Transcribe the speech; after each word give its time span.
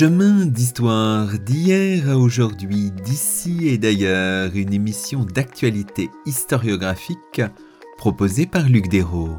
Chemin 0.00 0.46
d'histoire 0.46 1.38
d'hier 1.38 2.08
à 2.08 2.16
aujourd'hui, 2.16 2.90
d'ici 3.04 3.68
et 3.68 3.76
d'ailleurs, 3.76 4.50
une 4.54 4.72
émission 4.72 5.26
d'actualité 5.26 6.08
historiographique 6.24 7.42
proposée 7.98 8.46
par 8.46 8.66
Luc 8.66 8.88
Dérault. 8.88 9.36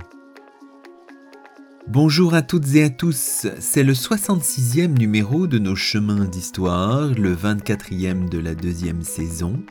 Bonjour 1.87 2.35
à 2.35 2.43
toutes 2.43 2.75
et 2.75 2.83
à 2.83 2.89
tous, 2.91 3.47
c'est 3.59 3.81
le 3.81 3.93
66e 3.93 4.99
numéro 4.99 5.47
de 5.47 5.57
nos 5.57 5.75
chemins 5.75 6.25
d'histoire, 6.25 7.07
le 7.07 7.35
24e 7.35 8.29
de 8.29 8.37
la 8.37 8.53
deuxième 8.53 9.01
saison. 9.01 9.63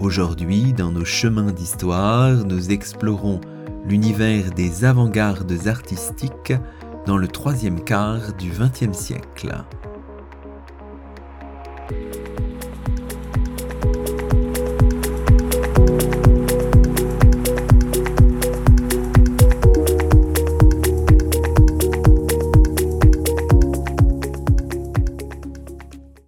Aujourd'hui, 0.00 0.72
dans 0.72 0.90
nos 0.90 1.04
chemins 1.04 1.52
d'histoire, 1.52 2.46
nous 2.46 2.70
explorons 2.70 3.42
l'univers 3.86 4.52
des 4.52 4.86
avant-gardes 4.86 5.66
artistiques 5.66 6.54
dans 7.06 7.18
le 7.18 7.28
troisième 7.28 7.82
quart 7.84 8.32
du 8.34 8.50
XXe 8.50 8.96
siècle. 8.96 9.52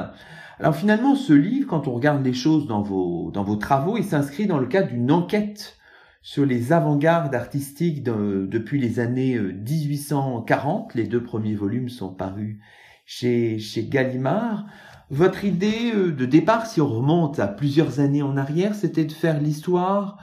Alors 0.57 0.73
finalement 0.73 1.15
ce 1.15 1.33
livre, 1.33 1.67
quand 1.67 1.89
on 1.89 1.95
regarde 1.95 2.23
les 2.23 2.31
choses 2.31 2.65
dans 2.65 2.81
vos, 2.81 3.29
dans 3.31 3.43
vos 3.43 3.57
travaux, 3.57 3.97
il 3.97 4.05
s'inscrit 4.05 4.47
dans 4.47 4.59
le 4.59 4.67
cadre 4.67 4.87
d'une 4.87 5.11
enquête 5.11 5.79
sur 6.21 6.45
les 6.45 6.71
avant-gardes 6.71 7.35
artistiques 7.35 8.03
depuis 8.03 8.79
les 8.79 9.01
années 9.01 9.37
1840. 9.37 10.95
Les 10.95 11.07
deux 11.07 11.23
premiers 11.23 11.55
volumes 11.55 11.89
sont 11.89 12.13
parus 12.13 12.57
chez, 13.05 13.59
chez 13.59 13.83
Gallimard. 13.83 14.65
Votre 15.11 15.43
idée 15.43 15.91
euh, 15.93 16.13
de 16.13 16.25
départ, 16.25 16.65
si 16.65 16.79
on 16.79 16.87
remonte 16.87 17.37
à 17.39 17.47
plusieurs 17.47 17.99
années 17.99 18.21
en 18.21 18.37
arrière, 18.37 18.73
c'était 18.73 19.03
de 19.03 19.11
faire 19.11 19.41
l'histoire 19.41 20.17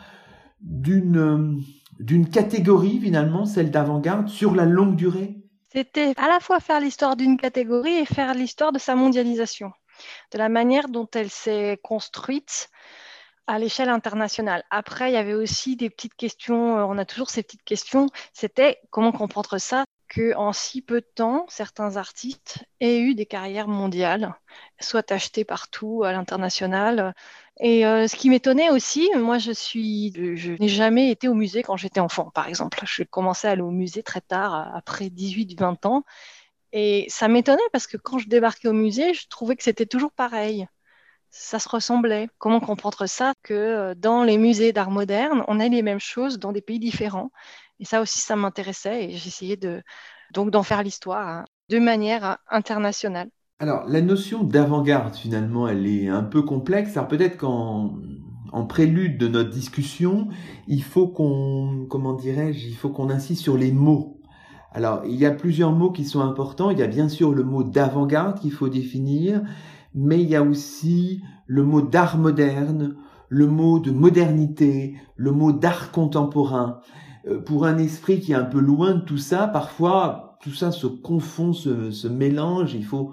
d'une 0.63 1.19
euh, 1.19 1.61
d'une 2.01 2.31
catégorie 2.31 2.99
finalement, 2.99 3.45
celle 3.45 3.71
d'avant-garde, 3.71 4.29
sur 4.29 4.55
la 4.55 4.65
longue 4.65 4.97
durée 4.97 5.37
C'était 5.71 6.15
à 6.17 6.27
la 6.29 6.41
fois 6.41 6.59
faire 6.59 6.81
l'histoire 6.81 7.17
d'une 7.17 7.37
catégorie 7.37 7.99
et 7.99 8.07
faire 8.07 8.33
l'histoire 8.33 8.73
de 8.73 8.79
sa 8.79 8.95
mondialisation, 8.95 9.73
de 10.33 10.39
la 10.39 10.49
manière 10.49 10.89
dont 10.89 11.09
elle 11.15 11.29
s'est 11.29 11.79
construite 11.83 12.71
à 13.47 13.59
l'échelle 13.59 13.91
internationale. 13.91 14.65
Après, 14.71 15.11
il 15.11 15.15
y 15.15 15.19
avait 15.19 15.35
aussi 15.35 15.77
des 15.77 15.91
petites 15.91 16.15
questions, 16.15 16.79
euh, 16.79 16.85
on 16.85 16.97
a 16.97 17.05
toujours 17.05 17.29
ces 17.29 17.43
petites 17.43 17.65
questions, 17.65 18.07
c'était 18.33 18.79
comment 18.89 19.13
comprendre 19.13 19.59
ça? 19.59 19.85
Qu'en 20.09 20.53
si 20.53 20.83
peu 20.83 21.01
de 21.01 21.07
temps, 21.15 21.47
certains 21.49 21.97
artistes 21.97 22.65
aient 22.81 23.01
eu 23.01 23.15
des 23.15 23.27
carrières 23.27 23.69
mondiales, 23.69 24.35
soient 24.81 25.13
achetés 25.13 25.45
partout 25.45 26.03
à 26.05 26.13
l'international. 26.13 27.15
Et 27.61 27.87
euh, 27.87 28.09
ce 28.09 28.17
qui 28.17 28.31
m'étonnait 28.31 28.71
aussi, 28.71 29.11
moi 29.17 29.39
je 29.39 29.53
suis, 29.53 30.13
je 30.37 30.53
n'ai 30.53 30.69
jamais 30.69 31.11
été 31.11 31.29
au 31.29 31.35
musée 31.35 31.63
quand 31.63 31.77
j'étais 31.77 32.01
enfant, 32.01 32.31
par 32.31 32.49
exemple. 32.49 32.81
Je 32.85 33.03
commençais 33.03 33.49
à 33.49 33.53
aller 33.53 33.63
au 33.63 33.71
musée 33.71 34.03
très 34.03 34.21
tard, 34.21 34.75
après 34.75 35.11
18-20 35.11 35.87
ans. 35.87 36.05
Et 36.73 37.07
ça 37.09 37.29
m'étonnait 37.29 37.63
parce 37.73 37.87
que 37.87 37.97
quand 37.97 38.19
je 38.19 38.29
débarquais 38.29 38.69
au 38.69 38.73
musée, 38.73 39.15
je 39.15 39.27
trouvais 39.29 39.57
que 39.57 39.63
c'était 39.63 39.87
toujours 39.87 40.13
pareil. 40.13 40.67
Ça 41.31 41.59
se 41.59 41.69
ressemblait. 41.69 42.29
Comment 42.39 42.61
comprendre 42.61 43.07
ça? 43.07 43.35
Que 43.43 43.55
euh, 43.55 43.95
dans 43.95 44.25
les 44.25 44.39
musées 44.39 44.73
d'art 44.73 44.91
moderne, 44.91 45.45
on 45.49 45.61
a 45.61 45.69
les 45.69 45.83
mêmes 45.83 46.01
choses 46.01 46.39
dans 46.39 46.53
des 46.53 46.63
pays 46.63 46.79
différents 46.79 47.31
et 47.81 47.85
ça 47.85 48.01
aussi, 48.01 48.21
ça 48.21 48.37
m'intéressait 48.37 49.05
et 49.05 49.11
j'essayais 49.17 49.57
de, 49.57 49.83
donc 50.33 50.51
d'en 50.51 50.63
faire 50.63 50.83
l'histoire 50.83 51.29
hein, 51.29 51.45
de 51.69 51.79
manière 51.79 52.39
internationale. 52.51 53.29
Alors, 53.61 53.85
la 53.89 54.01
notion 54.01 54.45
d'avant-garde, 54.45 55.17
finalement, 55.17 55.67
elle 55.67 55.87
est 55.87 56.09
un 56.09 56.23
peu 56.23 56.43
complexe. 56.43 56.97
Alors, 56.97 57.09
peut-être 57.09 57.39
qu'en 57.39 57.99
en 58.53 58.65
prélude 58.65 59.19
de 59.19 59.29
notre 59.29 59.51
discussion, 59.51 60.29
il 60.67 60.83
faut 60.83 61.09
qu'on, 61.09 61.87
comment 61.89 62.15
dirais-je, 62.15 62.67
il 62.67 62.77
faut 62.77 62.89
qu'on 62.89 63.11
insiste 63.11 63.43
sur 63.43 63.57
les 63.57 63.73
mots. 63.73 64.21
Alors, 64.73 65.03
il 65.07 65.17
y 65.17 65.27
a 65.27 65.31
plusieurs 65.31 65.73
mots 65.73 65.91
qui 65.91 66.05
sont 66.05 66.21
importants. 66.21 66.71
Il 66.71 66.79
y 66.79 66.83
a 66.83 66.87
bien 66.87 67.09
sûr 67.09 67.33
le 67.33 67.43
mot 67.43 67.65
d'avant-garde 67.65 68.39
qu'il 68.39 68.53
faut 68.53 68.69
définir, 68.69 69.43
mais 69.95 70.23
il 70.23 70.29
y 70.29 70.37
a 70.37 70.43
aussi 70.43 71.23
le 71.47 71.63
mot 71.63 71.83
d'art 71.83 72.19
moderne, 72.19 72.97
le 73.29 73.47
mot 73.47 73.79
de 73.79 73.91
modernité, 73.91 74.97
le 75.17 75.33
mot 75.33 75.53
d'art 75.53 75.91
contemporain. 75.91 76.81
Euh, 77.29 77.41
pour 77.41 77.67
un 77.67 77.79
esprit 77.79 78.21
qui 78.21 78.33
est 78.33 78.37
un 78.37 78.45
peu 78.45 78.61
loin 78.61 78.95
de 78.95 79.01
tout 79.01 79.19
ça, 79.19 79.49
parfois 79.49 80.39
tout 80.41 80.53
ça 80.53 80.73
se 80.73 80.87
confond, 80.87 81.53
se, 81.53 82.09
mélange. 82.09 82.75
Il 82.75 82.85
faut 82.85 83.13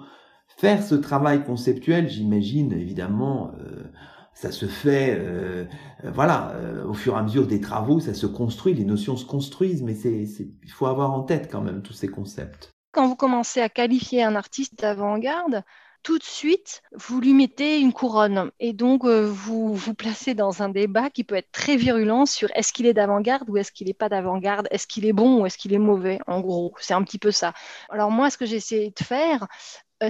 faire 0.56 0.82
ce 0.82 0.94
travail 0.94 1.44
conceptuel, 1.44 2.08
j'imagine, 2.08 2.72
évidemment. 2.72 3.52
Euh, 3.60 3.84
ça 4.32 4.52
se 4.52 4.66
fait, 4.66 5.16
euh, 5.18 5.64
voilà, 6.04 6.52
au 6.86 6.92
fur 6.92 7.14
et 7.14 7.18
à 7.18 7.22
mesure 7.22 7.46
des 7.46 7.58
travaux, 7.58 8.00
ça 8.00 8.12
se 8.12 8.26
construit, 8.26 8.74
les 8.74 8.84
notions 8.84 9.16
se 9.16 9.24
construisent, 9.24 9.82
mais 9.82 9.94
c'est, 9.94 10.24
il 10.62 10.70
faut 10.70 10.84
avoir 10.84 11.12
en 11.12 11.22
tête 11.22 11.48
quand 11.50 11.62
même 11.62 11.80
tous 11.80 11.94
ces 11.94 12.08
concepts. 12.08 12.70
Quand 12.92 13.08
vous 13.08 13.16
commencez 13.16 13.62
à 13.62 13.70
qualifier 13.70 14.22
un 14.22 14.36
artiste 14.36 14.78
d'avant-garde, 14.78 15.62
tout 16.06 16.18
de 16.18 16.22
suite, 16.22 16.82
vous 16.92 17.20
lui 17.20 17.34
mettez 17.34 17.80
une 17.80 17.92
couronne. 17.92 18.52
Et 18.60 18.72
donc, 18.72 19.04
euh, 19.04 19.28
vous 19.28 19.74
vous 19.74 19.92
placez 19.92 20.34
dans 20.34 20.62
un 20.62 20.68
débat 20.68 21.10
qui 21.10 21.24
peut 21.24 21.34
être 21.34 21.50
très 21.50 21.76
virulent 21.76 22.26
sur 22.26 22.48
est-ce 22.54 22.72
qu'il 22.72 22.86
est, 22.86 22.94
d'avant-garde 22.94 23.50
ou 23.50 23.56
est-ce 23.56 23.72
qu'il 23.72 23.88
n'est 23.88 23.92
pas 23.92 24.08
d'avant-garde, 24.08 24.68
est-ce 24.70 24.86
qu'il 24.86 25.04
est 25.04 25.12
bon 25.12 25.40
ou 25.40 25.46
est-ce 25.46 25.58
qu'il 25.58 25.72
est 25.72 25.80
mauvais, 25.80 26.20
en 26.28 26.40
gros? 26.40 26.72
C'est 26.78 26.94
un 26.94 27.02
petit 27.02 27.18
peu 27.18 27.32
ça. 27.32 27.54
Alors 27.88 28.12
moi, 28.12 28.30
ce 28.30 28.38
que 28.38 28.46
j'ai 28.46 28.54
essayé 28.54 28.94
de 28.96 29.04
faire, 29.04 29.48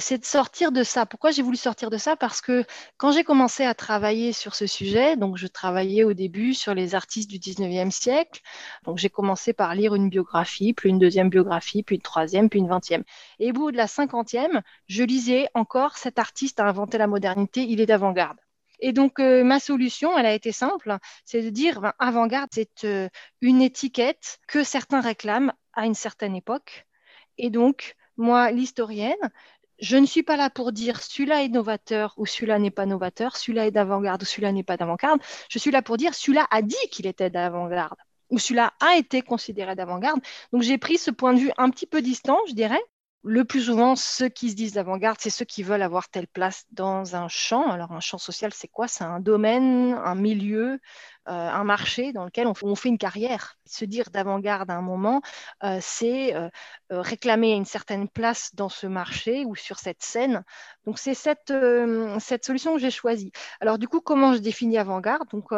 c'est 0.00 0.18
de 0.18 0.24
sortir 0.24 0.72
de 0.72 0.82
ça. 0.82 1.06
Pourquoi 1.06 1.30
j'ai 1.30 1.42
voulu 1.42 1.56
sortir 1.56 1.90
de 1.90 1.96
ça? 1.96 2.16
Parce 2.16 2.40
que 2.40 2.64
quand 2.96 3.12
j'ai 3.12 3.22
commencé 3.24 3.64
à 3.64 3.74
travailler 3.74 4.32
sur 4.32 4.54
ce 4.54 4.66
sujet, 4.66 5.16
donc 5.16 5.36
je 5.36 5.46
travaillais 5.46 6.02
au 6.02 6.12
début 6.12 6.54
sur 6.54 6.74
les 6.74 6.94
artistes 6.94 7.30
du 7.30 7.38
19e 7.38 7.90
siècle, 7.90 8.40
donc 8.84 8.98
j'ai 8.98 9.10
commencé 9.10 9.52
par 9.52 9.74
lire 9.74 9.94
une 9.94 10.08
biographie, 10.10 10.72
puis 10.72 10.90
une 10.90 10.98
deuxième 10.98 11.30
biographie, 11.30 11.82
puis 11.82 11.96
une 11.96 12.02
troisième, 12.02 12.48
puis 12.48 12.58
une 12.58 12.68
vingtième. 12.68 13.04
Et 13.38 13.50
au 13.50 13.52
bout 13.52 13.70
de 13.70 13.76
la 13.76 13.86
cinquantième, 13.86 14.62
je 14.88 15.04
lisais 15.04 15.48
encore 15.54 15.96
cet 15.98 16.18
artiste 16.18 16.60
a 16.60 16.64
inventé 16.64 16.98
la 16.98 17.06
modernité, 17.06 17.62
il 17.62 17.80
est 17.80 17.86
d'avant-garde. 17.86 18.38
Et 18.80 18.92
donc, 18.92 19.20
euh, 19.20 19.42
ma 19.44 19.60
solution, 19.60 20.18
elle 20.18 20.26
a 20.26 20.34
été 20.34 20.52
simple, 20.52 20.98
c'est 21.24 21.42
de 21.42 21.50
dire, 21.50 21.80
ben, 21.80 21.94
avant-garde, 21.98 22.50
c'est 22.52 22.84
euh, 22.84 23.08
une 23.40 23.62
étiquette 23.62 24.38
que 24.48 24.64
certains 24.64 25.00
réclament 25.00 25.52
à 25.72 25.86
une 25.86 25.94
certaine 25.94 26.34
époque. 26.36 26.86
Et 27.38 27.50
donc, 27.50 27.94
moi, 28.16 28.50
l'historienne, 28.50 29.14
je 29.78 29.96
ne 29.96 30.06
suis 30.06 30.22
pas 30.22 30.36
là 30.36 30.50
pour 30.50 30.72
dire 30.72 31.02
celui-là 31.02 31.42
est 31.42 31.48
novateur 31.48 32.14
ou 32.16 32.26
celui-là 32.26 32.58
n'est 32.58 32.70
pas 32.70 32.86
novateur, 32.86 33.36
celui-là 33.36 33.66
est 33.66 33.70
d'avant-garde 33.70 34.22
ou 34.22 34.26
celui-là 34.26 34.52
n'est 34.52 34.62
pas 34.62 34.76
d'avant-garde. 34.76 35.20
Je 35.50 35.58
suis 35.58 35.70
là 35.70 35.82
pour 35.82 35.96
dire 35.96 36.14
celui-là 36.14 36.46
a 36.50 36.62
dit 36.62 36.74
qu'il 36.90 37.06
était 37.06 37.30
d'avant-garde 37.30 37.96
ou 38.30 38.38
celui-là 38.38 38.72
a 38.80 38.96
été 38.96 39.22
considéré 39.22 39.74
d'avant-garde. 39.74 40.20
Donc 40.52 40.62
j'ai 40.62 40.78
pris 40.78 40.98
ce 40.98 41.10
point 41.10 41.34
de 41.34 41.40
vue 41.40 41.52
un 41.58 41.70
petit 41.70 41.86
peu 41.86 42.02
distant, 42.02 42.38
je 42.48 42.54
dirais. 42.54 42.80
Le 43.22 43.44
plus 43.44 43.62
souvent, 43.62 43.96
ceux 43.96 44.28
qui 44.28 44.50
se 44.50 44.54
disent 44.54 44.74
d'avant-garde, 44.74 45.16
c'est 45.20 45.30
ceux 45.30 45.44
qui 45.44 45.64
veulent 45.64 45.82
avoir 45.82 46.08
telle 46.08 46.28
place 46.28 46.64
dans 46.70 47.16
un 47.16 47.26
champ. 47.26 47.68
Alors 47.68 47.90
un 47.90 47.98
champ 48.00 48.18
social, 48.18 48.52
c'est 48.54 48.68
quoi? 48.68 48.86
C'est 48.86 49.04
un 49.04 49.18
domaine, 49.18 49.94
un 49.94 50.14
milieu, 50.14 50.78
un 51.26 51.64
marché 51.64 52.12
dans 52.12 52.24
lequel 52.24 52.46
on, 52.46 52.74
fait 52.74 52.88
une 52.88 52.98
carrière. 52.98 53.56
Se 53.66 53.84
dire 53.84 54.10
d'avant-garde 54.10 54.70
à 54.70 54.74
un 54.74 54.82
moment, 54.82 55.22
euh, 55.64 55.78
c'est 55.80 56.34
euh, 56.34 56.48
réclamer 56.90 57.52
une 57.52 57.64
certaine 57.64 58.08
place 58.08 58.54
dans 58.54 58.68
ce 58.68 58.86
marché 58.86 59.44
ou 59.44 59.56
sur 59.56 59.78
cette 59.78 60.02
scène. 60.02 60.44
Donc 60.84 60.98
c'est 60.98 61.14
cette, 61.14 61.52
cette 62.20 62.44
solution 62.44 62.74
que 62.74 62.80
j'ai 62.80 62.90
choisie. 62.90 63.32
Alors 63.60 63.78
du 63.78 63.88
coup, 63.88 64.00
comment 64.00 64.34
je 64.34 64.38
définis 64.38 64.78
avant-garde? 64.78 65.28
Donc 65.30 65.50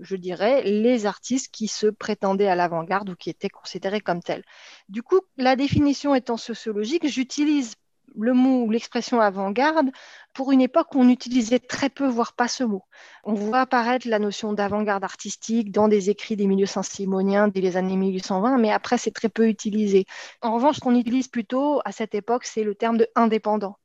je 0.00 0.16
dirais 0.16 0.62
les 0.62 1.06
artistes 1.06 1.52
qui 1.52 1.68
se 1.68 1.86
prétendaient 1.86 2.48
à 2.48 2.56
l'avant-garde 2.56 3.10
ou 3.10 3.16
qui 3.16 3.30
étaient 3.30 3.48
considérés 3.48 4.00
comme 4.00 4.22
tels. 4.22 4.44
Du 4.88 5.02
coup, 5.02 5.20
la 5.36 5.56
définition 5.56 6.14
étant 6.14 6.36
sociologique, 6.36 7.06
j'utilise 7.06 7.74
le 8.18 8.32
mot 8.32 8.64
ou 8.64 8.70
l'expression 8.70 9.20
avant-garde 9.20 9.90
pour 10.32 10.52
une 10.52 10.60
époque 10.60 10.94
où 10.94 11.00
on 11.00 11.08
utilisait 11.08 11.58
très 11.58 11.90
peu, 11.90 12.06
voire 12.06 12.32
pas 12.34 12.48
ce 12.48 12.64
mot. 12.64 12.82
On 13.24 13.34
voit 13.34 13.60
apparaître 13.60 14.08
la 14.08 14.18
notion 14.18 14.52
d'avant-garde 14.52 15.04
artistique 15.04 15.70
dans 15.72 15.88
des 15.88 16.10
écrits 16.10 16.36
des 16.36 16.46
milieux 16.46 16.66
saint-simoniens 16.66 17.48
dès 17.48 17.60
les 17.60 17.76
années 17.76 17.96
1820, 17.96 18.58
mais 18.58 18.72
après, 18.72 18.98
c'est 18.98 19.10
très 19.10 19.28
peu 19.28 19.48
utilisé. 19.48 20.06
En 20.40 20.54
revanche, 20.54 20.76
ce 20.76 20.80
qu'on 20.80 20.96
utilise 20.96 21.28
plutôt 21.28 21.80
à 21.84 21.92
cette 21.92 22.14
époque, 22.14 22.44
c'est 22.44 22.64
le 22.64 22.74
terme 22.74 22.98
de 22.98 23.08
indépendant. 23.14 23.76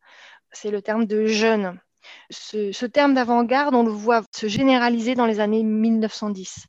C'est 0.51 0.71
le 0.71 0.81
terme 0.81 1.05
de 1.05 1.25
jeune. 1.25 1.79
Ce, 2.29 2.71
ce 2.71 2.85
terme 2.85 3.13
d'avant-garde, 3.13 3.75
on 3.75 3.83
le 3.83 3.91
voit 3.91 4.23
se 4.35 4.47
généraliser 4.47 5.15
dans 5.15 5.25
les 5.25 5.39
années 5.39 5.63
1910 5.63 6.67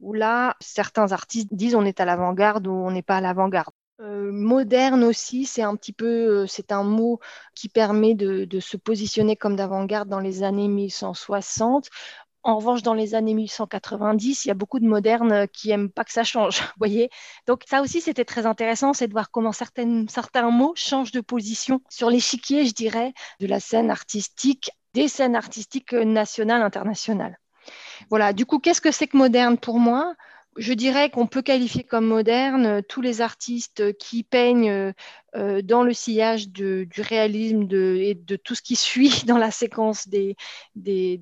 où 0.00 0.14
là, 0.14 0.56
certains 0.60 1.12
artistes 1.12 1.52
disent 1.52 1.74
on 1.74 1.84
est 1.84 2.00
à 2.00 2.04
l'avant-garde 2.04 2.66
ou 2.66 2.72
on 2.72 2.90
n'est 2.90 3.02
pas 3.02 3.18
à 3.18 3.20
l'avant-garde. 3.20 3.72
Euh, 4.00 4.32
moderne 4.32 5.04
aussi, 5.04 5.44
c'est 5.44 5.62
un 5.62 5.76
petit 5.76 5.92
peu, 5.92 6.06
euh, 6.44 6.46
c'est 6.46 6.72
un 6.72 6.82
mot 6.84 7.20
qui 7.54 7.68
permet 7.68 8.14
de, 8.14 8.60
se 8.60 8.76
positionner 8.78 9.36
comme 9.36 9.56
d'avant-garde 9.56 10.08
dans 10.08 10.20
les 10.20 10.42
années 10.42 10.68
1160. 10.68 11.88
En 12.42 12.56
revanche, 12.56 12.82
dans 12.82 12.94
les 12.94 13.14
années 13.14 13.34
1190, 13.34 14.44
il 14.44 14.48
y 14.48 14.50
a 14.50 14.54
beaucoup 14.54 14.80
de 14.80 14.86
modernes 14.86 15.46
qui 15.48 15.68
n'aiment 15.68 15.90
pas 15.90 16.04
que 16.04 16.12
ça 16.12 16.24
change, 16.24 16.62
voyez. 16.78 17.10
Donc 17.46 17.64
ça 17.68 17.82
aussi, 17.82 18.00
c'était 18.00 18.24
très 18.24 18.46
intéressant, 18.46 18.94
c'est 18.94 19.06
de 19.06 19.12
voir 19.12 19.30
comment 19.30 19.52
certains 19.52 20.50
mots 20.50 20.72
changent 20.76 21.12
de 21.12 21.20
position 21.20 21.82
sur 21.90 22.08
l'échiquier, 22.08 22.64
je 22.64 22.72
dirais, 22.72 23.12
de 23.40 23.46
la 23.46 23.60
scène 23.60 23.90
artistique, 23.90 24.70
des 24.94 25.08
scènes 25.08 25.36
artistiques 25.36 25.92
nationales, 25.92 26.62
internationales. 26.62 27.38
Voilà, 28.08 28.32
du 28.32 28.46
coup, 28.46 28.58
qu'est-ce 28.58 28.80
que 28.80 28.92
c'est 28.92 29.06
que 29.06 29.18
moderne 29.18 29.58
pour 29.58 29.78
moi? 29.78 30.14
Je 30.60 30.74
dirais 30.74 31.08
qu'on 31.08 31.26
peut 31.26 31.40
qualifier 31.40 31.84
comme 31.84 32.06
moderne 32.06 32.82
tous 32.82 33.00
les 33.00 33.22
artistes 33.22 33.96
qui 33.96 34.22
peignent 34.22 34.92
euh, 35.34 35.62
dans 35.62 35.82
le 35.82 35.94
sillage 35.94 36.50
du 36.50 36.86
réalisme 36.98 37.66
et 37.72 38.14
de 38.14 38.36
tout 38.36 38.54
ce 38.54 38.60
qui 38.60 38.76
suit 38.76 39.22
dans 39.26 39.38
la 39.38 39.50
séquence 39.50 40.06
des, 40.06 40.36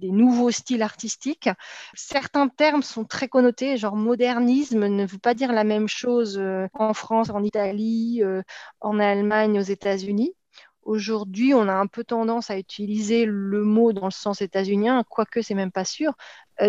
nouveaux 0.03 0.51
styles 0.51 0.83
artistiques. 0.83 1.49
Certains 1.95 2.49
termes 2.49 2.83
sont 2.83 3.05
très 3.05 3.29
connotés, 3.29 3.77
genre 3.77 3.95
modernisme 3.95 4.89
ne 4.89 5.07
veut 5.07 5.19
pas 5.19 5.35
dire 5.35 5.53
la 5.53 5.63
même 5.63 5.87
chose 5.87 6.37
euh, 6.37 6.67
en 6.75 6.93
France, 6.93 7.31
en 7.31 7.45
Italie, 7.45 8.25
euh, 8.25 8.43
en 8.81 8.99
Allemagne, 8.99 9.61
aux 9.61 9.63
États-Unis. 9.63 10.35
Aujourd'hui, 10.83 11.55
on 11.55 11.69
a 11.69 11.75
un 11.75 11.87
peu 11.87 12.03
tendance 12.03 12.51
à 12.51 12.59
utiliser 12.59 13.25
le 13.25 13.63
mot 13.63 13.93
dans 13.93 14.07
le 14.07 14.11
sens 14.11 14.43
états-unien, 14.43 15.05
quoique 15.09 15.43
c'est 15.43 15.55
même 15.55 15.71
pas 15.71 15.85
sûr. 15.85 16.15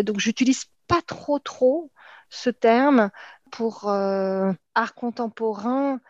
donc, 0.04 0.20
j'utilise 0.20 0.66
pas 0.86 1.00
trop 1.02 1.38
trop 1.38 1.90
ce 2.30 2.50
terme 2.50 3.10
pour 3.50 3.88
euh, 3.88 4.52
art 4.74 4.94
contemporain. 4.94 6.00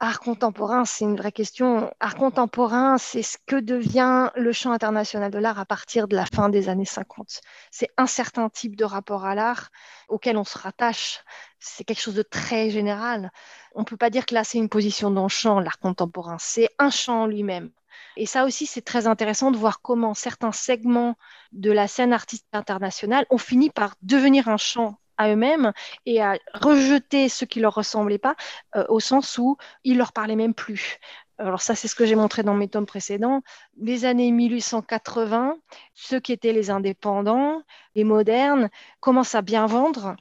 Art 0.00 0.20
contemporain, 0.20 0.84
c'est 0.84 1.04
une 1.04 1.16
vraie 1.16 1.32
question. 1.32 1.92
Art 1.98 2.14
contemporain, 2.14 2.98
c'est 2.98 3.22
ce 3.22 3.36
que 3.46 3.56
devient 3.56 4.30
le 4.36 4.52
champ 4.52 4.70
international 4.70 5.32
de 5.32 5.38
l'art 5.38 5.58
à 5.58 5.64
partir 5.64 6.06
de 6.06 6.14
la 6.14 6.24
fin 6.26 6.50
des 6.50 6.68
années 6.68 6.84
50. 6.84 7.40
C'est 7.72 7.88
un 7.96 8.06
certain 8.06 8.48
type 8.48 8.76
de 8.76 8.84
rapport 8.84 9.24
à 9.24 9.34
l'art 9.34 9.70
auquel 10.08 10.36
on 10.36 10.44
se 10.44 10.56
rattache. 10.56 11.24
C'est 11.58 11.82
quelque 11.82 12.00
chose 12.00 12.14
de 12.14 12.22
très 12.22 12.70
général. 12.70 13.32
On 13.74 13.80
ne 13.80 13.84
peut 13.84 13.96
pas 13.96 14.10
dire 14.10 14.24
que 14.24 14.34
là, 14.34 14.44
c'est 14.44 14.58
une 14.58 14.68
position 14.68 15.10
dans 15.10 15.24
le 15.24 15.28
champ, 15.28 15.58
l'art 15.58 15.80
contemporain. 15.80 16.36
C'est 16.38 16.70
un 16.78 16.90
champ 16.90 17.26
lui-même. 17.26 17.70
Et 18.16 18.26
ça 18.26 18.44
aussi, 18.44 18.66
c'est 18.66 18.82
très 18.82 19.08
intéressant 19.08 19.50
de 19.50 19.56
voir 19.56 19.80
comment 19.80 20.14
certains 20.14 20.52
segments 20.52 21.16
de 21.50 21.72
la 21.72 21.88
scène 21.88 22.12
artistique 22.12 22.46
internationale 22.52 23.26
ont 23.30 23.38
fini 23.38 23.70
par 23.70 23.96
devenir 24.02 24.48
un 24.48 24.56
champ 24.56 24.98
à 25.18 25.30
eux-mêmes 25.30 25.72
et 26.06 26.22
à 26.22 26.38
rejeter 26.54 27.28
ce 27.28 27.44
qui 27.44 27.60
leur 27.60 27.74
ressemblait 27.74 28.18
pas, 28.18 28.36
euh, 28.76 28.84
au 28.88 29.00
sens 29.00 29.38
où 29.38 29.56
ils 29.84 29.98
leur 29.98 30.12
parlaient 30.12 30.36
même 30.36 30.54
plus. 30.54 30.98
Alors 31.40 31.62
ça, 31.62 31.76
c'est 31.76 31.86
ce 31.86 31.94
que 31.94 32.04
j'ai 32.04 32.16
montré 32.16 32.42
dans 32.42 32.54
mes 32.54 32.68
tomes 32.68 32.86
précédents. 32.86 33.42
Les 33.76 34.04
années 34.04 34.32
1880, 34.32 35.56
ceux 35.94 36.18
qui 36.18 36.32
étaient 36.32 36.52
les 36.52 36.70
indépendants, 36.70 37.62
les 37.94 38.02
modernes, 38.02 38.70
commencent 39.00 39.36
à 39.36 39.42
bien 39.42 39.66
vendre. 39.66 40.16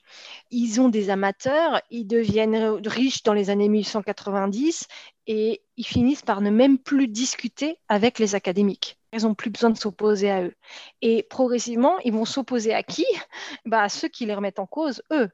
Ils 0.52 0.80
ont 0.80 0.90
des 0.90 1.10
amateurs, 1.10 1.82
ils 1.90 2.06
deviennent 2.06 2.56
riches 2.86 3.24
dans 3.24 3.34
les 3.34 3.50
années 3.50 3.70
1890 3.70 4.88
et 5.26 5.64
ils 5.76 5.88
finissent 5.88 6.22
par 6.22 6.42
ne 6.42 6.52
même 6.52 6.78
plus 6.78 7.08
discuter 7.08 7.80
avec 7.90 8.20
les 8.20 8.36
académiques. 8.36 8.97
Ils 9.13 9.24
n'ont 9.24 9.36
plus 9.36 9.50
besoin 9.50 9.69
de 9.69 9.77
s'opposer 9.77 10.30
à 10.30 10.44
eux. 10.44 10.54
Et 11.01 11.24
progressivement, 11.24 11.98
ils 12.00 12.13
vont 12.13 12.25
s'opposer 12.25 12.74
à 12.74 12.83
qui? 12.83 13.06
Bah, 13.65 13.83
À 13.83 13.89
ceux 13.89 14.07
qui 14.09 14.25
les 14.25 14.36
remettent 14.36 14.59
en 14.59 14.68
cause, 14.68 15.01
eux. 15.12 15.30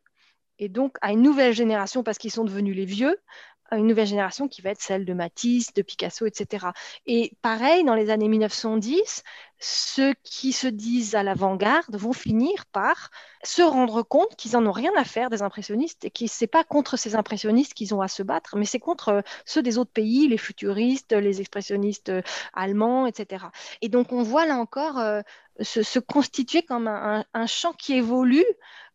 Et 0.59 0.69
donc 0.69 0.97
à 1.01 1.11
une 1.11 1.21
nouvelle 1.21 1.53
génération, 1.53 2.03
parce 2.03 2.17
qu'ils 2.17 2.31
sont 2.31 2.45
devenus 2.45 2.75
les 2.75 2.85
vieux, 2.85 3.17
une 3.77 3.87
nouvelle 3.87 4.07
génération 4.07 4.47
qui 4.47 4.61
va 4.61 4.71
être 4.71 4.81
celle 4.81 5.05
de 5.05 5.13
Matisse, 5.13 5.73
de 5.73 5.81
Picasso, 5.81 6.25
etc. 6.25 6.67
Et 7.05 7.33
pareil, 7.41 7.83
dans 7.83 7.95
les 7.95 8.09
années 8.09 8.27
1910, 8.27 9.23
ceux 9.59 10.13
qui 10.23 10.51
se 10.51 10.67
disent 10.67 11.15
à 11.15 11.23
l'avant-garde 11.23 11.95
vont 11.95 12.11
finir 12.11 12.65
par 12.67 13.11
se 13.43 13.61
rendre 13.61 14.03
compte 14.03 14.35
qu'ils 14.35 14.53
n'en 14.53 14.65
ont 14.65 14.71
rien 14.73 14.91
à 14.97 15.05
faire 15.05 15.29
des 15.29 15.41
impressionnistes 15.41 16.03
et 16.05 16.11
que 16.11 16.27
ce 16.27 16.43
n'est 16.43 16.47
pas 16.47 16.63
contre 16.63 16.97
ces 16.97 17.15
impressionnistes 17.15 17.73
qu'ils 17.73 17.95
ont 17.95 18.01
à 18.01 18.07
se 18.07 18.23
battre, 18.23 18.57
mais 18.57 18.65
c'est 18.65 18.79
contre 18.79 19.09
euh, 19.09 19.21
ceux 19.45 19.61
des 19.61 19.77
autres 19.77 19.91
pays, 19.91 20.27
les 20.27 20.37
futuristes, 20.37 21.13
les 21.13 21.39
expressionnistes 21.39 22.09
euh, 22.09 22.21
allemands, 22.53 23.05
etc. 23.05 23.45
Et 23.81 23.89
donc 23.89 24.11
on 24.11 24.23
voit 24.23 24.45
là 24.45 24.57
encore 24.57 24.99
euh, 24.99 25.21
se, 25.61 25.99
constituer 25.99 26.63
comme 26.63 26.87
un, 26.87 27.23
un 27.33 27.47
champ 27.47 27.73
qui 27.73 27.93
évolue 27.93 28.45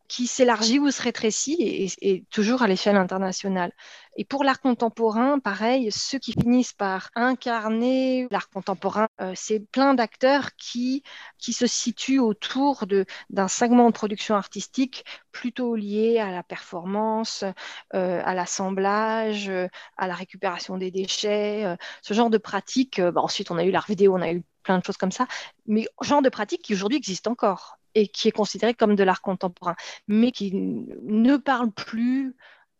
qui 0.09 0.27
s'élargit 0.27 0.79
ou 0.79 0.91
se 0.91 1.01
rétrécit 1.01 1.55
et, 2.01 2.25
toujours 2.31 2.63
à 2.63 2.67
l'échelle 2.67 2.97
internationale. 2.97 3.71
Et 4.17 4.25
pour 4.25 4.43
l'art 4.43 4.59
contemporain, 4.59 5.39
pareil, 5.39 5.91
ceux 5.91 6.17
qui 6.17 6.33
finissent 6.33 6.73
par 6.73 7.11
incarner 7.15 8.27
l'art 8.31 8.49
contemporain, 8.49 9.07
euh, 9.21 9.33
c'est 9.35 9.59
plein 9.59 9.93
d'acteurs 9.93 10.55
qui, 10.57 11.03
qui 11.37 11.53
se 11.53 11.67
situent 11.67 12.19
autour 12.19 12.85
d'un 13.29 13.47
segment 13.47 13.87
de 13.87 13.93
production 13.93 14.35
artistique 14.35 15.05
plutôt 15.31 15.75
lié 15.75 16.19
à 16.19 16.31
la 16.31 16.43
performance, 16.43 17.43
euh, 17.93 18.21
à 18.25 18.33
l'assemblage, 18.33 19.49
à 19.95 20.07
la 20.07 20.15
récupération 20.15 20.77
des 20.77 20.89
déchets, 20.91 21.65
euh, 21.65 21.75
ce 22.01 22.15
genre 22.15 22.31
de 22.31 22.39
pratiques. 22.39 22.99
Bah, 22.99 23.21
ensuite, 23.21 23.51
on 23.51 23.57
a 23.59 23.63
eu 23.63 23.71
l'art 23.71 23.85
vidéo, 23.87 24.15
on 24.15 24.21
a 24.21 24.31
eu 24.31 24.43
plein 24.63 24.79
de 24.79 24.83
choses 24.83 24.97
comme 24.97 25.11
ça, 25.11 25.27
mais 25.67 25.87
genre 26.01 26.21
de 26.23 26.29
pratiques 26.29 26.63
qui 26.63 26.73
aujourd'hui 26.73 26.97
existent 26.97 27.31
encore 27.31 27.78
et 27.99 28.07
qui 28.07 28.27
est 28.29 28.31
considéré 28.31 28.73
comme 28.73 28.95
de 28.95 29.03
l'art 29.03 29.21
contemporain, 29.21 29.75
mais 30.07 30.31
qui 30.31 30.51
ne 30.53 31.37
parle 31.37 31.71
plus 31.71 32.35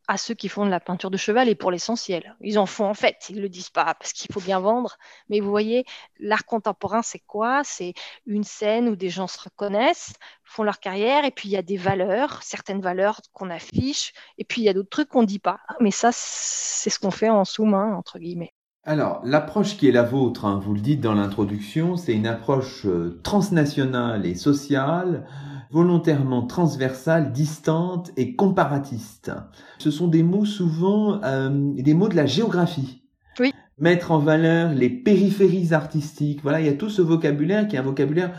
à 0.08 0.18
ceux 0.18 0.34
qui 0.34 0.50
font 0.50 0.66
de 0.66 0.72
la 0.72 0.80
peinture 0.80 1.12
de 1.12 1.18
cheval 1.18 1.50
et 1.50 1.56
pour 1.56 1.70
l'essentiel. 1.70 2.36
Ils 2.42 2.58
en 2.58 2.66
font 2.66 2.86
en 2.86 2.96
fait, 2.96 3.28
ils 3.30 3.36
ne 3.36 3.42
le 3.42 3.50
disent 3.50 3.70
pas 3.70 3.94
parce 3.94 4.12
qu'il 4.12 4.34
faut 4.34 4.40
bien 4.40 4.60
vendre, 4.60 4.98
mais 5.30 5.40
vous 5.40 5.52
voyez, 5.52 5.86
l'art 6.20 6.46
contemporain, 6.46 7.04
c'est 7.04 7.20
quoi? 7.20 7.64
C'est 7.64 7.94
une 8.26 8.44
scène 8.44 8.90
où 8.90 8.96
des 8.96 9.10
gens 9.10 9.28
se 9.28 9.40
reconnaissent, 9.40 10.14
font 10.44 10.64
leur 10.64 10.80
carrière, 10.80 11.26
et 11.26 11.32
puis 11.32 11.50
il 11.50 11.52
y 11.52 11.58
a 11.58 11.62
des 11.62 11.78
valeurs, 11.78 12.42
certaines 12.42 12.82
valeurs 12.82 13.22
qu'on 13.34 13.52
affiche, 13.52 14.14
et 14.40 14.46
puis 14.46 14.62
il 14.62 14.66
y 14.66 14.70
a 14.70 14.74
d'autres 14.74 14.90
trucs 14.90 15.10
qu'on 15.10 15.22
ne 15.22 15.28
dit 15.28 15.38
pas. 15.38 15.60
Mais 15.80 15.92
ça, 15.92 16.10
c'est 16.12 16.90
ce 16.90 16.98
qu'on 16.98 17.12
fait 17.12 17.30
en 17.30 17.46
sous-main, 17.46 17.94
entre 17.94 18.18
guillemets. 18.18 18.54
Alors, 18.86 19.22
l'approche 19.26 19.76
qui 19.76 19.90
est 19.90 19.92
la 19.92 20.04
vôtre, 20.04 20.46
hein, 20.46 20.60
vous 20.64 20.74
le 20.74 20.80
dites 20.80 21.02
dans 21.02 21.14
l'introduction, 21.14 21.98
c'est 21.98 22.14
une 22.14 22.28
approche 22.28 22.86
euh, 22.86 23.20
transnationale 23.24 24.26
et 24.26 24.36
sociale, 24.36 25.26
volontairement 25.70 26.48
transversale, 26.48 27.34
distante 27.34 28.12
et 28.16 28.36
comparatiste. 28.36 29.32
Ce 29.80 29.92
sont 29.92 30.08
des 30.08 30.24
mots 30.24 30.46
souvent 30.46 31.20
euh, 31.24 31.50
des 31.76 31.94
mots 31.94 32.08
de 32.08 32.16
la 32.16 32.26
géographie. 32.26 33.04
Oui. 33.40 33.52
Mettre 33.78 34.12
en 34.12 34.20
valeur 34.20 34.74
les 34.74 34.90
périphéries 34.90 35.74
artistiques. 35.74 36.42
Voilà, 36.42 36.62
il 36.62 36.66
y 36.66 36.70
a 36.70 36.74
tout 36.74 36.90
ce 36.90 37.02
vocabulaire 37.02 37.68
qui 37.68 37.76
est 37.76 37.80
un 37.80 37.84
vocabulaire 37.84 38.32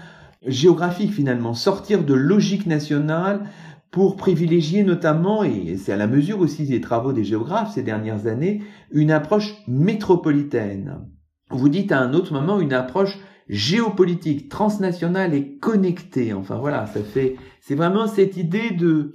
géographique 0.46 1.12
finalement. 1.12 1.52
Sortir 1.52 2.02
de 2.02 2.14
logique 2.14 2.66
nationale 2.66 3.42
pour 3.90 4.16
privilégier 4.16 4.84
notamment, 4.84 5.42
et 5.42 5.76
c'est 5.76 5.92
à 5.92 5.96
la 5.96 6.06
mesure 6.06 6.40
aussi 6.40 6.66
des 6.66 6.80
travaux 6.80 7.12
des 7.12 7.24
géographes 7.24 7.74
ces 7.74 7.82
dernières 7.82 8.26
années, 8.26 8.62
une 8.92 9.10
approche 9.10 9.54
métropolitaine. 9.66 11.06
Vous 11.50 11.68
dites 11.68 11.90
à 11.90 12.00
un 12.00 12.14
autre 12.14 12.32
moment 12.32 12.60
une 12.60 12.72
approche 12.72 13.18
géopolitique, 13.48 14.48
transnationale 14.48 15.34
et 15.34 15.58
connectée. 15.58 16.32
Enfin 16.32 16.56
voilà, 16.56 16.86
ça 16.86 17.02
fait, 17.02 17.36
c'est 17.60 17.74
vraiment 17.74 18.06
cette 18.06 18.36
idée 18.36 18.70
de 18.70 19.14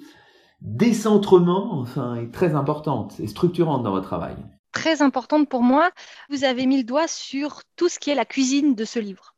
décentrement, 0.62 1.80
enfin, 1.80 2.16
est 2.16 2.32
très 2.32 2.54
importante 2.54 3.20
et 3.20 3.28
structurante 3.28 3.84
dans 3.84 3.92
votre 3.92 4.08
travail. 4.08 4.36
Très 4.74 5.02
importante 5.02 5.48
pour 5.48 5.62
moi. 5.62 5.90
Vous 6.30 6.44
avez 6.44 6.66
mis 6.66 6.78
le 6.78 6.84
doigt 6.84 7.08
sur 7.08 7.62
tout 7.78 7.88
ce 7.88 7.98
qui 7.98 8.10
est 8.10 8.16
la 8.16 8.26
cuisine 8.26 8.76
de 8.76 8.84
ce 8.84 9.00
livre. 9.00 9.35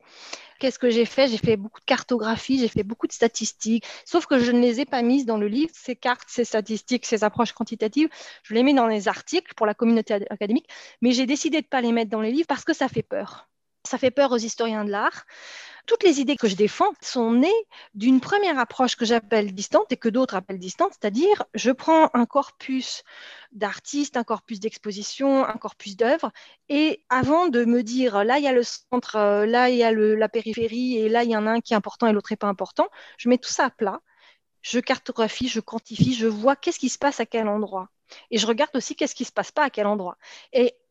Qu'est-ce 0.59 0.79
que 0.79 0.89
j'ai 0.89 1.05
fait? 1.05 1.27
J'ai 1.27 1.37
fait 1.37 1.55
beaucoup 1.55 1.79
de 1.79 1.85
cartographie, 1.85 2.59
j'ai 2.59 2.67
fait 2.67 2.83
beaucoup 2.83 3.07
de 3.07 3.11
statistiques, 3.11 3.85
sauf 4.05 4.25
que 4.25 4.39
je 4.39 4.51
ne 4.51 4.59
les 4.59 4.79
ai 4.79 4.85
pas 4.85 5.01
mises 5.03 5.25
dans 5.25 5.37
le 5.37 5.47
livre, 5.47 5.71
ces 5.73 5.95
cartes, 5.95 6.27
ces 6.27 6.45
statistiques, 6.45 7.05
ces 7.05 7.23
approches 7.23 7.51
quantitatives. 7.53 8.09
Je 8.43 8.53
les 8.53 8.63
mets 8.63 8.73
dans 8.73 8.87
les 8.87 9.07
articles 9.07 9.53
pour 9.55 9.65
la 9.67 9.73
communauté 9.73 10.15
académique, 10.29 10.67
mais 11.01 11.11
j'ai 11.11 11.25
décidé 11.25 11.61
de 11.61 11.65
ne 11.65 11.69
pas 11.69 11.81
les 11.81 11.91
mettre 11.91 12.09
dans 12.09 12.21
les 12.21 12.31
livres 12.31 12.47
parce 12.47 12.63
que 12.63 12.73
ça 12.73 12.87
fait 12.87 13.03
peur. 13.03 13.49
Ça 13.85 13.97
fait 13.97 14.11
peur 14.11 14.31
aux 14.31 14.37
historiens 14.37 14.83
de 14.83 14.91
l'art 14.91 15.25
toutes 15.87 16.03
les 16.03 16.19
idées 16.19 16.35
que 16.35 16.47
je 16.47 16.55
défends 16.55 16.91
sont 17.01 17.31
nées 17.31 17.65
d'une 17.95 18.19
première 18.19 18.59
approche 18.59 18.95
que 18.95 19.05
j'appelle 19.05 19.53
distante 19.53 19.91
et 19.91 19.97
que 19.97 20.09
d'autres 20.09 20.35
appellent 20.35 20.59
distante, 20.59 20.91
c'est-à-dire 20.91 21.45
je 21.55 21.71
prends 21.71 22.11
un 22.13 22.25
corpus 22.25 23.03
d'artistes, 23.53 24.17
un 24.17 24.23
corpus 24.23 24.59
d'exposition, 24.59 25.45
un 25.45 25.57
corpus 25.57 25.95
d'œuvres, 25.95 26.31
et 26.69 27.03
avant 27.09 27.47
de 27.47 27.65
me 27.65 27.81
dire 27.81 28.23
là 28.25 28.37
il 28.37 28.43
y 28.43 28.47
a 28.47 28.53
le 28.53 28.63
centre, 28.63 29.15
euh, 29.15 29.45
là 29.45 29.69
il 29.69 29.77
y 29.77 29.83
a 29.83 29.91
la 29.91 30.29
périphérie, 30.29 30.97
et 30.97 31.09
là 31.09 31.23
il 31.23 31.31
y 31.31 31.37
en 31.37 31.47
a 31.47 31.51
un 31.51 31.61
qui 31.61 31.73
est 31.73 31.77
important 31.77 32.07
et 32.07 32.13
l'autre 32.13 32.31
n'est 32.31 32.37
pas 32.37 32.47
important, 32.47 32.87
je 33.17 33.29
mets 33.29 33.37
tout 33.37 33.49
ça 33.49 33.65
à 33.65 33.69
plat, 33.69 34.01
je 34.61 34.79
cartographie, 34.79 35.47
je 35.47 35.61
quantifie, 35.61 36.13
je 36.13 36.27
vois 36.27 36.57
qu'est-ce 36.57 36.79
qui 36.79 36.89
se 36.89 36.97
passe 36.97 37.19
à 37.21 37.25
quel 37.25 37.47
endroit. 37.47 37.89
Et 38.31 38.37
je 38.37 38.47
regarde 38.47 38.75
aussi 38.75 38.95
qu'est-ce 38.95 39.15
qui 39.15 39.25
se 39.25 39.31
passe 39.31 39.51
pas 39.51 39.63
à 39.63 39.69
quel 39.69 39.87
endroit. 39.87 40.17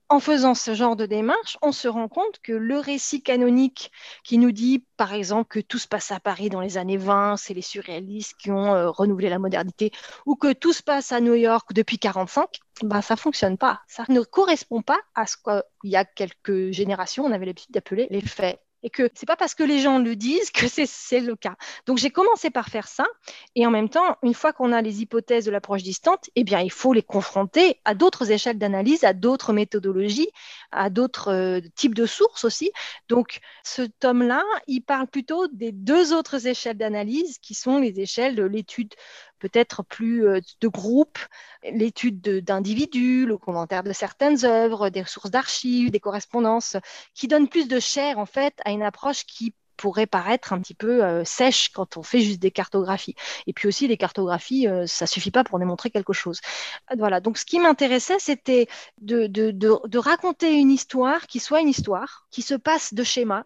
En 0.08 0.20
faisant 0.20 0.54
ce 0.54 0.74
genre 0.74 0.96
de 0.96 1.06
démarche, 1.06 1.58
on 1.62 1.72
se 1.72 1.88
rend 1.88 2.08
compte 2.08 2.38
que 2.42 2.52
le 2.52 2.78
récit 2.78 3.22
canonique 3.22 3.90
qui 4.24 4.38
nous 4.38 4.52
dit, 4.52 4.84
par 4.96 5.12
exemple, 5.12 5.48
que 5.48 5.60
tout 5.60 5.78
se 5.78 5.88
passe 5.88 6.12
à 6.12 6.20
Paris 6.20 6.48
dans 6.48 6.60
les 6.60 6.78
années 6.78 6.96
20, 6.96 7.36
c'est 7.36 7.54
les 7.54 7.62
surréalistes 7.62 8.34
qui 8.38 8.50
ont 8.50 8.74
euh, 8.74 8.90
renouvelé 8.90 9.28
la 9.28 9.38
modernité, 9.38 9.90
ou 10.24 10.36
que 10.36 10.52
tout 10.52 10.72
se 10.72 10.82
passe 10.82 11.12
à 11.12 11.20
New 11.20 11.34
York 11.34 11.72
depuis 11.72 11.98
45, 11.98 12.60
bah, 12.82 13.02
ça 13.02 13.16
fonctionne 13.16 13.58
pas. 13.58 13.80
Ça 13.88 14.04
ne 14.08 14.20
correspond 14.20 14.82
pas 14.82 15.00
à 15.14 15.26
ce 15.26 15.36
qu'il 15.36 15.90
y 15.90 15.96
a 15.96 16.04
quelques 16.04 16.70
générations, 16.70 17.24
on 17.24 17.32
avait 17.32 17.46
l'habitude 17.46 17.72
d'appeler 17.72 18.06
les 18.10 18.20
faits 18.20 18.60
et 18.82 18.90
que 18.90 19.10
c'est 19.14 19.26
pas 19.26 19.36
parce 19.36 19.54
que 19.54 19.62
les 19.62 19.80
gens 19.80 19.98
le 19.98 20.16
disent 20.16 20.50
que 20.50 20.66
c'est 20.68 21.20
le 21.20 21.36
cas. 21.36 21.56
Donc 21.86 21.98
j'ai 21.98 22.10
commencé 22.10 22.50
par 22.50 22.68
faire 22.68 22.88
ça 22.88 23.06
et 23.54 23.66
en 23.66 23.70
même 23.70 23.88
temps, 23.88 24.16
une 24.22 24.34
fois 24.34 24.52
qu'on 24.52 24.72
a 24.72 24.82
les 24.82 25.02
hypothèses 25.02 25.44
de 25.44 25.50
l'approche 25.50 25.82
distante, 25.82 26.30
eh 26.36 26.44
bien 26.44 26.60
il 26.60 26.70
faut 26.70 26.92
les 26.92 27.02
confronter 27.02 27.80
à 27.84 27.94
d'autres 27.94 28.30
échelles 28.30 28.58
d'analyse, 28.58 29.04
à 29.04 29.12
d'autres 29.12 29.52
méthodologies, 29.52 30.30
à 30.72 30.90
d'autres 30.90 31.32
euh, 31.32 31.60
types 31.74 31.94
de 31.94 32.06
sources 32.06 32.44
aussi. 32.44 32.70
Donc 33.08 33.40
ce 33.64 33.82
tome-là, 33.82 34.42
il 34.66 34.80
parle 34.80 35.06
plutôt 35.06 35.48
des 35.48 35.72
deux 35.72 36.12
autres 36.12 36.46
échelles 36.46 36.78
d'analyse 36.78 37.38
qui 37.38 37.54
sont 37.54 37.78
les 37.78 38.00
échelles 38.00 38.36
de 38.36 38.44
l'étude 38.44 38.94
peut-être 39.48 39.82
plus 39.82 40.26
euh, 40.26 40.40
de 40.60 40.68
groupe, 40.68 41.18
l'étude 41.62 42.20
d'individus, 42.20 43.26
le 43.26 43.38
commentaire 43.38 43.82
de 43.82 43.92
certaines 43.92 44.44
œuvres, 44.44 44.90
des 44.90 45.04
sources 45.04 45.30
d'archives, 45.30 45.90
des 45.90 46.00
correspondances, 46.00 46.76
qui 47.14 47.28
donnent 47.28 47.48
plus 47.48 47.68
de 47.68 47.80
chair 47.80 48.18
en 48.18 48.26
fait 48.26 48.54
à 48.64 48.70
une 48.70 48.82
approche 48.82 49.24
qui 49.24 49.54
pourrait 49.76 50.06
paraître 50.06 50.52
un 50.52 50.60
petit 50.60 50.74
peu 50.74 51.04
euh, 51.04 51.24
sèche 51.24 51.68
quand 51.70 51.96
on 51.96 52.02
fait 52.02 52.20
juste 52.20 52.40
des 52.40 52.50
cartographies. 52.50 53.14
Et 53.46 53.52
puis 53.52 53.68
aussi, 53.68 53.86
les 53.86 53.96
cartographies, 53.96 54.66
euh, 54.68 54.86
ça 54.86 55.06
suffit 55.06 55.30
pas 55.30 55.44
pour 55.44 55.58
démontrer 55.58 55.90
quelque 55.90 56.12
chose. 56.12 56.40
Voilà, 56.96 57.20
donc 57.20 57.38
ce 57.38 57.44
qui 57.44 57.58
m'intéressait, 57.58 58.18
c'était 58.18 58.68
de, 59.00 59.98
raconter 59.98 60.54
une 60.54 60.70
histoire 60.70 61.26
qui 61.26 61.40
soit 61.40 61.60
une 61.60 61.68
histoire, 61.68 62.26
qui 62.30 62.42
se 62.42 62.54
passe 62.54 62.94
de 62.94 63.02
schémas, 63.02 63.44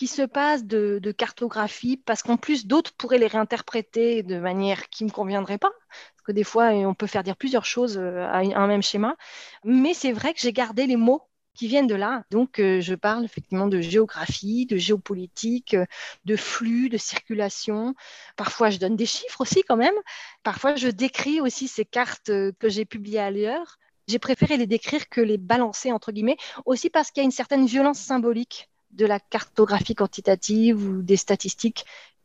qui 0.00 0.06
se 0.06 0.22
passe 0.22 0.64
de, 0.64 1.12
cartographie, 1.12 1.98
parce 1.98 2.22
qu'en 2.22 2.38
plus, 2.38 2.66
d'autres 2.66 2.90
pourraient 2.96 3.18
les 3.18 3.26
réinterpréter 3.26 4.22
de 4.22 4.38
manière 4.38 4.88
qui 4.88 5.04
ne 5.04 5.10
me 5.10 5.12
conviendrait 5.12 5.58
pas, 5.58 5.72
parce 5.90 6.22
que 6.24 6.32
des 6.32 6.42
fois, 6.42 6.68
on 6.70 6.94
peut 6.94 7.06
faire 7.06 7.22
dire 7.22 7.36
plusieurs 7.36 7.66
choses 7.66 7.98
euh, 7.98 8.24
à 8.24 8.38
un 8.38 8.66
même 8.66 8.82
schéma. 8.82 9.14
Mais 9.62 9.92
c'est 9.92 10.12
vrai 10.12 10.32
que 10.32 10.40
j'ai 10.40 10.54
gardé 10.54 10.86
les 10.86 10.96
mots 10.96 11.20
qui 11.52 11.68
viennent 11.68 11.86
de 11.86 11.94
là. 11.94 12.24
Donc, 12.30 12.60
euh, 12.60 12.80
je 12.80 12.94
parle 12.94 13.26
effectivement 13.26 13.66
de 13.66 13.82
géographie, 13.82 14.64
de 14.64 14.78
géopolitique, 14.78 15.74
euh, 15.74 15.84
de 16.24 16.34
flux, 16.34 16.88
de 16.88 16.96
circulation. 16.96 17.94
Parfois, 18.36 18.70
je 18.70 18.78
donne 18.78 18.96
des 18.96 19.04
chiffres 19.04 19.42
aussi 19.42 19.62
quand 19.68 19.76
même. 19.76 19.96
Parfois, 20.42 20.76
je 20.76 20.88
décris 20.88 21.42
aussi 21.42 21.68
ces 21.68 21.84
cartes 21.84 22.30
que 22.58 22.68
j'ai 22.70 22.86
publiées 22.86 23.20
ailleurs. 23.20 23.76
J'ai 24.08 24.18
préféré 24.18 24.56
les 24.56 24.66
décrire 24.66 25.10
que 25.10 25.20
les 25.20 25.36
balancer, 25.36 25.92
entre 25.92 26.10
guillemets, 26.10 26.38
aussi 26.64 26.88
parce 26.88 27.10
qu'il 27.10 27.20
y 27.20 27.24
a 27.24 27.26
une 27.26 27.30
certaine 27.30 27.66
violence 27.66 27.98
symbolique 27.98 28.70
de 28.92 29.06
la 29.06 29.20
cartographie 29.20 29.94
quantitative 29.94 30.86
ou 30.86 31.02
des 31.02 31.16
statistiques 31.16 31.84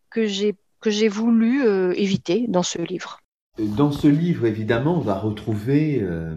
que 0.09 0.25
j'ai 0.25 0.55
que 0.81 0.91
j'ai 0.91 1.07
voulu 1.07 1.65
euh, 1.65 1.93
éviter 1.95 2.45
dans 2.47 2.61
ce 2.61 2.79
livre. 2.79 3.19
Dans 3.57 3.91
ce 3.91 4.07
livre, 4.07 4.45
évidemment, 4.45 4.97
on 4.97 5.01
va 5.01 5.17
retrouver 5.17 5.99
euh, 6.01 6.35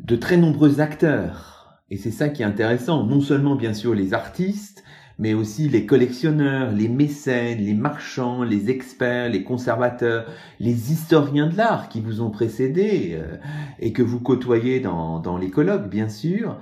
de 0.00 0.16
très 0.16 0.36
nombreux 0.36 0.80
acteurs. 0.80 1.80
Et 1.90 1.96
c'est 1.96 2.10
ça 2.10 2.28
qui 2.28 2.42
est 2.42 2.46
intéressant. 2.46 3.04
Non 3.04 3.20
seulement, 3.20 3.54
bien 3.54 3.74
sûr, 3.74 3.94
les 3.94 4.12
artistes, 4.12 4.82
mais 5.18 5.34
aussi 5.34 5.68
les 5.68 5.86
collectionneurs, 5.86 6.72
les 6.72 6.88
mécènes, 6.88 7.58
les 7.58 7.74
marchands, 7.74 8.42
les 8.42 8.70
experts, 8.70 9.28
les 9.28 9.44
conservateurs, 9.44 10.26
les 10.58 10.92
historiens 10.92 11.46
de 11.46 11.56
l'art 11.56 11.88
qui 11.88 12.00
vous 12.00 12.20
ont 12.22 12.30
précédé 12.30 13.12
euh, 13.12 13.36
et 13.78 13.92
que 13.92 14.02
vous 14.02 14.18
côtoyez 14.18 14.80
dans, 14.80 15.20
dans 15.20 15.36
les 15.36 15.50
colloques, 15.50 15.88
bien 15.88 16.08
sûr. 16.08 16.58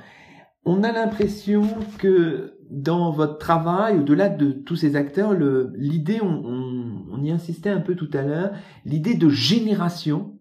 On 0.64 0.82
a 0.82 0.92
l'impression 0.92 1.62
que 1.98 2.51
dans 2.72 3.10
votre 3.10 3.36
travail, 3.36 3.98
au-delà 3.98 4.30
de 4.30 4.50
tous 4.50 4.76
ces 4.76 4.96
acteurs, 4.96 5.34
l'idée, 5.34 6.20
on, 6.22 7.22
y 7.22 7.30
insistait 7.30 7.70
un 7.70 7.80
peu 7.80 7.94
tout 7.94 8.08
à 8.14 8.22
l'heure, 8.22 8.52
l'idée 8.86 9.14
de 9.14 9.28
génération, 9.28 10.38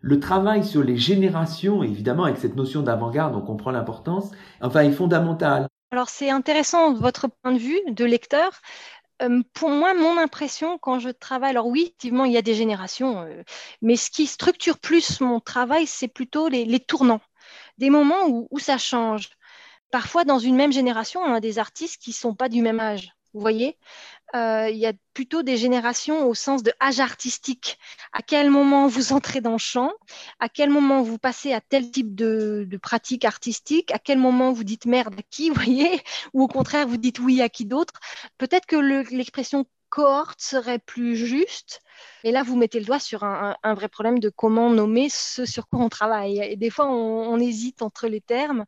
le 0.00 0.18
travail 0.18 0.64
sur 0.64 0.82
les 0.82 0.96
générations, 0.96 1.84
évidemment 1.84 2.24
avec 2.24 2.38
cette 2.38 2.56
notion 2.56 2.82
d'avant-garde, 2.82 3.36
on 3.36 3.40
comprend 3.40 3.70
l'importance, 3.70 4.32
enfin 4.60 4.80
est 4.80 4.90
fondamental. 4.90 5.68
Alors 5.92 6.08
c'est 6.08 6.30
intéressant 6.30 6.94
votre 6.94 7.28
point 7.28 7.52
de 7.52 7.58
vue 7.58 7.80
de 7.88 8.04
lecteur. 8.04 8.50
Euh, 9.22 9.42
pour 9.54 9.70
moi, 9.70 9.94
mon 9.94 10.18
impression 10.18 10.78
quand 10.78 10.98
je 10.98 11.10
travaille, 11.10 11.50
alors 11.50 11.68
oui, 11.68 11.82
effectivement, 11.82 12.24
il 12.24 12.32
y 12.32 12.36
a 12.36 12.42
des 12.42 12.54
générations, 12.54 13.22
euh, 13.22 13.42
mais 13.82 13.96
ce 13.96 14.10
qui 14.10 14.26
structure 14.26 14.78
plus 14.78 15.20
mon 15.20 15.40
travail, 15.40 15.86
c'est 15.86 16.08
plutôt 16.08 16.48
les, 16.48 16.80
tournants, 16.80 17.22
des 17.78 17.90
moments 17.90 18.26
où 18.26 18.58
ça 18.58 18.78
change 18.78 19.30
parfois 19.90 20.24
dans 20.24 20.38
une 20.38 20.56
même 20.56 20.72
génération, 20.72 21.20
on 21.20 21.34
a 21.34 21.40
des 21.40 21.58
artistes 21.58 22.00
qui 22.00 22.10
ne 22.10 22.14
sont 22.14 22.34
pas 22.34 22.48
du 22.48 22.62
même 22.62 22.80
âge. 22.80 23.12
Vous 23.34 23.40
voyez? 23.40 23.76
Euh, 24.34 24.68
Il 24.70 24.78
y 24.78 24.86
a 24.86 24.92
plutôt 25.14 25.42
des 25.42 25.56
générations 25.56 26.26
au 26.26 26.34
sens 26.34 26.62
de 26.62 26.72
âge 26.80 27.00
artistique. 27.00 27.78
À 28.12 28.22
quel 28.22 28.50
moment 28.50 28.86
vous 28.86 29.12
entrez 29.12 29.40
dans 29.40 29.52
le 29.52 29.58
champ? 29.58 29.92
À 30.40 30.48
quel 30.48 30.70
moment 30.70 31.02
vous 31.02 31.18
passez 31.18 31.52
à 31.52 31.60
tel 31.60 31.90
type 31.90 32.14
de, 32.14 32.66
pratique 32.82 33.24
artistique? 33.24 33.90
À 33.92 33.98
quel 33.98 34.18
moment 34.18 34.52
vous 34.52 34.64
dites 34.64 34.86
merde 34.86 35.14
à 35.18 35.22
qui, 35.30 35.50
vous 35.50 35.56
voyez? 35.56 36.00
Ou 36.32 36.42
au 36.42 36.48
contraire, 36.48 36.86
vous 36.88 36.96
dites 36.96 37.18
oui 37.18 37.42
à 37.42 37.48
qui 37.48 37.64
d'autre? 37.66 37.94
Peut-être 38.38 38.66
que 38.66 38.76
l'expression 38.76 39.66
cohorte 39.90 40.40
serait 40.40 40.78
plus 40.78 41.16
juste. 41.16 41.80
Et 42.24 42.30
là, 42.30 42.42
vous 42.42 42.56
mettez 42.56 42.78
le 42.78 42.86
doigt 42.86 43.00
sur 43.00 43.24
un, 43.24 43.56
vrai 43.74 43.88
problème 43.88 44.18
de 44.18 44.28
comment 44.28 44.70
nommer 44.70 45.08
ce 45.08 45.44
sur 45.44 45.68
quoi 45.68 45.80
on 45.80 45.88
travaille. 45.88 46.40
Et 46.40 46.56
des 46.56 46.70
fois, 46.70 46.86
on, 46.88 47.38
hésite 47.38 47.82
entre 47.82 48.08
les 48.08 48.20
termes. 48.20 48.64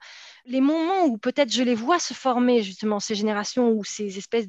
Les 0.47 0.61
moments 0.61 1.05
où 1.05 1.19
peut-être 1.19 1.53
je 1.53 1.63
les 1.63 1.75
vois 1.75 1.99
se 1.99 2.15
former, 2.15 2.63
justement, 2.63 3.01
ces 3.01 3.15
générations 3.15 3.71
ou 3.71 3.85
ces 3.85 4.19
espèces 4.19 4.47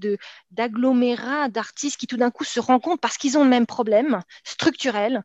d'agglomérats 0.52 1.50
d'artistes 1.50 1.98
qui 1.98 2.08
tout 2.08 2.18
d'un 2.18 2.32
coup 2.32 2.44
se 2.44 2.60
rencontrent 2.60 3.02
parce 3.02 3.18
qu'ils 3.18 3.38
ont 3.38 3.44
le 3.44 3.50
même 3.50 3.66
problème 3.66 4.22
structurel, 4.44 5.24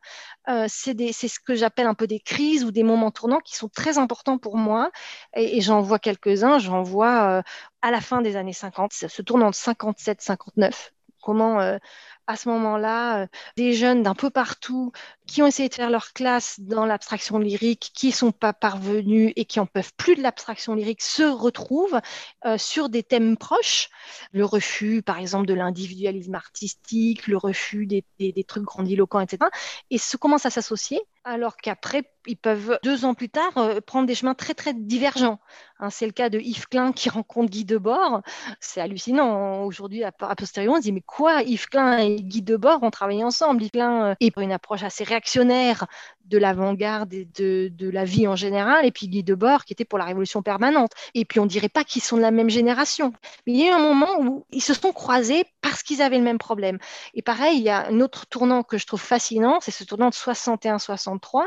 euh, 0.49 0.67
c'est 0.69 1.13
ce 1.13 1.41
que 1.41 1.55
j'appelle 1.55 1.87
un 1.87 1.95
peu 1.95 2.07
des 2.07 2.21
crises 2.21 2.65
ou 2.65 2.71
des 2.71 2.83
moments 2.83 3.11
tournants 3.11 3.41
qui 3.41 3.57
sont 3.57 3.69
très 3.69 3.99
importants 3.99 4.39
pour 4.39 4.57
moi. 4.57 4.91
Et, 5.35 5.61
j'en 5.61 5.81
vois 5.81 5.99
quelques-uns. 5.99 6.59
J'en 6.59 6.83
vois 6.83 7.39
euh, 7.39 7.43
à 7.83 7.91
la 7.91 8.01
fin 8.01 8.23
des 8.23 8.37
années 8.37 8.53
50, 8.53 8.93
ce 8.93 9.23
tournant 9.23 9.51
de 9.51 9.55
57-59 9.55 10.91
comment 11.27 11.61
euh, 11.61 11.79
à 12.27 12.37
ce 12.37 12.49
moment-là, 12.49 13.23
euh, 13.23 13.27
des 13.57 13.73
jeunes 13.73 14.03
d'un 14.03 14.15
peu 14.15 14.31
partout 14.31 14.93
qui 15.27 15.43
ont 15.43 15.47
essayé 15.47 15.69
de 15.69 15.75
faire 15.75 15.91
leur 15.91 16.13
classe 16.13 16.61
dans 16.61 16.87
l'abstraction 16.87 17.39
lyrique, 17.39 17.91
qui 17.95 18.09
ne 18.09 18.13
sont 18.13 18.33
pas 18.33 18.53
parvenus 18.53 19.33
et 19.37 19.45
qui 19.45 19.61
en 19.61 19.67
peuvent 19.67 19.93
plus 19.97 20.15
de 20.15 20.23
l'abstraction 20.23 20.75
lyrique, 20.75 21.03
se 21.03 21.23
retrouvent 21.23 22.01
euh, 22.45 22.59
sur 22.59 22.89
des 22.89 23.03
thèmes 23.03 23.37
proches. 23.37 23.89
Le 24.33 24.45
refus, 24.45 25.03
par 25.03 25.19
exemple, 25.19 25.47
de 25.47 25.55
l'individualisme 25.55 26.35
artistique, 26.35 27.27
le 27.27 27.37
refus 27.37 27.87
des, 27.87 28.05
trucs 28.45 28.65
grandiloquents, 28.65 29.21
etc. 29.21 29.51
Et 29.91 29.99
se 29.99 30.17
commencent 30.17 30.47
à 30.47 30.51
s'associer, 30.51 31.01
alors 31.25 31.57
qu'après, 31.57 32.05
ils 32.27 32.37
peuvent, 32.37 32.79
deux 32.85 33.05
ans 33.05 33.15
plus 33.15 33.29
tard, 33.29 33.57
euh, 33.57 33.81
prendre 33.81 34.07
des 34.07 34.15
chemins 34.15 34.35
très, 34.35 34.55
très 34.55 34.75
divergents. 34.75 35.41
Hein, 35.79 35.91
c'est 35.91 36.07
le 36.07 36.13
cas 36.13 36.29
de 36.29 36.39
Yves 36.39 36.69
Klein 36.69 36.93
qui 36.93 37.09
rencontre 37.09 37.51
Guy 37.51 37.65
Debord. 37.65 38.23
C'est 38.61 38.81
hallucinant. 38.81 39.65
Aujourd'hui, 39.65 40.05
à, 40.05 40.13
posteriori, 40.13 40.73
on 40.73 40.77
se 40.77 40.83
dit, 40.83 40.93
mais 40.93 41.03
quoi, 41.03 41.43
Yves 41.43 41.69
Klein 41.69 42.16
Guy 42.23 42.43
Debord 42.43 42.83
ont 42.83 42.91
travaillé 42.91 43.25
ensemble 43.25 43.63
Yves 43.63 43.71
Klein 43.71 44.17
est 44.21 44.31
pour 44.31 44.43
une 44.43 44.53
approche 44.53 44.83
assez 44.83 45.05
réactionnaire 45.05 45.87
de 46.27 46.39
l'avant-garde 46.39 47.13
et 47.15 47.29
de, 47.37 47.71
de, 47.73 47.89
la 47.89 48.05
vie 48.05 48.27
en 48.27 48.37
général, 48.37 48.85
et 48.85 48.91
puis 48.91 49.09
Guy 49.09 49.23
Debord 49.23 49.65
qui 49.65 49.73
était 49.73 49.85
pour 49.85 49.99
la 49.99 50.05
révolution 50.05 50.43
permanente. 50.43 50.93
Et 51.15 51.25
puis 51.25 51.41
on 51.41 51.47
dirait 51.47 51.69
pas 51.69 51.85
qu'ils 51.85 52.03
sont 52.03 52.17
de 52.17 52.23
la 52.23 52.31
même 52.31 52.51
génération. 52.51 53.13
Mais 53.47 53.53
il 53.53 53.59
y 53.61 53.63
a 53.65 53.69
eu 53.69 53.73
un 53.73 53.79
moment 53.79 54.21
où 54.21 54.45
ils 54.51 54.63
se 54.63 54.75
sont 54.75 54.93
croisés 54.93 55.45
parce 55.63 55.83
qu'ils 55.83 56.03
avaient 56.03 56.19
le 56.19 56.25
même 56.25 56.39
problème. 56.39 56.79
Et 57.15 57.23
pareil, 57.23 57.59
il 57.59 57.63
y 57.63 57.71
a 57.71 57.87
un 57.87 58.01
autre 58.01 58.27
tournant 58.27 58.63
que 58.63 58.79
je 58.79 58.87
trouve 58.87 59.01
fascinant, 59.01 59.59
c'est 59.61 59.71
ce 59.71 59.85
tournant 59.85 60.09
de 60.09 60.15
61-63, 60.15 61.45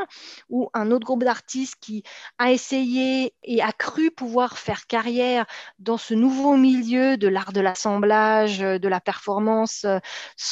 où 0.49 0.69
un 0.73 0.91
autre 0.91 1.05
groupe 1.05 1.23
d'artistes 1.23 1.75
qui 1.79 2.03
a 2.37 2.51
essayé 2.51 3.33
et 3.43 3.61
a 3.61 3.71
cru 3.71 4.11
pouvoir 4.11 4.57
faire 4.57 4.87
carrière 4.87 5.45
dans 5.79 5.97
ce 5.97 6.13
nouveau 6.13 6.55
milieu 6.55 7.17
de 7.17 7.27
l'art 7.27 7.53
de 7.53 7.61
l'assemblage, 7.61 8.59
de 8.59 8.87
la 8.87 8.99
performance, 8.99 9.85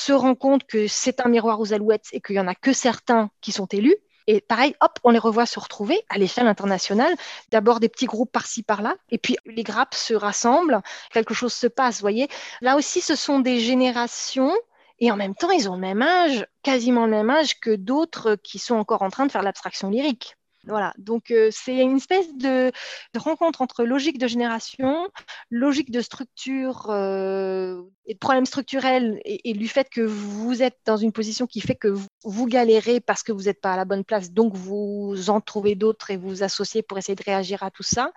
se 0.07 0.13
rend 0.13 0.35
compte 0.35 0.63
que 0.63 0.87
c'est 0.87 1.19
un 1.19 1.27
miroir 1.27 1.59
aux 1.59 1.73
alouettes 1.73 2.07
et 2.13 2.21
qu'il 2.21 2.37
y 2.37 2.39
en 2.39 2.47
a 2.47 2.55
que 2.55 2.71
certains 2.71 3.29
qui 3.41 3.51
sont 3.51 3.65
élus 3.65 3.97
Et 4.25 4.39
pareil, 4.39 4.73
hop, 4.79 4.99
on 5.03 5.09
les 5.09 5.19
revoit 5.19 5.45
se 5.45 5.59
retrouver 5.59 6.01
à 6.07 6.17
l'échelle 6.17 6.47
internationale. 6.47 7.13
D'abord 7.51 7.81
des 7.81 7.89
petits 7.89 8.05
groupes 8.05 8.31
par-ci, 8.31 8.63
par-là, 8.63 8.95
et 9.09 9.17
puis 9.17 9.35
les 9.45 9.63
grappes 9.63 9.95
se 9.95 10.13
rassemblent, 10.13 10.81
quelque 11.11 11.33
chose 11.33 11.53
se 11.53 11.67
passe, 11.67 11.99
voyez. 11.99 12.29
Là 12.61 12.77
aussi, 12.77 13.01
ce 13.01 13.15
sont 13.15 13.39
des 13.39 13.59
générations 13.59 14.53
et 14.99 15.11
en 15.11 15.17
même 15.17 15.35
temps, 15.35 15.51
ils 15.51 15.69
ont 15.69 15.75
le 15.75 15.81
même 15.81 16.01
âge, 16.01 16.45
quasiment 16.63 17.05
le 17.05 17.11
même 17.11 17.29
âge 17.29 17.59
que 17.59 17.75
d'autres 17.75 18.35
qui 18.35 18.59
sont 18.59 18.75
encore 18.75 19.01
en 19.01 19.09
train 19.09 19.25
de 19.25 19.31
faire 19.31 19.43
l'abstraction 19.43 19.89
lyrique. 19.89 20.36
Voilà, 20.67 20.93
donc 20.97 21.31
euh, 21.31 21.49
c'est 21.51 21.77
une 21.77 21.97
espèce 21.97 22.33
de, 22.35 22.71
rencontre 23.15 23.61
entre 23.61 23.83
logique 23.83 24.17
de 24.17 24.27
génération, 24.27 25.09
logique 25.49 25.91
de 25.91 26.01
structure 26.01 26.89
euh, 26.89 27.81
et 28.05 28.13
de 28.13 28.19
problèmes 28.19 28.45
structurels 28.45 29.19
et, 29.23 29.53
du 29.53 29.67
fait 29.67 29.89
que 29.89 30.01
vous 30.01 30.61
êtes 30.61 30.77
dans 30.85 30.97
une 30.97 31.11
position 31.11 31.47
qui 31.47 31.61
fait 31.61 31.75
que 31.75 31.93
vous, 32.23 32.45
galérez 32.47 32.99
parce 32.99 33.23
que 33.23 33.31
vous 33.31 33.43
n'êtes 33.43 33.61
pas 33.61 33.73
à 33.73 33.77
la 33.77 33.85
bonne 33.85 34.03
place, 34.03 34.31
donc 34.31 34.55
vous 34.55 35.29
en 35.29 35.41
trouvez 35.41 35.75
d'autres 35.75 36.11
et 36.11 36.17
vous 36.17 36.29
vous 36.29 36.43
associez 36.43 36.83
pour 36.83 36.97
essayer 36.97 37.15
de 37.15 37.23
réagir 37.23 37.63
à 37.63 37.71
tout 37.71 37.83
ça 37.83 38.11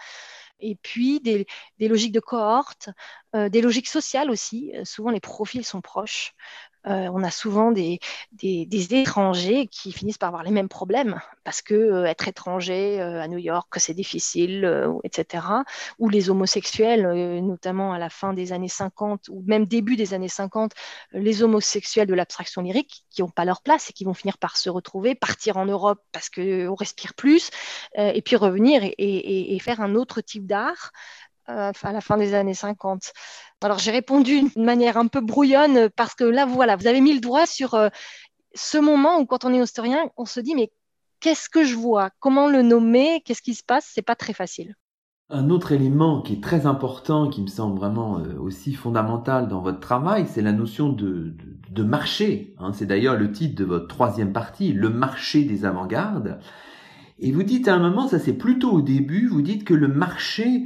et 0.63 0.77
puis 0.77 1.21
des, 1.21 1.47
logiques 1.81 2.13
de 2.13 2.21
cohorte, 2.21 2.91
euh, 3.35 3.49
des 3.49 3.63
logiques 3.63 3.89
sociales 3.89 4.31
aussi. 4.31 4.73
souvent, 4.85 5.11
les 5.11 5.21
profils 5.21 5.65
sont 5.65 5.81
proches. 5.81 6.35
Euh, 6.87 7.11
on 7.13 7.23
a 7.23 7.31
souvent 7.31 7.73
des, 7.73 8.01
étrangers 8.43 9.67
qui 9.67 9.93
finissent 9.93 10.19
par 10.19 10.29
avoir 10.29 10.43
les 10.43 10.51
mêmes 10.51 10.69
problèmes 10.69 11.21
parce 11.45 11.61
que 11.61 11.75
euh, 11.75 12.05
être 12.07 12.27
étranger 12.27 13.01
euh, 13.01 13.21
à 13.21 13.29
New 13.29 13.39
York, 13.39 13.75
c'est 13.77 13.95
difficile, 13.95 14.89
etc. 15.05 15.45
Ou 15.99 16.09
les 16.09 16.31
homosexuels, 16.31 17.43
notamment 17.43 17.93
à 17.93 17.99
la 17.99 18.09
fin 18.09 18.33
des 18.33 18.53
années 18.53 18.69
50 18.69 19.29
ou 19.29 19.43
même 19.47 19.67
début 19.67 19.97
des 19.97 20.15
années 20.15 20.29
50, 20.29 20.73
les 21.13 21.43
homosexuels 21.43 22.07
de 22.09 22.15
l'abstraction 22.15 22.63
lyrique 22.63 23.05
qui 23.11 23.23
n'ont 23.23 23.29
pas 23.29 23.45
leur 23.45 23.63
place 23.63 23.91
et 23.91 23.93
qui 23.93 24.05
vont 24.05 24.15
finir 24.15 24.39
par 24.39 24.57
se 24.57 24.71
retrouver, 24.71 25.15
partir 25.15 25.57
en 25.57 25.67
Europe 25.67 26.03
parce 26.13 26.31
qu'on 26.31 26.75
respire 26.75 27.15
plus, 27.15 27.51
et 27.97 28.23
puis 28.23 28.37
revenir 28.37 28.83
et 28.85 29.59
faire 29.61 29.81
un 29.81 29.95
autre 29.95 30.21
type 30.21 30.47
d'art 30.47 30.93
à 31.51 31.93
la 31.93 32.01
fin 32.01 32.17
des 32.17 32.35
années 32.35 32.55
50. 32.55 33.13
Alors 33.63 33.79
j'ai 33.79 33.91
répondu 33.91 34.43
d'une 34.43 34.65
manière 34.65 34.97
un 34.97 35.07
peu 35.07 35.21
brouillonne 35.21 35.91
parce 35.91 36.15
que 36.15 36.25
là, 36.25 36.47
voilà, 36.47 36.77
vous 36.77 36.87
avez 36.87 37.01
mis 37.01 37.13
le 37.13 37.21
doigt 37.21 37.47
sur 37.47 37.75
euh, 37.75 37.89
ce 38.55 38.79
moment 38.79 39.19
où 39.19 39.27
quand 39.27 39.45
on 39.45 39.53
est 39.53 39.63
historien, 39.63 40.09
on 40.17 40.25
se 40.25 40.41
dit 40.41 40.55
mais 40.55 40.71
qu'est-ce 41.21 41.49
que 41.49 41.65
je 41.65 41.75
vois? 41.75 42.11
Comment 42.21 42.49
le 42.49 42.63
nommer? 42.63 43.23
Qu'est-ce 43.25 43.43
qui 43.43 43.55
se 43.55 43.63
passe? 43.63 43.91
C'est 43.93 44.03
pas 44.03 44.17
très 44.17 44.33
facile. 44.33 44.75
Un 45.33 45.51
autre 45.51 45.71
élément 45.71 46.23
qui 46.23 46.33
est 46.35 46.43
très 46.43 46.67
important, 46.67 47.29
qui 47.29 47.41
me 47.41 47.47
semble 47.47 47.79
vraiment 47.79 48.19
euh, 48.19 48.37
aussi 48.41 48.75
fondamental 48.75 49.47
dans 49.47 49.61
votre 49.61 49.79
travail, 49.79 50.27
c'est 50.27 50.43
la 50.43 50.53
notion 50.53 50.89
de, 50.89 51.37
de, 51.71 51.83
marché. 51.85 52.57
Hein. 52.59 52.73
C'est 52.73 52.87
d'ailleurs 52.87 53.17
le 53.17 53.31
titre 53.31 53.55
de 53.55 53.65
votre 53.65 53.87
troisième 53.87 54.33
partie, 54.33 54.73
le 54.73 54.91
marché 54.91 55.45
des 55.45 55.65
avant-gardes. 55.65 56.41
Et 57.21 57.31
vous 57.31 57.45
dites 57.45 57.69
à 57.69 57.75
un 57.75 57.79
moment, 57.79 58.09
ça 58.09 58.19
c'est 58.19 58.33
plutôt 58.33 58.73
au 58.73 58.81
début, 58.81 59.29
vous 59.29 59.43
dites 59.43 59.63
que 59.63 59.75
le 59.75 59.87
marché 59.87 60.65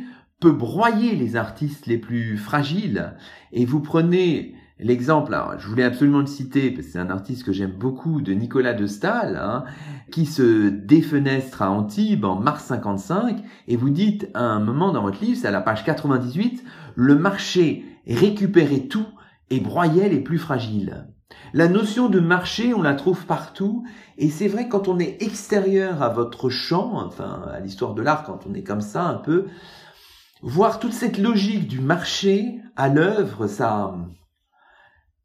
broyer 0.51 1.15
les 1.15 1.37
artistes 1.37 1.87
les 1.87 1.99
plus 1.99 2.37
fragiles. 2.37 3.15
Et 3.53 3.65
vous 3.65 3.81
prenez 3.81 4.55
l'exemple, 4.79 5.37
je 5.59 5.69
voulais 5.69 5.85
absolument 5.85 6.21
le 6.21 6.27
citer, 6.27 6.71
parce 6.71 6.87
que 6.87 6.93
c'est 6.93 6.99
un 6.99 7.11
artiste 7.11 7.45
que 7.45 7.53
j'aime 7.53 7.73
beaucoup, 7.73 8.21
de 8.21 8.33
Nicolas 8.33 8.75
de 8.75 8.87
Stahl, 8.87 9.37
hein, 9.37 9.65
qui 10.11 10.27
se 10.27 10.69
défenestre 10.69 11.63
à 11.63 11.71
Antibes 11.71 12.25
en 12.25 12.41
mars 12.41 12.65
55, 12.65 13.43
et 13.69 13.77
vous 13.77 13.91
dites 13.91 14.29
à 14.35 14.43
un 14.43 14.61
moment 14.61 14.93
dans 14.93 15.03
votre 15.03 15.23
livre, 15.23 15.39
c'est 15.41 15.49
à 15.49 15.53
la 15.53 15.61
page 15.61 15.85
98, 15.85 16.65
le 16.97 17.15
marché 17.15 17.85
récupérait 18.07 18.89
tout 18.89 19.07
et 19.51 19.61
broyait 19.61 20.09
les 20.09 20.21
plus 20.21 20.39
fragiles. 20.39 21.07
La 21.53 21.69
notion 21.69 22.09
de 22.09 22.21
marché, 22.21 22.75
on 22.75 22.83
la 22.83 22.95
trouve 22.95 23.27
partout, 23.27 23.85
et 24.19 24.29
c'est 24.29 24.49
vrai 24.49 24.69
quand 24.69 24.89
on 24.89 24.99
est 24.99 25.23
extérieur 25.23 26.03
à 26.03 26.09
votre 26.09 26.51
champ, 26.51 26.95
enfin 26.95 27.43
à 27.53 27.61
l'histoire 27.61 27.95
de 27.95 28.03
l'art, 28.03 28.25
quand 28.25 28.41
on 28.49 28.55
est 28.55 28.63
comme 28.63 28.81
ça 28.81 29.05
un 29.05 29.15
peu, 29.15 29.47
voir 30.45 30.79
toute 30.79 30.93
cette 30.93 31.17
logique 31.17 31.67
du 31.67 31.81
marché 31.81 32.61
à 32.77 32.91
l'œuvre, 32.91 33.47
ça, 33.47 33.95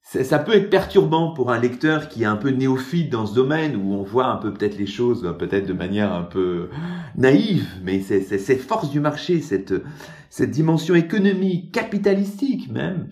ça 0.01 0.39
peut 0.39 0.53
être 0.53 0.69
perturbant 0.69 1.33
pour 1.33 1.51
un 1.51 1.59
lecteur 1.59 2.07
qui 2.07 2.23
est 2.23 2.25
un 2.25 2.37
peu 2.37 2.51
néophyte 2.51 3.11
dans 3.11 3.25
ce 3.25 3.35
domaine 3.35 3.75
où 3.75 3.93
on 3.93 4.01
voit 4.01 4.27
un 4.27 4.37
peu 4.37 4.53
peut-être 4.53 4.77
les 4.77 4.87
choses 4.87 5.35
peut-être 5.37 5.67
de 5.67 5.73
manière 5.73 6.13
un 6.13 6.23
peu 6.23 6.69
naïve, 7.17 7.67
mais 7.83 7.99
c'est 7.99 8.21
cette 8.21 8.61
force 8.61 8.89
du 8.89 9.01
marché, 9.01 9.41
cette 9.41 9.73
cette 10.29 10.51
dimension 10.51 10.95
économique, 10.95 11.73
capitalistique 11.73 12.71
même. 12.71 13.09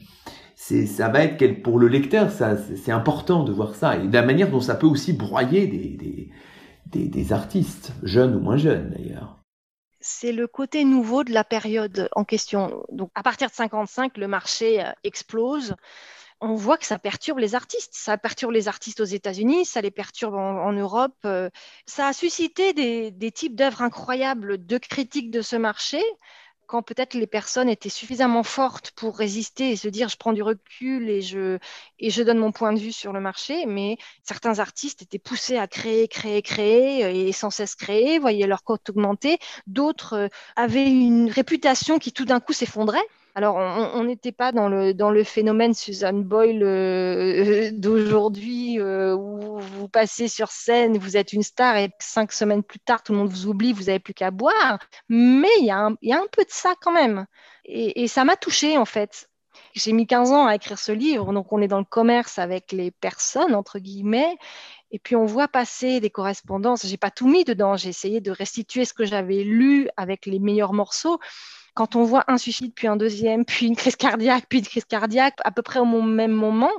Ça 0.56 1.10
va 1.10 1.24
être 1.24 1.62
pour 1.62 1.78
le 1.78 1.88
lecteur, 1.88 2.32
ça 2.32 2.56
c'est 2.58 2.91
important 2.91 3.43
de 3.43 3.52
voir 3.52 3.76
ça 3.76 3.98
et 3.98 4.08
de 4.08 4.13
la 4.13 4.26
manière 4.26 4.50
dont 4.50 4.62
ça 4.62 4.76
peut 4.76 4.88
aussi 4.88 5.12
broyer 5.12 5.67
des, 5.67 6.30
des, 6.91 7.08
des 7.10 7.34
artistes 7.34 7.93
jeunes 8.02 8.36
ou 8.36 8.39
moins 8.39 8.58
jeunes 8.58 8.91
d'ailleurs 8.96 9.37
c'est 10.08 10.32
le 10.32 10.48
côté 10.48 10.86
nouveau 10.86 11.24
de 11.26 11.34
la 11.34 11.43
période 11.43 12.08
en 12.13 12.24
question. 12.24 12.84
Donc, 12.89 13.12
à 13.13 13.24
partir 13.24 13.50
de 13.50 13.54
55, 13.54 14.17
le 14.17 14.28
marché 14.28 14.84
euh, 14.84 14.91
explose. 15.04 15.76
On 16.39 16.56
voit 16.56 16.78
que 16.78 16.86
ça 16.86 16.98
perturbe 16.98 17.39
les 17.39 17.56
artistes. 17.56 17.93
Ça 17.93 18.17
perturbe 18.17 18.54
les 18.54 18.67
artistes 18.67 19.02
aux 19.02 19.06
États-Unis, 19.06 19.65
ça 19.65 19.82
les 19.82 19.91
perturbe 19.91 20.36
en, 20.36 20.72
Europe. 20.72 21.17
Euh. 21.26 21.50
Ça 21.86 22.08
a 22.08 22.13
suscité 22.13 22.74
des, 22.74 23.12
des 23.12 23.32
types 23.32 23.56
d'œuvres 23.56 23.82
incroyables 23.82 24.65
de 24.65 24.78
critiques 24.78 25.30
de 25.30 25.41
ce 25.41 25.56
marché 25.56 26.02
quand 26.68 26.84
peut-être 26.84 27.14
les 27.14 27.28
personnes 27.28 27.70
étaient 27.70 27.90
suffisamment 27.90 28.44
fortes 28.44 28.92
pour 28.92 29.18
résister 29.18 29.72
et 29.72 29.76
se 29.76 29.88
dire 29.88 30.10
je 30.10 30.18
prends 30.18 30.34
du 30.34 30.44
recul 30.44 31.10
et 31.10 31.22
je, 31.22 31.58
et 32.00 32.10
je 32.10 32.22
donne 32.22 32.38
mon 32.38 32.52
point 32.52 32.74
de 32.74 32.80
vue 32.80 32.92
sur 32.92 33.14
le 33.14 33.22
marché, 33.22 33.66
mais 33.66 33.98
certains 34.22 34.60
artistes 34.60 35.02
étaient 35.02 35.18
poussés 35.18 35.58
à 35.58 35.68
créer, 35.68 36.08
créer, 36.08 36.42
créer 36.42 37.28
et 37.28 37.32
sans 37.32 37.50
cesse 37.50 37.76
créer, 37.76 38.20
voyaient 38.20 38.48
leur 38.48 38.64
cote 38.64 38.90
augmenter. 38.90 39.40
D'autres 39.66 40.14
euh, 40.14 40.28
avaient 40.56 40.90
une 40.90 41.32
réputation 41.32 42.00
qui 42.00 42.12
tout 42.12 42.26
d'un 42.26 42.40
coup 42.40 42.54
s'effondrait 42.54 43.08
alors, 43.38 43.56
on 43.58 44.04
n'était 44.04 44.32
pas 44.32 44.52
dans 44.52 44.67
le, 44.67 44.95
dans 44.95 45.12
le 45.12 45.23
phénomène 45.23 45.76
Suzanne 45.76 46.23
Boyle 46.23 46.63
euh, 46.63 47.69
d'aujourd'hui 47.71 48.80
euh, 48.80 49.13
où 49.13 49.60
vous 49.60 49.88
passez 49.88 50.28
sur 50.28 50.47
scène, 50.50 50.97
vous 50.97 51.17
êtes 51.17 51.34
une 51.34 51.43
star 51.43 51.78
et 51.78 51.91
cinq 52.00 52.32
semaines 52.32 52.63
plus 52.63 52.80
tard, 52.80 53.04
tout 53.04 53.12
le 53.12 53.19
monde 53.19 53.30
vous 53.30 53.45
oublie, 53.45 53.73
vous 53.73 53.84
n'avez 53.84 54.00
plus 54.00 54.15
qu'à 54.15 54.32
boire. 54.32 54.80
Mais 55.08 55.52
il 55.60 55.65
y, 55.65 55.69
a 55.69 55.78
un, 55.78 56.28
peu 56.32 56.45
de 56.45 56.50
ça 56.50 56.73
quand 56.82 56.91
même. 56.91 57.28
Et, 57.65 58.08
ça 58.08 58.26
m'a 58.26 58.38
touchée 58.38 58.76
en 58.76 58.86
fait. 58.86 59.30
J'ai 59.76 59.91
mis 59.91 60.08
15 60.08 60.32
ans 60.32 60.47
à 60.47 60.56
écrire 60.56 60.80
ce 60.80 60.91
livre, 60.91 61.32
donc 61.32 61.54
on 61.54 61.62
est 61.62 61.67
dans 61.67 61.78
le 61.78 61.86
commerce 61.86 62.39
avec 62.39 62.71
les 62.71 62.89
personnes, 62.89 63.54
entre 63.54 63.78
guillemets, 63.78 64.36
et 64.89 64.97
puis 64.97 65.15
on 65.15 65.28
voit 65.28 65.47
passer 65.47 66.00
des 66.00 66.10
correspondances. 66.10 66.88
J'ai 66.88 66.97
pas 66.97 67.12
tout 67.12 67.28
mis 67.28 67.43
dedans, 67.43 67.78
j'ai 67.78 67.89
essayé 67.89 68.19
de 68.19 68.32
restituer 68.32 68.84
ce 68.84 68.95
que 68.95 69.06
j'avais 69.06 69.43
lu 69.43 69.89
avec 69.95 70.26
les 70.26 70.39
meilleurs 70.39 70.73
morceaux 70.73 71.19
quand 71.78 71.96
on 71.96 72.04
voit 72.06 72.24
un 72.28 72.40
suicide, 72.40 72.74
puis 72.74 72.88
un 72.88 72.98
deuxième, 72.98 73.46
puis 73.46 73.68
une 73.68 73.76
crise 73.76 73.96
cardiaque, 73.96 74.46
puis 74.50 74.58
une 74.58 74.66
crise 74.66 74.86
cardiaque, 74.86 75.36
à 75.44 75.52
peu 75.52 75.62
près 75.62 75.78
au 75.78 75.86
même 75.86 76.32
moment, 76.32 76.72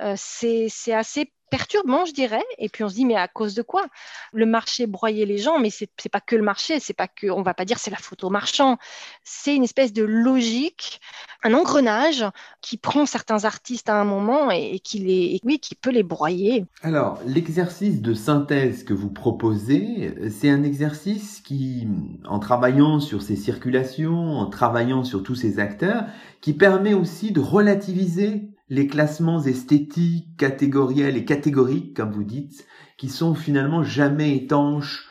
euh, 0.00 0.14
c'est 0.16 0.70
assez 0.92 1.32
perturbant, 1.50 2.04
je 2.04 2.12
dirais. 2.12 2.44
Et 2.58 2.68
puis 2.68 2.84
on 2.84 2.88
se 2.88 2.94
dit, 2.94 3.04
mais 3.04 3.16
à 3.16 3.28
cause 3.28 3.54
de 3.54 3.62
quoi? 3.62 3.86
Le 4.32 4.46
marché 4.46 4.86
broyait 4.86 5.26
les 5.26 5.38
gens, 5.38 5.58
mais 5.58 5.70
c'est 5.70 5.88
pas 6.10 6.20
que 6.20 6.36
le 6.36 6.42
marché, 6.42 6.80
c'est 6.80 6.94
pas 6.94 7.08
que, 7.08 7.26
on 7.28 7.42
va 7.42 7.54
pas 7.54 7.64
dire 7.64 7.78
c'est 7.78 7.90
la 7.90 7.96
photo 7.96 8.30
marchand. 8.30 8.78
C'est 9.24 9.54
une 9.54 9.64
espèce 9.64 9.92
de 9.92 10.02
logique, 10.02 11.00
un 11.42 11.54
engrenage 11.54 12.24
qui 12.60 12.76
prend 12.76 13.06
certains 13.06 13.44
artistes 13.44 13.88
à 13.88 14.00
un 14.00 14.04
moment 14.04 14.50
et, 14.50 14.78
qui 14.80 15.00
les, 15.00 15.40
oui, 15.44 15.58
qui 15.58 15.74
peut 15.74 15.90
les 15.90 16.02
broyer. 16.02 16.64
Alors, 16.82 17.18
l'exercice 17.26 18.00
de 18.00 18.14
synthèse 18.14 18.84
que 18.84 18.94
vous 18.94 19.10
proposez, 19.10 20.14
c'est 20.30 20.50
un 20.50 20.62
exercice 20.62 21.40
qui, 21.40 21.88
en 22.26 22.38
travaillant 22.38 23.00
sur 23.00 23.22
ces 23.22 23.36
circulations, 23.36 24.38
en 24.38 24.46
travaillant 24.46 25.04
sur 25.04 25.22
tous 25.22 25.34
ces 25.34 25.58
acteurs, 25.58 26.04
qui 26.40 26.52
permet 26.52 26.94
aussi 26.94 27.32
de 27.32 27.40
relativiser 27.40 28.49
les 28.70 28.86
classements 28.86 29.42
esthétiques, 29.42 30.36
catégoriels 30.38 31.16
et 31.16 31.24
catégoriques, 31.24 31.96
comme 31.96 32.12
vous 32.12 32.22
dites, 32.22 32.64
qui 32.96 33.08
sont 33.08 33.34
finalement 33.34 33.82
jamais 33.82 34.36
étanches. 34.36 35.08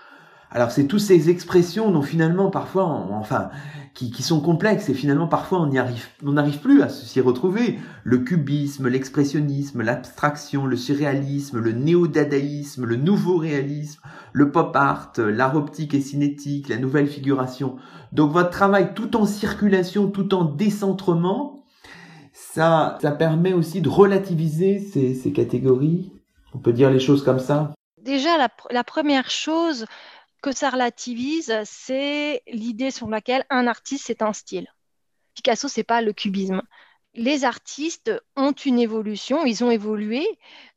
Alors 0.50 0.72
c'est 0.72 0.88
toutes 0.88 1.02
ces 1.02 1.30
expressions 1.30 1.92
dont 1.92 2.02
finalement 2.02 2.50
parfois, 2.50 2.86
enfin, 2.86 3.50
qui, 3.94 4.12
qui, 4.12 4.24
sont 4.24 4.40
complexes 4.40 4.90
et 4.90 4.94
finalement 4.94 5.28
parfois 5.28 5.60
on 5.62 5.68
n'y 5.68 5.78
arrive, 5.78 6.08
on 6.26 6.32
n'arrive 6.32 6.60
plus 6.60 6.82
à 6.82 6.90
s'y 6.90 7.20
retrouver. 7.20 7.78
Le 8.04 8.20
cubisme, 8.20 8.88
l'expressionnisme, 8.88 9.82
l'abstraction, 9.82 10.66
le 10.66 10.78
surréalisme, 10.78 11.60
le 11.60 11.74
néo-dadaïsme, 11.74 12.86
le 12.86 12.96
nouveau 12.96 13.38
réalisme, 13.38 14.00
le 14.32 14.52
pop 14.52 14.74
art, 14.76 15.12
l'art 15.18 15.56
optique 15.56 15.94
et 15.94 16.02
cinétique, 16.02 16.70
la 16.70 16.78
nouvelle 16.78 17.08
figuration. 17.08 17.76
Donc 18.14 18.32
votre 18.32 18.50
travail 18.52 18.94
tout 18.96 19.18
en 19.18 19.26
circulation, 19.26 20.10
tout 20.10 20.34
en 20.34 20.46
décentrement, 20.46 21.59
ça, 22.54 22.98
ça 23.02 23.12
permet 23.12 23.54
aussi 23.54 23.82
de 23.82 23.90
relativiser 23.90 24.80
ces, 24.80 25.32
catégories. 25.32 26.12
On 26.54 26.58
peut 26.58 26.74
dire 26.74 26.90
les 26.90 27.00
choses 27.00 27.24
comme 27.24 27.40
ça. 27.40 27.74
Déjà, 27.98 28.38
la, 28.38 28.50
la 28.72 28.84
première 28.84 29.30
chose 29.30 29.86
que 30.42 30.52
ça 30.52 30.70
relativise, 30.70 31.54
c'est 31.66 32.42
l'idée 32.48 32.92
sur 32.92 33.08
laquelle 33.08 33.46
un 33.50 33.68
artiste, 33.68 34.06
c'est 34.08 34.22
un 34.22 34.34
style. 34.34 34.68
Picasso, 35.36 35.68
c'est 35.68 35.84
pas 35.84 36.02
le 36.02 36.14
cubisme. 36.14 36.62
Les 37.20 37.44
artistes 37.44 38.14
ont 38.38 38.54
une 38.54 38.80
évolution, 38.80 39.46
ils 39.46 39.62
ont 39.66 39.70
évolué. 39.70 40.26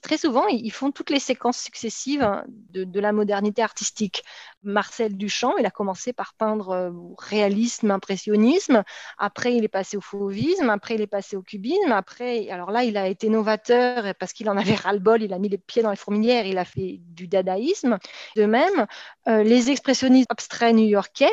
Très 0.01 0.19
souvent, 0.19 0.49
ils 0.49 0.73
font 0.73 0.91
toutes 0.91 1.11
les 1.11 1.21
séquences 1.21 1.59
successives 1.59 2.25
hein, 2.25 2.43
de, 2.49 2.99
la 2.99 3.13
modernité 3.13 3.63
artistique. 3.63 4.25
Marcel 4.65 5.17
Duchamp, 5.17 5.57
il 5.59 5.67
a 5.67 5.71
commencé 5.71 6.13
par 6.13 6.35
peindre 6.35 6.71
euh, 6.71 6.91
réalisme, 7.17 7.93
impressionnisme. 7.93 8.83
Après, 9.19 9.55
il 9.55 9.63
est 9.63 9.69
passé 9.69 9.97
au 9.97 10.01
fauvisme. 10.01 10.69
Après, 10.69 10.97
il 10.97 11.01
est 11.01 11.07
passé 11.07 11.37
au 11.37 11.43
cubisme. 11.43 11.93
Après, 11.93 12.51
alors 12.51 12.73
là, 12.73 12.83
il 12.83 12.97
a 12.97 13.07
été 13.07 13.29
novateur 13.29 14.13
parce 14.19 14.33
qu'il 14.33 14.51
en 14.51 14.57
avait 14.57 14.75
ras-le-bol. 14.75 15.23
Il 15.23 15.33
a 15.33 15.39
mis 15.39 15.49
les 15.49 15.59
pieds 15.59 15.83
dans 15.83 15.91
les 15.91 15.97
fourmilières. 15.97 16.45
Il 16.45 16.59
a 16.59 16.65
fait 16.65 16.99
du 16.99 17.29
dadaïsme. 17.29 17.99
De 18.35 18.47
même, 18.47 18.87
euh, 19.29 19.45
les 19.45 19.71
expressionnistes 19.71 20.27
abstraits 20.29 20.75
new-yorkais, 20.75 21.31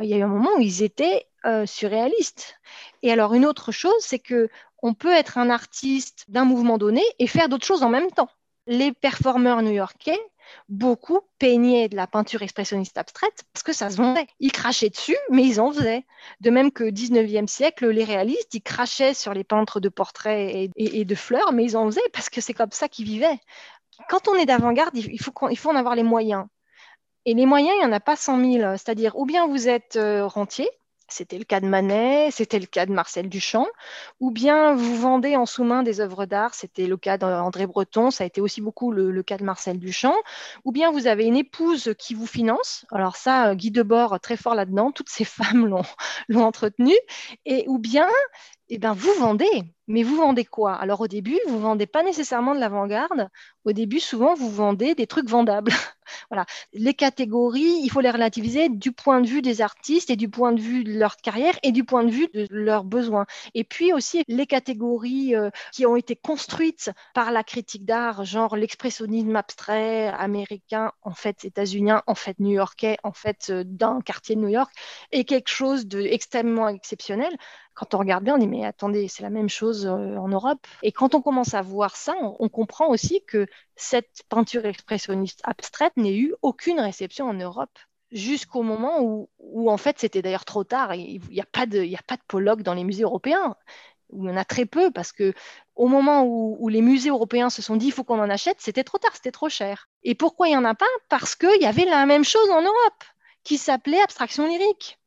il 0.00 0.06
y 0.06 0.14
a 0.14 0.18
eu 0.18 0.22
un 0.22 0.28
moment 0.28 0.50
où 0.56 0.60
ils 0.60 0.82
étaient 0.82 1.26
euh, 1.44 1.66
surréaliste. 1.66 2.56
Et 3.02 3.12
alors 3.12 3.34
une 3.34 3.46
autre 3.46 3.72
chose, 3.72 4.00
c'est 4.00 4.18
que 4.18 4.48
on 4.82 4.94
peut 4.94 5.12
être 5.12 5.38
un 5.38 5.50
artiste 5.50 6.24
d'un 6.28 6.44
mouvement 6.44 6.78
donné 6.78 7.02
et 7.18 7.26
faire 7.26 7.48
d'autres 7.48 7.66
choses 7.66 7.82
en 7.82 7.88
même 7.88 8.10
temps. 8.10 8.30
Les 8.66 8.92
performeurs 8.92 9.62
new-yorkais, 9.62 10.18
beaucoup 10.68 11.20
peignaient 11.38 11.88
de 11.88 11.96
la 11.96 12.06
peinture 12.06 12.42
expressionniste 12.42 12.98
abstraite 12.98 13.44
parce 13.52 13.62
que 13.62 13.72
ça 13.72 13.90
se 13.90 13.96
vendait. 13.96 14.26
Ils 14.40 14.52
crachaient 14.52 14.90
dessus, 14.90 15.16
mais 15.30 15.44
ils 15.44 15.60
en 15.60 15.72
faisaient. 15.72 16.04
De 16.40 16.50
même 16.50 16.70
que 16.70 16.84
19e 16.84 17.46
siècle, 17.46 17.88
les 17.88 18.04
réalistes, 18.04 18.54
ils 18.54 18.62
crachaient 18.62 19.14
sur 19.14 19.34
les 19.34 19.44
peintres 19.44 19.80
de 19.80 19.88
portraits 19.88 20.70
et, 20.76 21.04
de 21.04 21.14
fleurs, 21.14 21.52
mais 21.52 21.64
ils 21.64 21.76
en 21.76 21.86
faisaient 21.86 22.00
parce 22.12 22.30
que 22.30 22.40
c'est 22.40 22.54
comme 22.54 22.72
ça 22.72 22.88
qu'ils 22.88 23.06
vivaient. 23.06 23.40
Quand 24.08 24.28
on 24.28 24.34
est 24.34 24.46
d'avant-garde, 24.46 24.96
il 24.96 25.20
faut, 25.20 25.32
il 25.50 25.58
faut 25.58 25.70
en 25.70 25.76
avoir 25.76 25.94
les 25.94 26.04
moyens. 26.04 26.46
Et 27.28 27.34
les 27.34 27.44
moyens, 27.44 27.74
il 27.76 27.80
n'y 27.80 27.84
en 27.84 27.92
a 27.92 28.00
pas 28.00 28.16
100 28.16 28.40
000. 28.40 28.76
C'est-à-dire, 28.78 29.14
ou 29.18 29.26
bien 29.26 29.46
vous 29.46 29.68
êtes 29.68 29.96
euh, 29.96 30.26
rentier, 30.26 30.66
c'était 31.08 31.36
le 31.36 31.44
cas 31.44 31.60
de 31.60 31.66
Manet, 31.66 32.30
c'était 32.30 32.58
le 32.58 32.64
cas 32.64 32.86
de 32.86 32.92
Marcel 32.92 33.28
Duchamp. 33.28 33.66
Ou 34.18 34.30
bien 34.30 34.74
vous 34.74 34.96
vendez 34.96 35.36
en 35.36 35.44
sous-main 35.44 35.82
des 35.82 36.00
œuvres 36.00 36.24
d'art, 36.24 36.54
c'était 36.54 36.86
le 36.86 36.96
cas 36.96 37.18
d'André 37.18 37.66
Breton, 37.66 38.10
ça 38.10 38.24
a 38.24 38.26
été 38.26 38.40
aussi 38.40 38.62
beaucoup 38.62 38.92
le, 38.92 39.22
cas 39.22 39.36
de 39.36 39.44
Marcel 39.44 39.78
Duchamp. 39.78 40.14
Ou 40.64 40.72
bien 40.72 40.90
vous 40.90 41.06
avez 41.06 41.26
une 41.26 41.36
épouse 41.36 41.94
qui 41.98 42.14
vous 42.14 42.26
finance. 42.26 42.86
Alors 42.90 43.16
ça, 43.16 43.54
Guy 43.54 43.72
Debord, 43.72 44.20
très 44.20 44.38
fort 44.38 44.54
là-dedans, 44.54 44.90
toutes 44.90 45.10
ces 45.10 45.24
femmes 45.26 45.66
l'ont 46.28 46.44
entretenu. 46.44 46.94
Et, 47.44 47.66
ou 47.68 47.78
bien 47.78 48.08
eh 48.70 48.78
ben, 48.78 48.92
vous 48.92 49.12
vendez. 49.18 49.64
Mais 49.86 50.02
vous 50.02 50.16
vendez 50.16 50.44
quoi? 50.44 50.74
Alors 50.74 51.00
au 51.00 51.08
début, 51.08 51.38
vous 51.48 51.58
vendez 51.58 51.86
pas 51.86 52.02
nécessairement 52.02 52.54
de 52.54 52.60
l'avant-garde. 52.60 53.28
Au 53.64 53.72
début, 53.72 54.00
souvent, 54.00 54.34
vous 54.34 54.50
vendez 54.50 54.94
des 54.94 55.06
trucs 55.06 55.28
vendables. 55.28 55.72
voilà. 56.30 56.46
Les 56.72 56.94
catégories, 56.94 57.80
il 57.82 57.90
faut 57.90 58.00
les 58.00 58.10
relativiser 58.10 58.68
du 58.68 58.92
point 58.92 59.20
de 59.20 59.26
vue 59.26 59.42
des 59.42 59.60
artistes 59.60 60.10
et 60.10 60.16
du 60.16 60.28
point 60.28 60.52
de 60.52 60.60
vue 60.60 60.84
de 60.84 60.98
leur 60.98 61.16
carrière 61.16 61.58
et 61.62 61.72
du 61.72 61.84
point 61.84 62.04
de 62.04 62.10
vue 62.10 62.28
de 62.34 62.46
leurs 62.50 62.84
besoins. 62.84 63.26
Et 63.54 63.64
puis 63.64 63.92
aussi 63.92 64.22
les 64.28 64.46
catégories 64.46 65.34
euh, 65.34 65.50
qui 65.72 65.86
ont 65.86 65.96
été 65.96 66.16
construites 66.16 66.90
par 67.14 67.30
la 67.32 67.44
critique 67.44 67.84
d'art, 67.84 68.24
genre 68.24 68.56
l'expressionnisme 68.56 69.34
abstrait 69.36 70.08
américain, 70.08 70.92
en 71.02 71.14
fait 71.14 71.44
états-unien, 71.44 72.02
en 72.06 72.14
fait 72.14 72.38
new-yorkais, 72.38 72.96
en 73.02 73.12
fait 73.12 73.48
euh, 73.50 73.64
d'un 73.64 74.00
quartier 74.00 74.36
de 74.36 74.40
New 74.40 74.48
York, 74.48 74.72
est 75.12 75.24
quelque 75.24 75.50
chose 75.50 75.86
d'extrêmement 75.86 76.68
exceptionnel 76.68 77.36
quand 77.78 77.94
on 77.94 77.98
regarde 77.98 78.24
bien, 78.24 78.34
on 78.34 78.38
dit 78.38 78.48
mais 78.48 78.64
attendez, 78.64 79.06
c'est 79.06 79.22
la 79.22 79.30
même 79.30 79.48
chose 79.48 79.86
euh, 79.86 80.16
en 80.16 80.26
Europe. 80.26 80.66
Et 80.82 80.90
quand 80.90 81.14
on 81.14 81.22
commence 81.22 81.54
à 81.54 81.62
voir 81.62 81.94
ça, 81.94 82.14
on, 82.20 82.48
comprend 82.48 82.88
aussi 82.88 83.22
que 83.24 83.46
cette 83.76 84.24
peinture 84.28 84.66
expressionniste 84.66 85.40
abstraite 85.44 85.96
n'ait 85.96 86.16
eu 86.16 86.34
aucune 86.42 86.80
réception 86.80 87.26
en 87.28 87.34
Europe 87.34 87.78
jusqu'au 88.10 88.62
moment 88.62 89.00
où, 89.00 89.70
en 89.70 89.76
fait 89.76 90.00
c'était 90.00 90.22
d'ailleurs 90.22 90.44
trop 90.44 90.64
tard. 90.64 90.92
Il 90.96 91.20
n'y 91.30 91.40
a 91.40 91.46
pas 91.46 91.66
de, 91.66 91.80
il 91.80 91.94
a 91.94 92.02
pas 92.04 92.16
de 92.16 92.62
dans 92.62 92.74
les 92.74 92.82
musées 92.82 93.04
européens. 93.04 93.54
Où 94.10 94.24
il 94.24 94.30
y 94.30 94.32
en 94.32 94.38
a 94.38 94.44
très 94.44 94.64
peu 94.64 94.90
parce 94.90 95.12
que 95.12 95.34
au 95.76 95.86
moment 95.86 96.24
où, 96.24 96.56
où 96.58 96.68
les 96.68 96.80
musées 96.80 97.10
européens 97.10 97.50
se 97.50 97.60
sont 97.60 97.76
dit 97.76 97.86
il 97.86 97.92
faut 97.92 98.04
qu'on 98.04 98.18
en 98.18 98.30
achète, 98.30 98.56
c'était 98.58 98.82
trop 98.82 98.98
tard, 98.98 99.14
c'était 99.14 99.30
trop 99.30 99.50
cher. 99.50 99.88
Et 100.02 100.14
pourquoi 100.14 100.48
il 100.48 100.52
n'y 100.52 100.56
en 100.56 100.64
a 100.64 100.74
pas? 100.74 100.86
Parce 101.10 101.36
qu'il 101.36 101.60
y 101.60 101.66
avait 101.66 101.84
la 101.84 102.06
même 102.06 102.24
chose 102.24 102.50
en 102.50 102.62
Europe 102.62 103.04
qui 103.44 103.58
s'appelait 103.58 104.00
abstraction 104.00 104.48
lyrique 104.48 104.97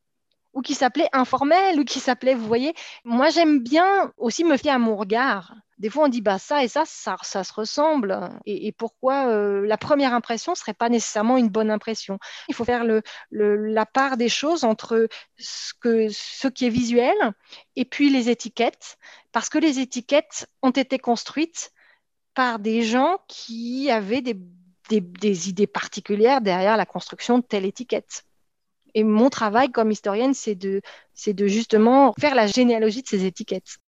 ou 0.52 0.62
qui 0.62 0.74
s'appelait 0.74 1.08
informel, 1.12 1.80
ou 1.80 1.84
qui 1.84 2.00
s'appelait, 2.00 2.34
vous 2.34 2.46
voyez. 2.46 2.74
Moi, 3.04 3.30
j'aime 3.30 3.60
bien 3.60 4.12
aussi 4.16 4.44
me 4.44 4.56
fier 4.56 4.74
à 4.74 4.78
mon 4.78 4.96
regard. 4.96 5.54
Des 5.78 5.90
fois, 5.90 6.04
on 6.04 6.08
dit, 6.08 6.20
bah, 6.20 6.38
ça 6.38 6.62
et 6.62 6.68
ça, 6.68 6.84
ça, 6.86 7.16
se 7.44 7.52
ressemble. 7.52 8.30
Et, 8.46 8.70
pourquoi 8.72 9.28
euh, 9.28 9.66
la 9.66 9.76
première 9.76 10.14
impression 10.14 10.54
serait 10.54 10.74
pas 10.74 10.88
nécessairement 10.88 11.38
une 11.38 11.48
bonne 11.48 11.70
impression? 11.70 12.18
Il 12.48 12.54
faut 12.54 12.64
faire 12.64 12.84
la 13.30 13.86
part 13.86 14.16
des 14.16 14.28
choses 14.28 14.64
entre 14.64 15.08
ce, 15.38 16.48
qui 16.48 16.66
est 16.66 16.70
visuel 16.70 17.16
et 17.74 17.84
puis 17.84 18.10
les 18.10 18.30
étiquettes, 18.30 18.96
parce 19.32 19.48
que 19.48 19.58
les 19.58 19.80
étiquettes 19.80 20.46
ont 20.62 20.70
été 20.70 20.98
construites 20.98 21.72
par 22.34 22.58
des 22.58 22.82
gens 22.82 23.18
qui 23.26 23.90
avaient 23.90 24.22
des 24.22 25.48
idées 25.48 25.66
particulières 25.66 26.40
derrière 26.40 26.76
la 26.76 26.86
construction 26.86 27.38
de 27.38 27.44
telle 27.44 27.64
étiquette. 27.64 28.24
Et 28.94 29.04
mon 29.04 29.30
travail 29.30 29.70
comme 29.70 29.90
historienne, 29.90 30.34
c'est 30.34 30.54
de, 30.54 30.80
c'est 31.14 31.32
de 31.32 31.46
justement 31.46 32.14
faire 32.20 32.34
la 32.34 32.46
généalogie 32.46 33.02
de 33.02 33.08
ces 33.08 33.24
étiquettes. 33.24 33.78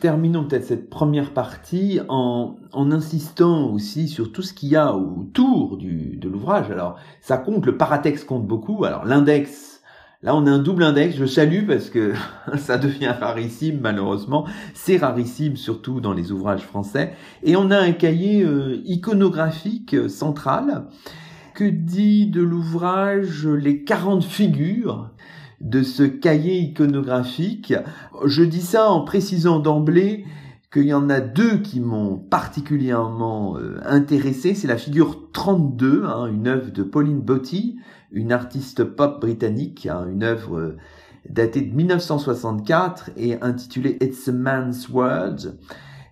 Terminons 0.00 0.46
peut-être 0.46 0.64
cette 0.64 0.90
première 0.90 1.34
partie 1.34 1.98
en, 2.08 2.56
insistant 2.72 3.68
aussi 3.72 4.06
sur 4.06 4.30
tout 4.30 4.42
ce 4.42 4.52
qu'il 4.52 4.68
y 4.68 4.76
a 4.76 4.94
autour 4.94 5.76
du, 5.76 6.16
de 6.16 6.28
l'ouvrage. 6.28 6.70
Alors, 6.70 7.00
ça 7.20 7.36
compte, 7.36 7.66
le 7.66 7.76
paratexte 7.76 8.24
compte 8.24 8.46
beaucoup. 8.46 8.84
Alors, 8.84 9.04
l'index, 9.04 9.82
là, 10.22 10.36
on 10.36 10.46
a 10.46 10.52
un 10.52 10.60
double 10.60 10.84
index. 10.84 11.16
Je 11.16 11.26
salue 11.26 11.66
parce 11.66 11.90
que 11.90 12.14
ça 12.58 12.78
devient 12.78 13.12
rarissime, 13.18 13.80
malheureusement. 13.80 14.46
C'est 14.72 14.98
rarissime, 14.98 15.56
surtout 15.56 16.00
dans 16.00 16.12
les 16.12 16.30
ouvrages 16.30 16.62
français. 16.62 17.14
Et 17.42 17.56
on 17.56 17.72
a 17.72 17.78
un 17.78 17.90
cahier 17.90 18.44
euh, 18.44 18.80
iconographique 18.84 19.94
euh, 19.94 20.08
central 20.08 20.86
que 21.58 21.64
dit 21.64 22.28
de 22.28 22.40
l'ouvrage 22.40 23.48
Les 23.48 23.82
40 23.82 24.22
figures 24.22 25.10
de 25.60 25.82
ce 25.82 26.04
cahier 26.04 26.56
iconographique? 26.60 27.74
Je 28.24 28.44
dis 28.44 28.60
ça 28.60 28.88
en 28.88 29.00
précisant 29.00 29.58
d'emblée 29.58 30.24
qu'il 30.72 30.84
y 30.84 30.94
en 30.94 31.10
a 31.10 31.18
deux 31.18 31.58
qui 31.58 31.80
m'ont 31.80 32.14
particulièrement 32.14 33.56
euh, 33.56 33.80
intéressé. 33.84 34.54
C'est 34.54 34.68
la 34.68 34.76
figure 34.76 35.32
32, 35.32 36.04
hein, 36.04 36.26
une 36.26 36.46
œuvre 36.46 36.70
de 36.70 36.84
Pauline 36.84 37.22
Botti, 37.22 37.80
une 38.12 38.30
artiste 38.30 38.84
pop 38.84 39.20
britannique, 39.20 39.86
hein, 39.86 40.06
une 40.08 40.22
œuvre 40.22 40.58
euh, 40.58 40.76
datée 41.28 41.62
de 41.62 41.74
1964 41.74 43.10
et 43.16 43.42
intitulée 43.42 43.98
It's 44.00 44.28
a 44.28 44.32
Man's 44.32 44.88
World. 44.88 45.58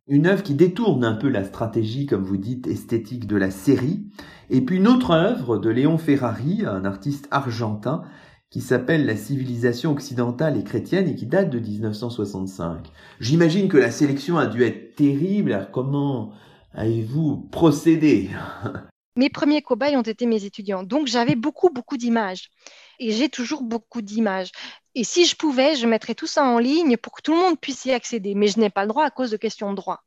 Une 0.09 0.29
œuvre 0.29 0.45
qui 0.45 0.55
détourne 0.55 1.05
un 1.05 1.15
peu 1.15 1.29
la 1.29 1.43
stratégie, 1.43 2.07
comme 2.07 2.23
vous 2.23 2.37
dites, 2.37 2.69
esthétique 2.69 3.27
de 3.27 3.35
la 3.35 3.51
série. 3.51 4.05
Et 4.51 4.61
puis 4.61 4.77
une 4.77 4.87
autre 4.87 5.11
œuvre 5.11 5.59
de 5.59 5.69
Léon 5.69 5.99
Ferrari, 5.99 6.63
un 6.65 6.85
artiste 6.85 7.27
argentin, 7.33 8.05
qui 8.49 8.61
s'appelle 8.61 9.05
La 9.05 9.17
civilisation 9.17 9.91
occidentale 9.91 10.57
et 10.57 10.63
chrétienne 10.63 11.09
et 11.09 11.17
qui 11.17 11.27
date 11.27 11.51
de 11.51 11.59
1965. 11.59 12.87
J'imagine 13.19 13.69
que 13.69 13.79
la 13.79 13.91
sélection 13.91 14.39
a 14.39 14.47
dû 14.47 14.63
être 14.63 14.95
terrible. 14.95 15.69
Comment 15.73 16.31
avez-vous 16.73 17.49
procédé? 17.51 18.31
Mes 19.17 19.31
premiers 19.31 19.63
cobayes 19.63 19.97
ont 19.97 20.03
été 20.03 20.27
mes 20.27 20.45
étudiants, 20.45 20.83
donc 20.83 21.07
j'avais 21.07 21.37
beaucoup, 21.37 21.71
beaucoup 21.71 21.97
d'images. 21.97 22.51
Et 22.99 23.13
j'ai 23.13 23.31
toujours 23.31 23.63
beaucoup 23.63 24.03
d'images. 24.03 24.53
Et 24.99 25.05
si 25.05 25.27
je 25.27 25.37
pouvais, 25.37 25.77
je 25.77 25.87
mettrais 25.87 26.15
tout 26.15 26.27
ça 26.27 26.43
en 26.43 26.59
ligne 26.59 26.97
pour 26.97 27.13
que 27.13 27.21
tout 27.21 27.35
le 27.35 27.39
monde 27.39 27.61
puisse 27.61 27.85
y 27.85 27.93
accéder. 27.93 28.35
Mais 28.35 28.49
je 28.49 28.59
n'ai 28.59 28.71
pas 28.71 28.83
le 28.83 28.89
droit 28.89 29.05
à 29.05 29.11
cause 29.11 29.31
de 29.31 29.37
questions 29.37 29.71
de 29.71 29.77
droit. 29.77 30.03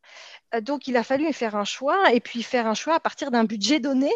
Euh, 0.55 0.61
donc, 0.61 0.87
il 0.87 0.97
a 0.97 1.03
fallu 1.03 1.31
faire 1.31 1.55
un 1.55 1.63
choix 1.63 2.11
et 2.11 2.19
puis 2.19 2.41
faire 2.41 2.65
un 2.65 2.73
choix 2.73 2.95
à 2.95 2.99
partir 2.99 3.29
d'un 3.29 3.43
budget 3.43 3.79
donné. 3.79 4.11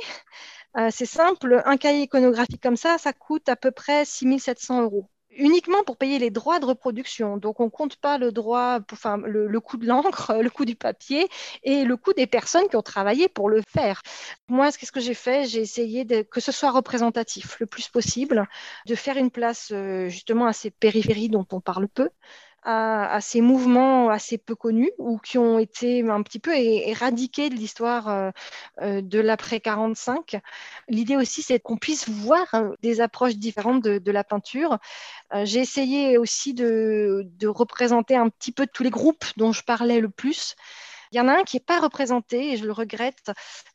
Euh, 0.77 0.89
c'est 0.91 1.05
simple, 1.05 1.61
un 1.65 1.77
cahier 1.77 2.03
iconographique 2.03 2.61
comme 2.61 2.77
ça, 2.77 2.97
ça 2.97 3.13
coûte 3.13 3.47
à 3.47 3.55
peu 3.55 3.69
près 3.69 4.05
6700 4.05 4.81
euros 4.81 5.07
uniquement 5.37 5.83
pour 5.83 5.97
payer 5.97 6.19
les 6.19 6.29
droits 6.29 6.59
de 6.59 6.65
reproduction. 6.65 7.37
Donc, 7.37 7.59
on 7.59 7.65
ne 7.65 7.69
compte 7.69 7.95
pas 7.97 8.17
le 8.17 8.31
droit, 8.31 8.79
enfin, 8.91 9.17
le, 9.17 9.59
coût 9.59 9.77
de 9.77 9.87
l'encre, 9.87 10.33
le 10.41 10.49
coût 10.49 10.65
du 10.65 10.75
papier 10.75 11.27
et 11.63 11.83
le 11.83 11.97
coût 11.97 12.13
des 12.13 12.27
personnes 12.27 12.67
qui 12.69 12.75
ont 12.75 12.81
travaillé 12.81 13.27
pour 13.27 13.49
le 13.49 13.61
faire. 13.67 14.01
Moi, 14.47 14.71
qu'est-ce 14.71 14.91
que 14.91 14.99
j'ai 14.99 15.13
fait 15.13 15.45
J'ai 15.45 15.61
essayé 15.61 16.05
que 16.25 16.41
ce 16.41 16.51
soit 16.51 16.71
représentatif 16.71 17.59
le 17.59 17.65
plus 17.65 17.87
possible, 17.87 18.47
de 18.87 18.95
faire 18.95 19.17
une 19.17 19.31
place 19.31 19.71
euh, 19.71 20.09
justement 20.09 20.45
à 20.45 20.53
ces 20.53 20.71
périphéries 20.71 21.29
dont 21.29 21.47
on 21.51 21.61
parle 21.61 21.87
peu, 21.87 22.09
à, 22.65 23.19
ces 23.21 23.41
mouvements 23.41 24.09
assez 24.09 24.37
peu 24.37 24.55
connus 24.55 24.91
ou 24.97 25.17
qui 25.17 25.37
ont 25.37 25.59
été 25.59 26.07
un 26.07 26.21
petit 26.23 26.39
peu 26.39 26.55
éradiqués 26.55 27.49
de 27.49 27.55
l'histoire 27.55 28.07
euh, 28.09 28.31
euh, 28.81 29.01
de 29.01 29.19
l'après 29.19 29.59
45. 29.59 30.39
L'idée 30.87 31.15
aussi, 31.15 31.41
c'est 31.41 31.59
qu'on 31.59 31.77
puisse 31.77 32.09
voir 32.09 32.47
hein, 32.53 32.73
des 32.81 33.01
approches 33.01 33.35
différentes 33.35 33.83
de, 33.83 34.11
la 34.11 34.23
peinture. 34.23 34.77
Euh, 35.33 35.45
j'ai 35.45 35.59
essayé 35.59 36.17
aussi 36.17 36.53
de, 36.53 37.27
représenter 37.45 38.15
un 38.15 38.29
petit 38.29 38.51
peu 38.51 38.67
tous 38.67 38.83
les 38.83 38.89
groupes 38.89 39.25
dont 39.37 39.51
je 39.51 39.63
parlais 39.63 39.99
le 39.99 40.09
plus. 40.09 40.55
Il 41.11 41.17
y 41.17 41.21
en 41.21 41.27
a 41.27 41.33
un 41.33 41.43
qui 41.43 41.57
n'est 41.57 41.63
pas 41.63 41.79
représenté 41.79 42.53
et 42.53 42.57
je 42.57 42.65
le 42.65 42.71
regrette, 42.71 43.31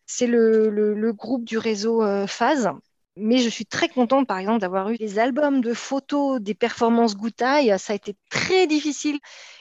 c'est 0.07 0.27
le, 0.27 1.12
groupe 1.12 1.44
du 1.44 1.59
réseau 1.59 2.03
Phase 2.27 2.70
Mais 3.18 3.38
je 3.38 3.48
suis 3.48 3.66
très 3.66 3.88
contente, 3.88 4.26
par 4.26 4.38
exemple, 4.38 4.61
d'avoir 4.61 4.90
eu 4.90 4.96
des 4.96 5.18
albums 5.18 5.61
de 5.61 5.74
photos 5.74 6.40
des 6.40 6.54
performances 6.54 7.16
Goutaille. 7.16 7.74
Ça 7.78 7.92
a 7.92 7.96
été 7.96 8.16
très 8.31 8.66
difficile. 8.66 9.18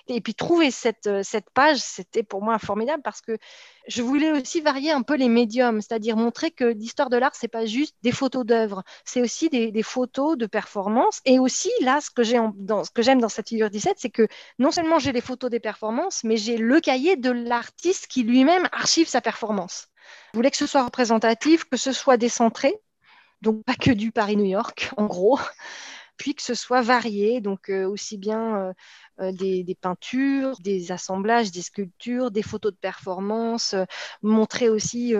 Et 0.07 0.21
puis 0.21 0.33
trouver 0.33 0.71
cette, 0.71 1.07
euh, 1.07 1.21
cette 1.23 1.49
page, 1.49 1.77
c'était 1.77 2.23
pour 2.23 2.41
moi 2.41 2.59
formidable 2.59 3.01
parce 3.03 3.19
que 3.21 3.37
je 3.87 4.01
voulais 4.01 4.31
aussi 4.31 4.61
varier 4.61 4.91
un 4.91 5.01
peu 5.01 5.15
les 5.15 5.27
médiums, 5.27 5.81
c'est-à-dire 5.81 6.15
montrer 6.15 6.51
que 6.51 6.63
l'histoire 6.63 7.09
de 7.09 7.17
l'art, 7.17 7.35
c'est 7.35 7.47
pas 7.47 7.65
juste 7.65 7.95
des 8.03 8.11
photos 8.11 8.45
d'œuvres, 8.45 8.83
c'est 9.05 9.21
aussi 9.21 9.49
des, 9.49 9.83
photos 9.83 10.37
de 10.37 10.45
performances. 10.45 11.19
Et 11.25 11.39
aussi, 11.39 11.69
là, 11.81 11.99
ce 12.01 12.09
que 12.09 12.23
j'aime 12.23 12.53
dans, 12.55 12.83
dans 12.83 13.29
cette 13.29 13.49
figure 13.49 13.69
17, 13.69 13.95
c'est 13.97 14.09
que 14.09 14.27
non 14.59 14.71
seulement 14.71 14.99
j'ai 14.99 15.11
les 15.11 15.21
photos 15.21 15.49
des 15.49 15.59
performances, 15.59 16.23
mais 16.23 16.37
j'ai 16.37 16.57
le 16.57 16.79
cahier 16.79 17.15
de 17.17 17.31
l'artiste 17.31 18.07
qui 18.07 18.23
lui-même 18.23 18.67
archive 18.71 19.07
sa 19.07 19.21
performance. 19.21 19.87
Je 20.33 20.37
voulais 20.37 20.51
que 20.51 20.57
ce 20.57 20.67
soit 20.67 20.83
représentatif, 20.83 21.65
que 21.65 21.77
ce 21.77 21.91
soit 21.91 22.17
décentré, 22.17 22.79
donc 23.41 23.63
pas 23.63 23.75
que 23.75 23.91
du 23.91 24.11
Paris-New 24.11 24.45
York, 24.45 24.91
en 24.97 25.05
gros, 25.05 25.39
puis 26.17 26.33
que 26.35 26.41
ce 26.41 26.55
soit 26.55 26.81
varié, 26.81 27.41
donc 27.41 27.69
euh, 27.69 27.87
aussi 27.87 28.17
bien 28.17 28.57
euh, 28.57 28.73
euh, 29.19 29.31
des, 29.31 29.77
peintures, 29.79 30.57
des 30.59 30.91
assemblages, 30.91 31.51
des 31.51 31.61
sculptures, 31.61 32.31
des 32.31 32.41
photos 32.41 32.73
de 32.73 32.77
performance, 32.77 33.75
montrer 34.21 34.69
aussi 34.69 35.13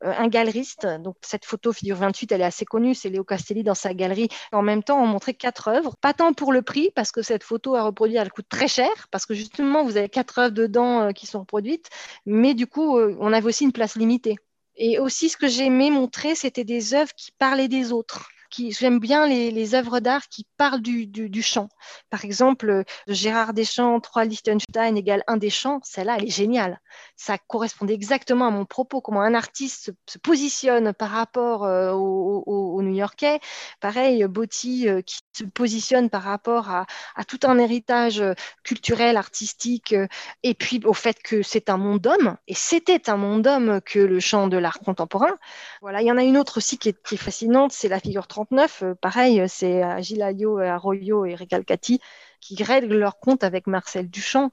un 0.00 0.28
galeriste. 0.28 0.86
Donc 1.00 1.16
cette 1.22 1.44
photo 1.44 1.72
figure 1.72 1.96
28, 1.96 2.32
elle 2.32 2.40
est 2.40 2.44
assez 2.44 2.64
connue, 2.64 2.94
c'est 2.94 3.08
Léo 3.08 3.24
Castelli 3.24 3.62
dans 3.64 3.74
sa 3.74 3.94
galerie. 3.94 4.28
En 4.52 4.62
même 4.62 4.82
temps, 4.82 5.02
on 5.02 5.06
montrait 5.06 5.34
quatre 5.34 5.68
œuvres, 5.68 5.96
pas 5.96 6.14
tant 6.14 6.32
pour 6.32 6.52
le 6.52 6.62
prix, 6.62 6.90
parce 6.94 7.12
que 7.12 7.22
cette 7.22 7.44
photo 7.44 7.74
à 7.74 7.82
reproduire, 7.82 8.22
elle 8.22 8.32
coûte 8.32 8.48
très 8.48 8.68
cher, 8.68 8.90
parce 9.10 9.26
que 9.26 9.34
justement, 9.34 9.84
vous 9.84 9.96
avez 9.96 10.08
quatre 10.08 10.38
œuvres 10.38 10.54
dedans 10.54 11.12
qui 11.12 11.26
sont 11.26 11.40
reproduites, 11.40 11.88
mais 12.24 12.54
du 12.54 12.66
coup, 12.66 12.98
on 12.98 13.32
avait 13.32 13.46
aussi 13.46 13.64
une 13.64 13.72
place 13.72 13.96
limitée. 13.96 14.36
Et 14.76 14.98
aussi, 14.98 15.28
ce 15.28 15.36
que 15.36 15.48
j'aimais 15.48 15.90
montrer, 15.90 16.34
c'était 16.34 16.64
des 16.64 16.94
œuvres 16.94 17.12
qui 17.16 17.32
parlaient 17.32 17.68
des 17.68 17.92
autres 17.92 18.28
j'aime 18.70 18.98
bien 18.98 19.26
les, 19.26 19.74
œuvres 19.74 20.00
d'art 20.00 20.28
qui 20.28 20.46
parlent 20.56 20.80
du, 20.80 21.06
du, 21.06 21.42
chant. 21.42 21.68
Par 22.10 22.24
exemple, 22.24 22.70
euh, 22.70 22.82
Gérard 23.08 23.52
Deschamps, 23.52 24.00
3 24.00 24.24
Liechtenstein 24.24 24.96
égale 24.96 25.22
1 25.26 25.36
Deschamps, 25.36 25.80
celle-là, 25.82 26.16
elle 26.18 26.24
est 26.24 26.30
géniale. 26.30 26.80
Ça 27.16 27.38
correspondait 27.38 27.94
exactement 27.94 28.46
à 28.46 28.50
mon 28.50 28.64
propos, 28.64 29.00
comment 29.00 29.20
un 29.20 29.34
artiste 29.34 29.92
se, 30.06 30.18
positionne 30.18 30.92
par 30.92 31.10
rapport 31.10 31.64
euh, 31.64 31.92
aux 31.92 32.42
au, 32.46 32.82
New-Yorkais. 32.82 33.40
Pareil, 33.80 34.24
Botti 34.26 34.88
euh, 34.88 35.02
qui 35.02 35.18
se 35.32 35.44
positionne 35.44 36.10
par 36.10 36.22
rapport 36.22 36.70
à, 36.70 36.86
tout 37.26 37.40
un 37.44 37.58
héritage 37.58 38.22
culturel, 38.62 39.16
artistique, 39.16 39.94
et 40.42 40.54
puis 40.54 40.80
au 40.84 40.92
fait 40.92 41.20
que 41.22 41.42
c'est 41.42 41.68
un 41.70 41.76
monde 41.76 42.00
d'hommes, 42.00 42.36
et 42.46 42.54
c'était 42.54 43.10
un 43.10 43.16
monde 43.16 43.42
d'hommes 43.42 43.80
que 43.84 43.98
le 43.98 44.20
chant 44.20 44.46
de 44.46 44.56
l'art 44.56 44.78
contemporain. 44.78 45.36
Voilà, 45.80 46.02
il 46.02 46.06
y 46.06 46.12
en 46.12 46.16
a 46.16 46.22
une 46.22 46.38
autre 46.38 46.58
aussi 46.58 46.78
qui 46.78 46.90
est, 46.90 47.02
qui 47.02 47.14
est 47.14 47.18
fascinante, 47.18 47.72
c'est 47.72 47.88
la 47.88 48.00
figure 48.00 48.26
30 48.26 48.45
euh, 48.52 48.94
pareil, 48.94 49.40
euh, 49.40 49.46
c'est 49.48 49.82
euh, 49.82 49.88
Agilayo, 49.88 50.58
Arroyo 50.58 51.24
et 51.24 51.34
Ricalcati 51.34 52.00
qui 52.40 52.62
règlent 52.62 52.96
leur 52.96 53.18
compte 53.18 53.44
avec 53.44 53.66
Marcel 53.66 54.08
Duchamp. 54.08 54.50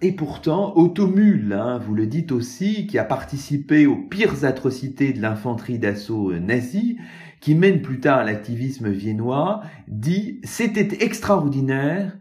Et 0.01 0.13
pourtant, 0.13 0.77
Automule, 0.77 1.51
hein, 1.51 1.77
vous 1.77 1.93
le 1.93 2.05
dites 2.05 2.31
aussi, 2.31 2.87
qui 2.87 2.97
a 2.97 3.03
participé 3.03 3.85
aux 3.85 3.97
pires 3.97 4.45
atrocités 4.45 5.11
de 5.11 5.21
l'infanterie 5.21 5.77
d'assaut 5.77 6.31
nazie, 6.33 6.97
qui 7.41 7.53
mène 7.53 7.81
plus 7.81 7.99
tard 7.99 8.19
à 8.19 8.23
l'activisme 8.23 8.89
viennois, 8.89 9.61
dit 9.89 10.39
c'était 10.45 11.03
extraordinaire, 11.03 12.17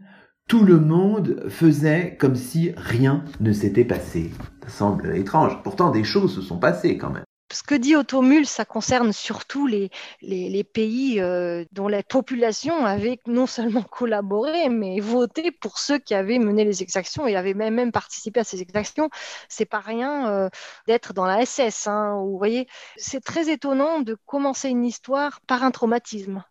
tout 0.47 0.63
le 0.65 0.79
monde 0.79 1.45
faisait 1.47 2.17
comme 2.19 2.35
si 2.35 2.71
rien 2.75 3.23
ne 3.39 3.53
s'était 3.53 3.85
passé. 3.85 4.31
Ça 4.63 4.69
semble 4.69 5.15
étrange. 5.15 5.61
Pourtant, 5.63 5.91
des 5.91 6.03
choses 6.03 6.35
se 6.35 6.41
sont 6.41 6.59
passées 6.59 6.97
quand 6.97 7.11
même 7.11 7.23
ce 7.51 7.63
que 7.63 7.75
dit 7.75 7.95
Automul, 7.95 8.45
ça 8.45 8.65
concerne 8.65 9.11
surtout 9.13 9.67
les, 9.67 9.89
les, 10.21 10.63
pays 10.63 11.19
euh, 11.19 11.65
dont 11.71 11.87
la 11.87 12.03
population 12.03 12.85
avait 12.85 13.19
non 13.25 13.47
seulement 13.47 13.81
collaboré, 13.91 14.69
mais 14.69 14.99
voté 14.99 15.51
pour 15.51 15.79
ceux 15.79 15.97
qui 15.97 16.13
avaient 16.13 16.39
mené 16.39 16.63
les 16.63 16.83
exactions 16.83 17.27
et 17.27 17.35
avaient 17.35 17.53
même, 17.53 17.75
même 17.75 17.91
participé 17.91 18.41
à 18.41 18.43
ces 18.43 18.61
exactions. 18.61 19.09
C'est 19.47 19.65
pas 19.65 19.79
rien 19.79 20.29
euh, 20.29 20.49
d'être 20.87 21.13
dans 21.13 21.25
la 21.25 21.45
SS. 21.45 21.87
Hein, 21.87 22.21
vous 22.23 22.37
voyez, 22.37 22.67
c'est 22.97 23.23
très 23.23 23.49
étonnant 23.49 23.99
de 23.99 24.15
commencer 24.25 24.69
une 24.69 24.85
histoire 24.85 25.41
par 25.41 25.63
un 25.63 25.71
traumatisme. 25.71 26.43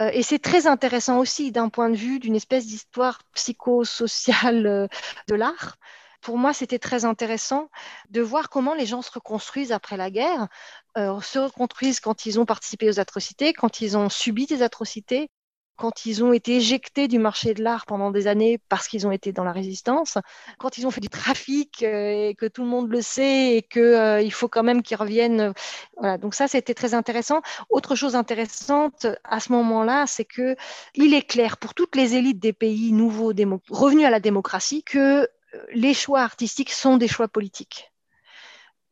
Euh, 0.00 0.10
et 0.12 0.22
c'est 0.22 0.38
très 0.38 0.66
intéressant 0.66 1.18
aussi 1.18 1.52
d'un 1.52 1.70
point 1.70 1.88
de 1.88 1.96
vue 1.96 2.18
d'une 2.18 2.36
espèce 2.36 2.66
d'histoire 2.66 3.20
psychosociale 3.32 4.88
de 5.28 5.34
l'art 5.34 5.78
pour 6.26 6.38
moi, 6.38 6.52
c'était 6.52 6.80
très 6.80 7.04
intéressant 7.04 7.70
de 8.10 8.20
voir 8.20 8.48
comment 8.48 8.74
les 8.74 8.84
gens 8.84 9.00
se 9.00 9.12
reconstruisent 9.12 9.70
après 9.70 9.96
la 9.96 10.10
guerre, 10.10 10.48
euh, 10.98 11.20
se 11.20 11.38
reconstruisent 11.38 12.00
quand 12.00 12.26
ils 12.26 12.40
ont 12.40 12.44
participé 12.44 12.88
aux 12.88 12.98
atrocités, 12.98 13.52
quand 13.52 13.80
ils 13.80 13.96
ont 13.96 14.08
subi 14.08 14.46
des 14.46 14.62
atrocités, 14.62 15.30
quand 15.76 16.04
ils 16.04 16.24
ont 16.24 16.32
été 16.32 16.56
éjectés 16.56 17.06
du 17.06 17.20
marché 17.20 17.54
de 17.54 17.62
l'art 17.62 17.86
pendant 17.86 18.10
des 18.10 18.26
années 18.26 18.58
parce 18.68 18.88
qu'ils 18.88 19.06
ont 19.06 19.12
été 19.12 19.30
dans 19.30 19.44
la 19.44 19.52
résistance, 19.52 20.18
quand 20.58 20.78
ils 20.78 20.86
ont 20.88 20.90
fait 20.90 21.00
du 21.00 21.10
trafic 21.10 21.84
euh, 21.84 22.30
et 22.30 22.34
que 22.34 22.46
tout 22.46 22.62
le 22.64 22.70
monde 22.70 22.90
le 22.90 23.02
sait 23.02 23.58
et 23.58 23.62
qu'il 23.62 23.82
euh, 23.82 24.28
faut 24.30 24.48
quand 24.48 24.64
même 24.64 24.82
qu'ils 24.82 24.96
reviennent. 24.96 25.52
Donc 26.20 26.34
ça, 26.34 26.48
c'était 26.48 26.74
très 26.74 26.92
intéressant. 26.94 27.40
Autre 27.70 27.94
chose 27.94 28.16
intéressante 28.16 29.06
à 29.22 29.38
ce 29.38 29.52
moment-là, 29.52 30.06
c'est 30.08 30.24
que 30.24 30.56
il 30.96 31.14
est 31.14 31.22
clair 31.22 31.56
pour 31.56 31.72
toutes 31.72 31.94
les 31.94 32.16
élites 32.16 32.40
des 32.40 32.52
pays 32.52 32.90
nouveaux 32.90 33.32
revenus 33.70 34.06
à 34.06 34.10
la 34.10 34.18
démocratie 34.18 34.82
que 34.82 35.28
les 35.72 35.94
choix 35.94 36.20
artistiques 36.20 36.72
sont 36.72 36.96
des 36.96 37.08
choix 37.08 37.28
politiques. 37.28 37.92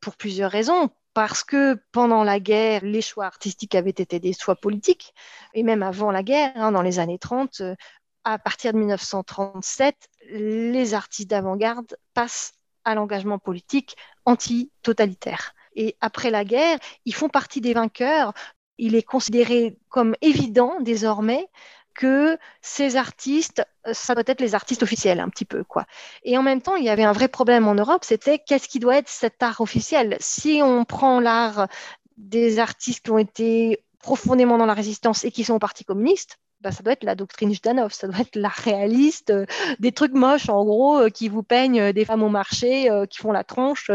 Pour 0.00 0.16
plusieurs 0.16 0.50
raisons. 0.50 0.90
Parce 1.14 1.44
que 1.44 1.80
pendant 1.92 2.24
la 2.24 2.40
guerre, 2.40 2.84
les 2.84 3.00
choix 3.00 3.26
artistiques 3.26 3.76
avaient 3.76 3.90
été 3.90 4.18
des 4.18 4.32
choix 4.32 4.56
politiques. 4.56 5.14
Et 5.54 5.62
même 5.62 5.82
avant 5.84 6.10
la 6.10 6.24
guerre, 6.24 6.52
hein, 6.56 6.72
dans 6.72 6.82
les 6.82 6.98
années 6.98 7.20
30, 7.20 7.60
euh, 7.60 7.76
à 8.24 8.38
partir 8.38 8.72
de 8.72 8.78
1937, 8.78 10.08
les 10.30 10.94
artistes 10.94 11.30
d'avant-garde 11.30 11.96
passent 12.14 12.54
à 12.84 12.94
l'engagement 12.94 13.38
politique 13.38 13.96
anti-totalitaire. 14.24 15.54
Et 15.76 15.96
après 16.00 16.30
la 16.30 16.44
guerre, 16.44 16.78
ils 17.04 17.14
font 17.14 17.28
partie 17.28 17.60
des 17.60 17.74
vainqueurs. 17.74 18.32
Il 18.78 18.94
est 18.94 19.02
considéré 19.02 19.78
comme 19.88 20.16
évident 20.20 20.80
désormais 20.80 21.48
que 21.94 22.38
ces 22.60 22.96
artistes, 22.96 23.64
ça 23.92 24.14
doit 24.14 24.24
être 24.26 24.40
les 24.40 24.54
artistes 24.54 24.82
officiels 24.82 25.20
un 25.20 25.28
petit 25.28 25.44
peu 25.44 25.64
quoi. 25.64 25.84
Et 26.22 26.38
en 26.38 26.42
même 26.42 26.62
temps, 26.62 26.76
il 26.76 26.84
y 26.84 26.88
avait 26.88 27.04
un 27.04 27.12
vrai 27.12 27.28
problème 27.28 27.68
en 27.68 27.74
Europe, 27.74 28.04
c'était 28.04 28.38
qu'est-ce 28.38 28.68
qui 28.68 28.78
doit 28.78 28.96
être 28.96 29.08
cet 29.08 29.42
art 29.42 29.60
officiel? 29.60 30.16
Si 30.20 30.60
on 30.62 30.84
prend 30.84 31.20
l'art 31.20 31.68
des 32.16 32.58
artistes 32.58 33.04
qui 33.04 33.10
ont 33.10 33.18
été 33.18 33.80
profondément 34.00 34.58
dans 34.58 34.66
la 34.66 34.74
résistance 34.74 35.24
et 35.24 35.30
qui 35.30 35.44
sont 35.44 35.54
au 35.54 35.58
Parti 35.58 35.84
communiste, 35.84 36.38
bah, 36.64 36.72
ça 36.72 36.82
doit 36.82 36.94
être 36.94 37.04
la 37.04 37.14
doctrine 37.14 37.52
Jdanov, 37.52 37.92
ça 37.92 38.08
doit 38.08 38.20
être 38.20 38.36
la 38.36 38.48
réaliste, 38.48 39.28
euh, 39.28 39.44
des 39.80 39.92
trucs 39.92 40.14
moches 40.14 40.48
en 40.48 40.64
gros 40.64 40.98
euh, 40.98 41.10
qui 41.10 41.28
vous 41.28 41.42
peignent 41.42 41.80
euh, 41.80 41.92
des 41.92 42.06
femmes 42.06 42.22
au 42.22 42.30
marché, 42.30 42.88
qui 43.10 43.18
font 43.18 43.32
la 43.32 43.44
tronche 43.44 43.90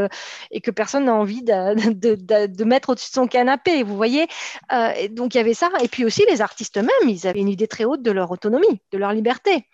et 0.51 0.61
que 0.61 0.69
personne 0.69 1.05
n'a 1.05 1.15
envie 1.15 1.41
de, 1.43 2.45
de, 2.45 2.63
mettre 2.63 2.89
au-dessus 2.89 3.09
de 3.09 3.13
son 3.15 3.27
canapé, 3.27 3.81
vous 3.81 3.95
voyez. 3.95 4.27
donc 5.09 5.33
il 5.33 5.37
y 5.37 5.41
avait 5.41 5.55
ça. 5.55 5.71
Et 5.81 5.87
puis 5.87 6.05
aussi 6.05 6.23
les 6.29 6.41
artistes 6.41 6.77
eux-mêmes, 6.77 7.09
ils 7.09 7.25
avaient 7.25 7.39
une 7.39 7.49
idée 7.49 7.67
très 7.67 7.85
haute 7.85 8.03
de 8.03 8.11
leur 8.11 8.29
autonomie, 8.29 8.81
de 8.91 8.97
leur 8.99 9.13
liberté. 9.13 9.65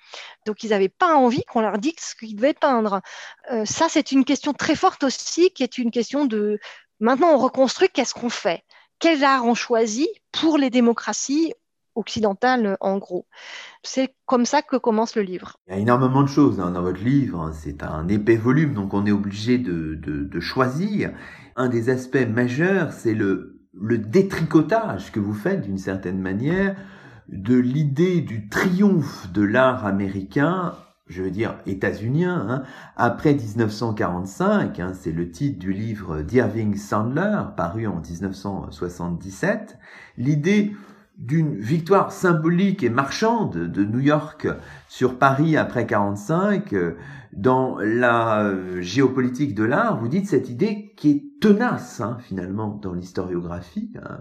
Donc 0.45 0.63
ils 0.63 0.69
n'avaient 0.69 0.87
pas 0.87 1.15
envie 1.15 1.43
qu'on 1.43 1.61
leur 1.61 1.77
dise 1.77 1.95
ce 1.99 2.15
qu'ils 2.15 2.35
devaient 2.37 2.53
peindre. 2.53 3.01
ça, 3.65 3.87
c'est 3.89 4.13
une 4.13 4.23
question 4.23 4.53
très 4.53 4.75
forte 4.75 5.03
aussi, 5.03 5.51
qui 5.51 5.63
est 5.63 5.77
une 5.77 5.91
question 5.91 6.25
de 6.25 6.59
maintenant 7.01 7.33
on 7.33 7.37
reconstruit, 7.37 7.89
qu'est-ce 7.89 8.13
qu'on 8.13 8.29
fait? 8.29 8.63
Quel 8.99 9.23
art 9.25 9.45
on 9.45 9.55
choisit 9.55 10.09
pour 10.31 10.57
les 10.57 10.69
démocraties 10.69 11.53
occidentale, 11.95 12.77
en 12.79 12.97
gros. 12.97 13.25
C'est 13.83 14.15
comme 14.25 14.45
ça 14.45 14.61
que 14.61 14.77
commence 14.77 15.15
le 15.15 15.21
livre. 15.21 15.57
Il 15.67 15.73
y 15.73 15.77
a 15.77 15.79
énormément 15.79 16.23
de 16.23 16.27
choses 16.27 16.59
hein, 16.59 16.71
dans 16.71 16.81
votre 16.81 17.03
livre. 17.03 17.51
C'est 17.53 17.83
un 17.83 18.07
épais 18.07 18.35
volume, 18.35 18.73
donc 18.73 18.93
on 18.93 19.05
est 19.05 19.11
obligé 19.11 19.57
de, 19.57 19.95
de, 19.95 20.39
choisir. 20.39 21.11
Un 21.55 21.69
des 21.69 21.89
aspects 21.89 22.27
majeurs, 22.29 22.93
c'est 22.93 23.13
le, 23.13 23.61
le 23.73 23.97
détricotage 23.97 25.11
que 25.11 25.19
vous 25.19 25.33
faites 25.33 25.61
d'une 25.61 25.77
certaine 25.77 26.19
manière 26.19 26.75
de 27.29 27.55
l'idée 27.55 28.21
du 28.21 28.49
triomphe 28.49 29.31
de 29.31 29.41
l'art 29.41 29.85
américain 29.85 30.75
je 31.07 31.21
veux 31.21 31.31
dire 31.31 31.59
états-unien, 31.67 32.47
hein, 32.49 32.63
après 32.95 33.35
1945, 33.35 34.79
hein, 34.79 34.93
c'est 34.93 35.11
le 35.11 35.29
titre 35.29 35.59
du 35.59 35.71
livre 35.71 36.21
d'Irving 36.21 36.75
Sandler, 36.75 37.43
paru 37.55 37.85
en 37.85 38.01
1977, 38.01 39.77
l'idée 40.17 40.75
d'une 41.17 41.55
victoire 41.55 42.11
symbolique 42.11 42.83
et 42.83 42.89
marchande 42.89 43.57
de 43.57 43.85
New 43.85 43.99
York 43.99 44.47
sur 44.87 45.17
Paris 45.17 45.55
après 45.57 45.87
45, 45.87 46.73
euh, 46.73 46.97
dans 47.33 47.77
la 47.79 48.43
euh, 48.43 48.81
géopolitique 48.81 49.55
de 49.55 49.63
l'art, 49.63 49.99
vous 49.99 50.07
dites 50.07 50.27
cette 50.27 50.49
idée 50.49 50.93
qui 50.95 51.09
est 51.11 51.23
tenace 51.41 51.99
hein, 52.01 52.17
finalement 52.21 52.79
dans 52.81 52.93
l'historiographie. 52.93 53.91
Hein. 54.01 54.19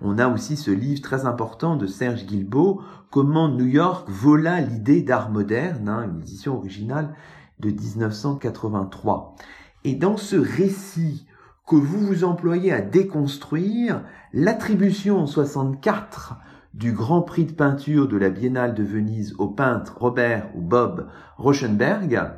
On 0.00 0.18
a 0.18 0.28
aussi 0.28 0.56
ce 0.56 0.70
livre 0.70 1.02
très 1.02 1.26
important 1.26 1.76
de 1.76 1.86
Serge 1.86 2.26
Guilbeault, 2.26 2.80
Comment 3.10 3.48
New 3.48 3.66
York 3.66 4.08
vola 4.10 4.60
l'idée 4.60 5.02
d'art 5.02 5.30
moderne, 5.30 5.88
hein, 5.88 6.08
une 6.10 6.20
édition 6.20 6.56
originale 6.56 7.14
de 7.60 7.70
1983. 7.70 9.36
Et 9.84 9.94
dans 9.94 10.16
ce 10.16 10.36
récit 10.36 11.26
que 11.66 11.76
vous 11.76 11.98
vous 11.98 12.24
employez 12.24 12.72
à 12.72 12.80
déconstruire 12.80 14.02
l'attribution 14.32 15.18
en 15.18 15.26
64 15.26 16.36
du 16.74 16.92
Grand 16.92 17.22
Prix 17.22 17.46
de 17.46 17.52
peinture 17.52 18.08
de 18.08 18.16
la 18.16 18.28
Biennale 18.28 18.74
de 18.74 18.82
Venise 18.82 19.34
au 19.38 19.48
peintre 19.48 19.96
Robert 19.98 20.50
ou 20.54 20.60
Bob 20.60 21.08
Rauschenberg, 21.38 22.32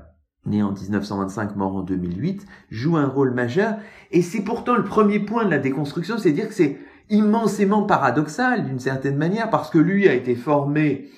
né 0.44 0.62
en 0.62 0.72
1925, 0.72 1.56
mort 1.56 1.74
en 1.74 1.82
2008, 1.82 2.46
joue 2.70 2.96
un 2.96 3.08
rôle 3.08 3.32
majeur. 3.32 3.76
Et 4.12 4.22
c'est 4.22 4.42
pourtant 4.42 4.76
le 4.76 4.84
premier 4.84 5.18
point 5.18 5.44
de 5.44 5.50
la 5.50 5.58
déconstruction, 5.58 6.18
c'est 6.18 6.32
dire 6.32 6.48
que 6.48 6.54
c'est 6.54 6.78
immensément 7.10 7.82
paradoxal 7.82 8.64
d'une 8.64 8.78
certaine 8.78 9.16
manière, 9.16 9.50
parce 9.50 9.70
que 9.70 9.78
lui 9.78 10.08
a 10.08 10.14
été 10.14 10.36
formé 10.36 11.08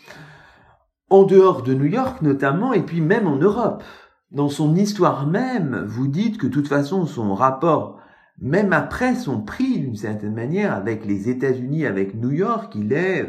en 1.11 1.25
dehors 1.25 1.63
de 1.63 1.75
New 1.75 1.87
York 1.87 2.23
notamment, 2.23 2.73
et 2.73 2.83
puis 2.83 3.03
même 3.03 3.27
en 3.27 3.37
Europe 3.37 3.83
dans 4.31 4.49
son 4.49 4.77
histoire 4.77 5.27
même, 5.27 5.85
vous 5.87 6.07
dites 6.07 6.39
que 6.39 6.47
de 6.47 6.53
toute 6.53 6.69
façon 6.69 7.07
son 7.07 7.35
rapport, 7.35 7.98
même 8.41 8.73
après 8.73 9.15
son 9.15 9.41
prix 9.41 9.79
d'une 9.81 9.97
certaine 9.97 10.35
manière 10.35 10.73
avec 10.73 11.05
les 11.05 11.29
États-Unis, 11.29 11.87
avec 11.87 12.15
New 12.15 12.31
York, 12.31 12.73
il 12.75 12.93
est 12.93 13.27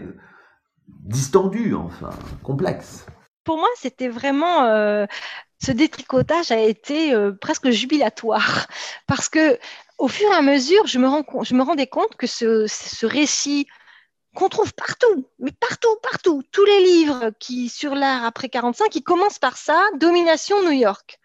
distendu, 0.88 1.74
enfin, 1.74 2.12
complexe. 2.44 3.06
Pour 3.44 3.58
moi, 3.58 3.70
c'était 3.76 4.10
vraiment 4.10 4.66
euh, 4.66 5.06
ce 5.62 5.72
détricotage 5.72 6.52
a 6.52 6.60
été 6.60 7.14
euh, 7.14 7.32
presque 7.32 7.70
jubilatoire 7.70 8.68
parce 9.08 9.30
que 9.30 9.58
au 9.98 10.08
fur 10.08 10.30
et 10.30 10.36
à 10.36 10.42
mesure, 10.42 10.86
je 10.88 11.00
me, 11.00 11.62
rendais 11.62 11.88
compte 11.88 12.16
que 12.16 12.28
ce, 12.28 12.68
ce 12.68 13.06
récit 13.06 13.68
qu'on 14.36 14.48
trouve 14.48 14.74
partout, 14.74 15.28
mais 15.40 15.52
partout, 15.52 15.96
partout. 16.02 16.44
Tous 16.52 16.64
les 16.64 16.84
livres 16.84 17.32
qui 17.40 17.68
sur 17.68 17.96
l'art 17.96 18.24
après 18.24 18.48
45, 18.48 18.96
ils 18.96 19.04
commencent 19.04 19.40
par 19.40 19.58
ça, 19.58 19.82
domination 20.00 20.64
New 20.64 20.72
York. 20.72 21.20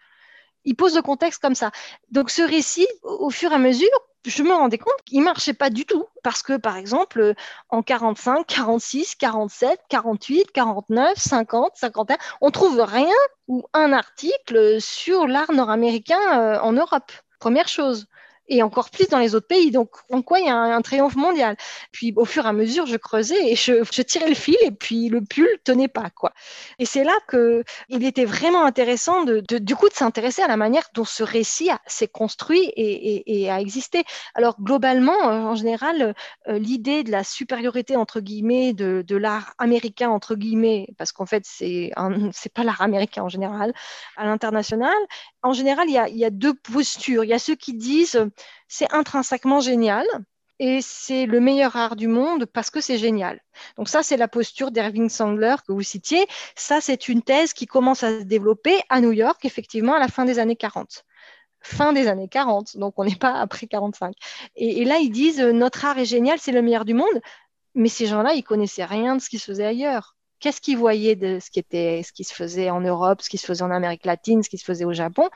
Ils 0.65 0.75
posent 0.75 0.95
le 0.95 1.01
contexte 1.01 1.41
comme 1.41 1.55
ça. 1.55 1.71
Donc 2.11 2.29
ce 2.29 2.41
récit, 2.41 2.87
au 3.03 3.29
fur 3.29 3.51
et 3.51 3.55
à 3.55 3.59
mesure, 3.59 3.89
je 4.25 4.43
me 4.43 4.53
rendais 4.53 4.77
compte 4.77 5.01
qu'il 5.05 5.21
marchait 5.21 5.53
pas 5.53 5.69
du 5.69 5.85
tout 5.85 6.05
parce 6.23 6.41
que 6.41 6.57
par 6.57 6.77
exemple 6.77 7.33
en 7.69 7.83
45, 7.83 8.45
46, 8.47 9.15
47, 9.15 9.79
48, 9.89 10.51
49, 10.51 11.17
50, 11.17 11.71
51, 11.75 12.17
on 12.41 12.51
trouve 12.51 12.79
rien 12.79 13.13
ou 13.47 13.63
un 13.73 13.93
article 13.93 14.81
sur 14.81 15.27
l'art 15.27 15.51
nord-américain 15.51 16.19
euh, 16.33 16.59
en 16.59 16.73
Europe. 16.73 17.11
Première 17.39 17.67
chose 17.67 18.07
et 18.47 18.63
encore 18.63 18.89
plus 18.89 19.07
dans 19.07 19.19
les 19.19 19.35
autres 19.35 19.47
pays. 19.47 19.71
Donc, 19.71 19.89
en 20.11 20.21
quoi 20.21 20.39
il 20.39 20.45
y 20.45 20.49
a 20.49 20.55
un, 20.55 20.81
triomphe 20.81 21.15
mondial? 21.15 21.57
Puis, 21.91 22.13
au 22.15 22.25
fur 22.25 22.45
et 22.45 22.49
à 22.49 22.53
mesure, 22.53 22.85
je 22.85 22.97
creusais 22.97 23.51
et 23.51 23.55
je, 23.55 24.01
tirais 24.01 24.29
le 24.29 24.35
fil 24.35 24.57
et 24.61 24.71
puis 24.71 25.09
le 25.09 25.21
pull 25.21 25.47
tenait 25.63 25.87
pas, 25.87 26.09
quoi. 26.09 26.33
Et 26.79 26.85
c'est 26.85 27.03
là 27.03 27.13
que 27.27 27.63
il 27.89 28.03
était 28.05 28.25
vraiment 28.25 28.65
intéressant 28.65 29.23
de, 29.23 29.43
du 29.57 29.75
coup, 29.75 29.89
de 29.89 29.93
s'intéresser 29.93 30.41
à 30.41 30.47
la 30.47 30.57
manière 30.57 30.87
dont 30.93 31.05
ce 31.05 31.23
récit 31.23 31.69
s'est 31.87 32.07
construit 32.07 32.71
et, 32.75 33.49
a 33.49 33.59
existé. 33.59 34.03
Alors, 34.33 34.55
globalement, 34.61 35.29
euh, 35.29 35.41
en 35.41 35.55
général, 35.55 36.15
euh, 36.47 36.57
l'idée 36.57 37.03
de 37.03 37.11
la 37.11 37.23
supériorité, 37.23 37.95
entre 37.95 38.19
guillemets, 38.19 38.73
de, 38.73 39.15
l'art 39.15 39.53
américain, 39.59 40.09
entre 40.09 40.35
guillemets, 40.35 40.87
parce 40.97 41.11
qu'en 41.13 41.25
fait, 41.25 41.43
c'est 41.45 41.91
c'est 42.33 42.51
pas 42.53 42.63
l'art 42.63 42.81
américain 42.81 43.23
en 43.23 43.29
général, 43.29 43.73
à 44.17 44.25
l'international. 44.25 44.93
En 45.41 45.53
général, 45.53 45.87
il 45.87 45.93
y, 45.93 45.97
a, 45.97 46.09
il 46.09 46.17
y 46.17 46.25
a 46.25 46.29
deux 46.29 46.53
postures. 46.53 47.23
Il 47.23 47.29
y 47.29 47.33
a 47.33 47.39
ceux 47.39 47.55
qui 47.55 47.73
disent 47.73 48.19
c'est 48.67 48.91
intrinsèquement 48.93 49.59
génial 49.59 50.05
et 50.59 50.79
c'est 50.81 51.25
le 51.25 51.39
meilleur 51.39 51.75
art 51.75 51.95
du 51.95 52.07
monde 52.07 52.45
parce 52.45 52.69
que 52.69 52.81
c'est 52.81 52.97
génial. 52.97 53.41
Donc 53.77 53.89
ça, 53.89 54.03
c'est 54.03 54.17
la 54.17 54.27
posture 54.27 54.71
d'Irving 54.71 55.09
Sandler 55.09 55.55
que 55.67 55.73
vous 55.73 55.81
citiez. 55.81 56.25
Ça, 56.55 56.79
c'est 56.81 57.09
une 57.09 57.21
thèse 57.21 57.53
qui 57.53 57.65
commence 57.65 58.03
à 58.03 58.19
se 58.19 58.23
développer 58.23 58.79
à 58.89 59.01
New 59.01 59.11
York, 59.11 59.43
effectivement, 59.43 59.93
à 59.95 59.99
la 59.99 60.07
fin 60.07 60.25
des 60.25 60.39
années 60.39 60.55
40 60.55 61.03
fin 61.65 61.93
des 61.93 62.07
années 62.07 62.27
40, 62.27 62.77
donc 62.77 62.93
on 62.97 63.05
n'est 63.05 63.15
pas 63.15 63.33
après 63.39 63.65
45. 63.65 64.15
Et, 64.55 64.81
et, 64.81 64.85
là, 64.85 64.97
ils 64.99 65.09
disent, 65.09 65.41
euh, 65.41 65.51
notre 65.51 65.83
art 65.83 65.97
est 65.97 66.05
génial, 66.05 66.37
c'est 66.39 66.51
le 66.51 66.61
meilleur 66.61 66.85
du 66.85 66.93
monde, 66.93 67.21
mais 67.73 67.89
ces 67.89 68.05
gens-là, 68.05 68.33
ils 68.33 68.43
connaissaient 68.43 68.85
rien 68.85 69.15
de 69.15 69.21
ce 69.21 69.29
qui 69.29 69.39
se 69.39 69.45
faisait 69.45 69.65
ailleurs. 69.65 70.15
Qu'est-ce 70.39 70.61
qu'ils 70.61 70.77
voyaient 70.77 71.15
de 71.15 71.39
ce 71.39 71.49
qui, 71.49 71.59
était, 71.59 72.03
ce 72.05 72.13
qui 72.13 72.23
se 72.23 72.33
faisait 72.35 72.69
en 72.69 72.81
Europe, 72.81 73.21
ce 73.21 73.29
qui 73.29 73.37
se 73.37 73.47
faisait 73.47 73.63
en 73.63 73.71
Amérique 73.71 74.05
latine, 74.05 74.43
ce 74.43 74.49
qui 74.49 74.57
se 74.59 74.65
faisait 74.65 74.85
au 74.85 74.93
Japon? 74.93 75.29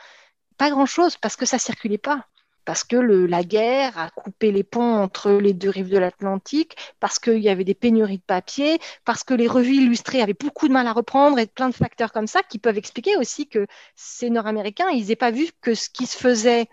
Pas 0.58 0.70
grand-chose, 0.70 1.18
parce 1.18 1.36
que 1.36 1.46
ça 1.46 1.58
circulait 1.58 1.98
pas 1.98 2.26
parce 2.70 2.84
que 2.84 2.98
la 2.98 3.44
guerre 3.44 3.98
a 3.98 4.12
coupé 4.12 4.52
les 4.52 4.62
ponts 4.62 5.02
entre 5.02 5.32
les 5.32 5.54
deux 5.54 5.72
rives 5.72 5.90
de 5.90 5.98
l'Atlantique, 5.98 6.76
parce 7.00 7.18
qu'il 7.18 7.40
y 7.40 7.50
avait 7.50 7.64
des 7.64 7.74
pénuries 7.74 8.20
de 8.20 8.24
papier, 8.24 8.78
parce 9.06 9.24
que 9.24 9.34
les 9.34 9.48
revues 9.48 9.78
illustrées 9.78 10.22
avaient 10.22 10.36
beaucoup 10.40 10.68
de 10.68 10.74
mal 10.74 10.86
à 10.86 10.94
reprendre 10.94 11.40
et 11.40 11.48
plein 11.48 11.70
de 11.70 11.74
facteurs 11.74 12.12
comme 12.12 12.28
ça 12.28 12.44
qui 12.44 12.60
peuvent 12.60 12.78
expliquer 12.78 13.18
aussi 13.18 13.48
que 13.48 13.66
ces 13.96 14.30
Nord-Américains, 14.30 14.90
ils 14.92 15.08
n'aient 15.08 15.16
pas 15.16 15.32
vu 15.32 15.48
que 15.62 15.74
ce 15.74 15.90
qui 15.90 16.06
se 16.06 16.16
faisait 16.16 16.68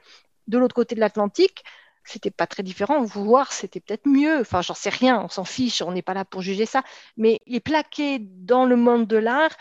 de 0.49 0.59
l'autre 0.59 0.75
côté 0.75 0.95
de 0.95 1.01
l'Atlantique, 1.01 1.65
c'était 2.07 2.31
pas 2.31 2.47
très 2.47 2.63
différent, 2.63 3.03
voir 3.03 3.53
c'était 3.53 3.81
peut-être 3.81 4.07
mieux. 4.07 4.41
Enfin, 4.41 4.63
j'en 4.63 4.75
sais 4.75 4.91
rien, 4.91 5.21
on 5.25 5.29
s'en 5.29 5.45
fiche, 5.45 5.83
on 5.83 5.93
n'est 5.93 6.03
pas 6.03 6.15
là 6.15 6.25
pour 6.25 6.43
juger 6.43 6.67
ça. 6.67 6.83
Mais 7.17 7.41
les 7.47 7.61
plaquer 7.61 8.19
dans 8.21 8.65
le 8.65 8.77
monde 8.77 9.07
de 9.07 9.17
l'art, 9.17 9.57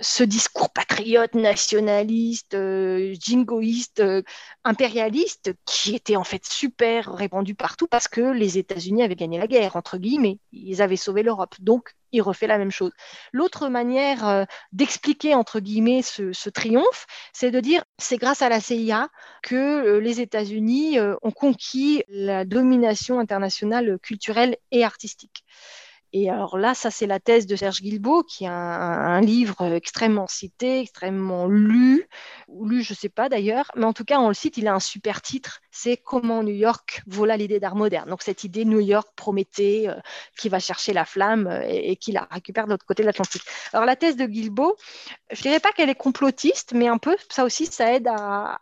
ce 0.00 0.22
discours 0.22 0.70
patriote, 0.70 1.34
nationaliste, 1.34 2.54
euh, 2.54 3.14
jingoïste, 3.18 4.00
euh, 4.00 4.22
impérialiste, 4.64 5.52
qui 5.64 5.94
était 5.94 6.16
en 6.16 6.24
fait 6.24 6.44
super 6.44 7.12
répandu 7.12 7.54
partout 7.54 7.86
parce 7.86 8.08
que 8.08 8.20
les 8.20 8.58
États-Unis 8.58 9.02
avaient 9.02 9.16
gagné 9.16 9.38
la 9.38 9.46
guerre, 9.46 9.76
entre 9.76 9.98
guillemets, 9.98 10.38
ils 10.52 10.82
avaient 10.82 10.96
sauvé 10.96 11.22
l'Europe. 11.22 11.54
Donc, 11.60 11.94
il 12.12 12.22
refait 12.22 12.46
la 12.46 12.58
même 12.58 12.70
chose. 12.70 12.92
L'autre 13.32 13.68
manière 13.68 14.26
euh, 14.26 14.44
d'expliquer, 14.72 15.34
entre 15.34 15.60
guillemets, 15.60 16.02
ce, 16.02 16.32
ce 16.32 16.48
triomphe, 16.48 17.06
c'est 17.32 17.50
de 17.50 17.60
dire 17.60 17.84
c'est 17.98 18.16
grâce 18.16 18.42
à 18.42 18.48
la 18.48 18.60
CIA 18.60 19.08
que 19.42 19.98
les 19.98 20.20
États-Unis 20.20 20.98
ont 21.22 21.30
conquis 21.30 22.02
la 22.08 22.44
domination 22.44 23.20
internationale 23.20 23.98
culturelle 24.00 24.56
et 24.70 24.84
artistique. 24.84 25.44
Et 26.12 26.30
alors 26.30 26.56
là, 26.56 26.74
ça 26.74 26.90
c'est 26.90 27.06
la 27.06 27.20
thèse 27.20 27.46
de 27.46 27.54
Serge 27.54 27.82
Guilbeault, 27.82 28.22
qui 28.22 28.46
a 28.46 28.52
un, 28.52 29.20
livre 29.20 29.74
extrêmement 29.74 30.26
cité, 30.26 30.80
extrêmement 30.80 31.46
lu, 31.46 32.08
ou 32.48 32.66
lu, 32.66 32.82
je 32.82 32.92
ne 32.92 32.96
sais 32.96 33.10
pas 33.10 33.28
d'ailleurs, 33.28 33.70
mais 33.76 33.84
en 33.84 33.92
tout 33.92 34.04
cas, 34.04 34.18
on 34.18 34.28
le 34.28 34.34
cite, 34.34 34.56
il 34.56 34.66
a 34.68 34.74
un 34.74 34.80
super 34.80 35.20
titre, 35.20 35.60
c'est 35.70 35.96
Comment 35.98 36.42
New 36.42 36.54
York 36.54 37.02
vola 37.06 37.36
l'idée 37.36 37.60
d'art 37.60 37.76
moderne? 37.76 38.08
Donc 38.08 38.22
cette 38.22 38.42
idée 38.44 38.64
New 38.64 38.80
York 38.80 39.08
Prométhée, 39.16 39.88
euh, 39.88 39.94
qui 40.38 40.48
va 40.48 40.58
chercher 40.60 40.92
la 40.92 41.04
flamme 41.04 41.46
euh, 41.46 41.62
et, 41.68 41.96
qui 41.96 42.12
la 42.12 42.26
récupère 42.30 42.64
de 42.64 42.70
l'autre 42.70 42.86
côté 42.86 43.02
de 43.02 43.06
l'Atlantique. 43.06 43.42
Alors 43.72 43.84
la 43.84 43.96
thèse 43.96 44.16
de 44.16 44.24
Guilbeault, 44.24 44.76
je 45.30 45.42
dirais 45.42 45.60
pas 45.60 45.72
qu'elle 45.72 45.90
est 45.90 45.94
complotiste, 45.94 46.72
mais 46.72 46.88
un 46.88 46.98
peu, 46.98 47.16
ça 47.28 47.44
aussi, 47.44 47.66
ça 47.66 47.92
aide 47.92 48.08
à, 48.08 48.58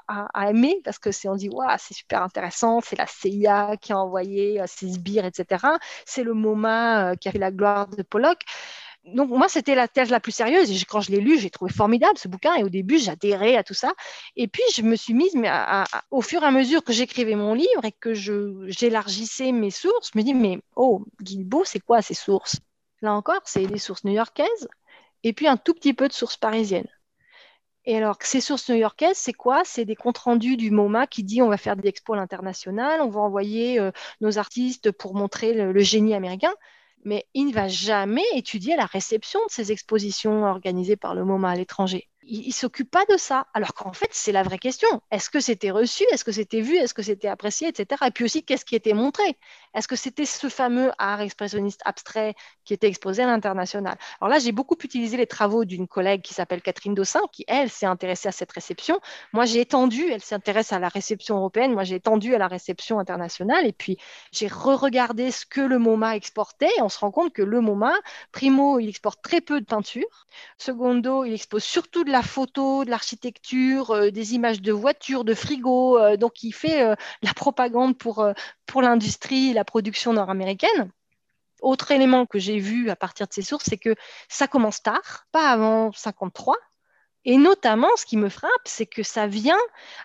aimer, 0.49 0.81
parce 0.85 0.99
que 0.99 1.12
c'est 1.12 1.29
on 1.29 1.37
dit, 1.37 1.49
waouh, 1.49 1.68
c'est 1.79 1.95
super 1.95 2.23
intéressant, 2.23 2.81
c'est 2.81 2.97
la 2.97 3.07
CIA 3.07 3.77
qui 3.81 3.93
a 3.93 3.99
envoyé 3.99 4.61
euh, 4.61 4.64
ses 4.66 4.89
sbires, 4.95 5.25
etc. 5.25 5.64
C'est 6.05 6.25
le 6.25 6.35
MoMA 6.35 7.16
qui 7.16 7.29
a 7.29 7.33
la 7.39 7.51
gloire 7.51 7.89
de 7.89 8.03
Pollock. 8.03 8.41
donc 9.05 9.30
moi, 9.30 9.49
c'était 9.49 9.74
la 9.74 9.89
thèse 9.89 10.11
la 10.11 10.20
plus 10.20 10.32
sérieuse. 10.32 10.70
Et 10.70 10.84
quand 10.84 11.01
je 11.01 11.11
l'ai 11.12 11.20
lu, 11.20 11.39
j'ai 11.39 11.51
trouvé 11.51 11.72
formidable 11.72 12.18
ce 12.18 12.28
bouquin. 12.28 12.55
Et 12.57 12.64
au 12.64 12.68
début, 12.68 12.99
j'adhérais 12.99 13.57
à 13.57 13.62
tout 13.64 13.74
ça. 13.74 13.93
Et 14.37 14.49
puis, 14.49 14.62
je 14.74 14.82
me 14.82 14.97
suis 14.97 15.14
mise, 15.14 15.34
au 16.11 16.22
fur 16.22 16.43
et 16.43 16.47
à 16.47 16.51
mesure 16.51 16.82
que 16.84 16.93
j'écrivais 16.93 17.37
mon 17.37 17.55
livre 17.55 17.84
et 17.84 17.93
que 17.93 18.14
j'élargissais 18.14 19.53
mes 19.53 19.70
sources, 19.70 20.11
je 20.12 20.18
me 20.18 20.24
dis, 20.24 20.34
mais 20.34 20.59
oh, 20.76 21.05
Guilbeault, 21.22 21.64
c'est 21.64 21.80
quoi 21.80 22.03
ces 22.03 22.14
sources? 22.14 22.57
Là 23.03 23.12
encore, 23.12 23.43
c'est 23.45 23.66
des 23.66 23.78
sources 23.78 24.05
new-yorkaises 24.05 24.68
et 25.22 25.32
puis 25.32 25.49
un 25.49 25.57
tout 25.57 25.74
petit 25.74 25.93
peu 25.95 26.09
de 26.09 26.12
sources 26.12 26.37
parisiennes. 26.37 26.89
Et 27.84 27.97
alors, 27.97 28.16
ces 28.20 28.41
sources 28.41 28.68
new-yorkaises, 28.68 29.16
c'est 29.16 29.32
quoi? 29.32 29.62
C'est 29.64 29.84
des 29.84 29.95
comptes 29.95 30.18
rendus 30.18 30.57
du 30.57 30.70
MoMA 30.70 31.07
qui 31.07 31.22
dit 31.22 31.41
on 31.43 31.49
va 31.49 31.57
faire 31.57 31.76
des 31.76 31.89
expos 31.89 32.16
à 32.16 32.20
l'international, 32.20 33.01
on 33.01 33.09
va 33.09 33.20
envoyer 33.20 33.78
euh, 33.78 33.93
nos 34.20 34.39
artistes 34.39 34.91
pour 34.91 35.14
montrer 35.14 35.53
le 35.53 35.80
génie 35.80 36.14
américain 36.14 36.53
mais 37.07 37.25
il 37.35 37.47
ne 37.47 37.53
va 37.53 37.69
jamais 37.69 38.25
étudier 38.35 38.77
la 38.77 38.85
réception 38.85 39.39
de 39.47 39.53
ces 39.53 39.73
expositions 39.73 40.45
organisées 40.45 40.97
par 40.97 41.15
le 41.15 41.25
MoMA 41.25 41.51
à 41.51 41.55
l'étranger 41.55 42.11
il, 42.27 42.49
ne 42.49 42.53
s'occupe 42.53 42.91
pas 42.91 43.05
de 43.07 43.16
ça. 43.16 43.47
Alors 43.55 43.74
qu'en 43.74 43.93
fait, 43.93 44.09
c'est 44.11 44.33
la 44.33 44.43
vraie 44.43 44.59
question. 44.59 44.89
Est-ce 45.11 45.31
que 45.31 45.41
c'était 45.41 45.70
reçu? 45.70 46.05
Est-ce 46.12 46.24
que 46.24 46.33
c'était 46.33 46.61
vu? 46.61 46.77
Est-ce 46.77 46.95
que 46.95 47.03
c'était 47.03 47.29
apprécié? 47.29 47.68
Etc. 47.68 47.87
Et 48.07 48.11
puis 48.11 48.24
aussi, 48.24 48.45
qu'est-ce 48.45 48.64
qui 48.64 48.74
était 48.74 48.93
montré? 48.93 49.39
Est-ce 49.74 49.89
que 49.89 49.97
c'était 49.97 50.24
ce 50.24 50.49
fameux 50.49 50.91
art 50.99 51.20
expressionniste 51.20 51.81
abstrait 51.85 52.35
qui 52.64 52.74
était 52.74 52.89
exposé 52.89 53.22
à 53.22 53.27
l'international? 53.27 53.97
Alors 54.20 54.31
là, 54.31 54.39
j'ai 54.39 54.53
beaucoup 54.53 54.77
utilisé 54.83 55.16
les 55.16 55.27
travaux 55.27 55.64
d'une 55.64 55.87
collègue 55.87 56.22
qui 56.22 56.35
s'appelle 56.35 56.62
Catherine 56.62 56.95
Dossin, 56.95 57.22
qui, 57.33 57.45
elle, 57.49 57.70
s'est 57.70 57.87
intéressée 57.87 58.29
à 58.29 58.33
cette 58.33 58.53
réception. 58.53 59.01
Moi, 59.33 59.45
j'ai 59.45 59.61
étendu, 59.61 60.11
elle 60.11 60.22
s'intéresse 60.22 60.72
à 60.72 60.79
la 60.79 60.89
réception 60.89 61.37
européenne, 61.37 61.72
moi, 61.72 61.85
j'ai 61.85 61.97
étendu 61.97 62.35
à 62.35 62.39
la 62.39 62.49
réception 62.49 62.99
internationale. 62.99 63.66
Et 63.66 63.72
puis, 63.72 63.99
j'ai 64.33 64.49
re-regardé 64.49 65.31
ce 65.31 65.47
que 65.47 65.61
le 65.61 65.79
MoMA 65.79 66.16
exportait. 66.16 66.70
Et 66.79 66.83
on 66.83 66.89
se 66.89 66.99
rend 66.99 67.11
compte 67.11 67.33
que 67.33 67.43
le 67.43 67.61
MoMA, 67.61 67.95
primo, 68.33 68.79
il 68.79 68.89
exporte 68.89 69.22
très 69.22 69.41
peu 69.41 69.61
de 69.61 69.66
peinture. 69.66 70.27
Secondo, 70.59 71.24
il 71.24 71.35
expose 71.35 71.64
surtout 71.64 72.05
de 72.05 72.11
la 72.11 72.16
photo, 72.23 72.85
de 72.85 72.91
l'architecture, 72.91 73.91
euh, 73.91 74.11
des 74.11 74.35
images 74.35 74.61
de 74.61 74.73
voitures, 74.73 75.25
de 75.25 75.35
frigos. 75.35 75.99
Euh, 75.99 76.17
donc, 76.17 76.43
il 76.43 76.53
fait 76.53 76.83
euh, 76.83 76.95
la 77.23 77.35
propagande 77.35 77.97
pour, 77.99 78.27
pour 78.67 78.83
l'industrie 78.83 79.51
et 79.51 79.53
la 79.53 79.64
production 79.64 80.12
nord-américaine. 80.12 80.91
Autre 81.62 81.91
élément 81.91 82.27
que 82.27 82.39
j'ai 82.39 82.59
vu 82.59 82.91
à 82.91 82.97
partir 82.97 83.27
de 83.27 83.33
ces 83.33 83.43
sources, 83.43 83.64
c'est 83.69 83.79
que 83.79 83.95
ça 84.29 84.47
commence 84.47 84.83
tard, 84.83 85.27
pas 85.33 85.51
avant 85.51 85.91
53, 85.93 86.57
et 87.29 87.39
notamment, 87.39 87.89
ce 87.97 88.07
qui 88.07 88.16
me 88.16 88.29
frappe, 88.29 88.53
c'est 88.66 88.87
que 88.87 89.03
ça 89.03 89.27
vient 89.27 89.59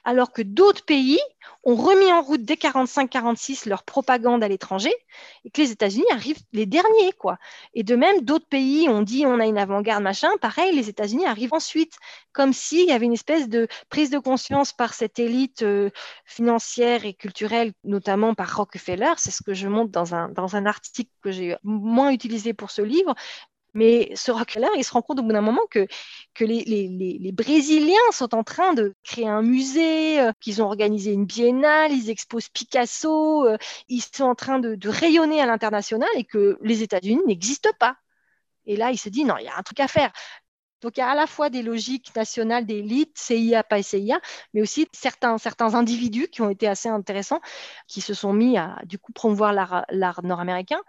alors 0.03 0.31
que 0.31 0.41
d'autres 0.41 0.83
pays 0.83 1.19
ont 1.63 1.75
remis 1.75 2.11
en 2.11 2.23
route 2.23 2.41
dès 2.41 2.55
45-46 2.55 3.69
leur 3.69 3.83
propagande 3.83 4.43
à 4.43 4.47
l'étranger 4.47 4.91
et 5.45 5.51
que 5.51 5.61
les 5.61 5.71
États-Unis 5.71 6.05
arrivent 6.11 6.41
les 6.51 6.65
derniers, 6.65 7.11
quoi. 7.19 7.37
Et 7.75 7.83
de 7.83 7.95
même, 7.95 8.21
d'autres 8.21 8.47
pays 8.47 8.89
ont 8.89 9.03
dit 9.03 9.27
on 9.27 9.39
a 9.39 9.45
une 9.45 9.59
avant-garde, 9.59 10.01
machin. 10.01 10.29
Pareil, 10.41 10.75
les 10.75 10.89
États-Unis 10.89 11.27
arrivent 11.27 11.53
ensuite, 11.53 11.93
comme 12.33 12.53
s'il 12.53 12.87
y 12.87 12.91
avait 12.91 13.05
une 13.05 13.13
espèce 13.13 13.47
de 13.47 13.67
prise 13.89 14.09
de 14.09 14.17
conscience 14.17 14.73
par 14.73 14.95
cette 14.95 15.19
élite 15.19 15.61
euh, 15.61 15.91
financière 16.25 17.05
et 17.05 17.13
culturelle, 17.13 17.73
notamment 17.83 18.33
par 18.33 18.57
Rockefeller. 18.57 19.13
C'est 19.17 19.31
ce 19.31 19.43
que 19.43 19.53
je 19.53 19.67
montre 19.67 19.91
dans 19.91 20.15
un, 20.15 20.29
dans 20.29 20.55
un 20.55 20.65
article 20.65 21.11
que 21.21 21.31
j'ai 21.31 21.55
moins 21.63 22.09
utilisé 22.09 22.53
pour 22.53 22.71
ce 22.71 22.81
livre, 22.81 23.13
mais 23.73 24.11
ce 24.15 24.31
Rockefeller, 24.31 24.67
il 24.77 24.83
se 24.83 24.91
rend 24.91 25.01
compte 25.01 25.19
au 25.19 25.23
bout 25.23 25.31
d'un 25.31 25.41
moment 25.41 25.61
que, 25.69 25.87
les, 26.39 27.31
Brésiliens 27.31 27.95
sont 28.11 28.35
en 28.35 28.43
train 28.43 28.73
de 28.73 28.93
créer 29.03 29.27
un 29.27 29.41
musée, 29.41 30.19
euh, 30.19 30.31
qu'ils 30.39 30.61
ont 30.61 30.65
organisé 30.65 31.11
une 31.13 31.25
biennale, 31.25 31.91
ils 31.91 32.09
exposent 32.09 32.49
Picasso, 32.49 33.47
euh, 33.47 33.57
ils 33.87 34.01
sont 34.01 34.25
en 34.25 34.35
train 34.35 34.59
de, 34.59 34.75
de 34.75 34.89
rayonner 34.89 35.41
à 35.41 35.45
l'international 35.45 36.09
et 36.15 36.23
que 36.25 36.57
les 36.61 36.83
États-Unis 36.83 37.21
n'existent 37.25 37.71
pas. 37.79 37.95
Et 38.65 38.75
là, 38.75 38.91
il 38.91 38.97
se 38.97 39.09
dit, 39.09 39.23
non, 39.25 39.37
il 39.37 39.45
y 39.45 39.47
a 39.47 39.57
un 39.57 39.63
truc 39.63 39.79
à 39.79 39.87
faire. 39.87 40.11
Donc, 40.81 40.97
il 40.97 41.01
y 41.01 41.03
a 41.03 41.09
à 41.09 41.15
la 41.15 41.27
fois 41.27 41.49
des 41.49 41.61
logiques 41.61 42.15
nationales 42.15 42.65
d'élite, 42.65 43.17
CIA, 43.17 43.63
pas 43.63 43.83
CIA, 43.83 44.19
mais 44.53 44.61
aussi 44.61 44.87
certains, 44.93 45.37
certains 45.37 45.75
individus 45.75 46.27
qui 46.27 46.41
ont 46.41 46.49
été 46.49 46.67
assez 46.67 46.89
intéressants, 46.89 47.39
qui 47.87 48.01
se 48.01 48.13
sont 48.13 48.33
mis 48.33 48.57
à, 48.57 48.79
du 48.85 48.97
coup, 48.97 49.13
promouvoir 49.13 49.53
l'art 49.53 50.23
nord-américain 50.23 50.81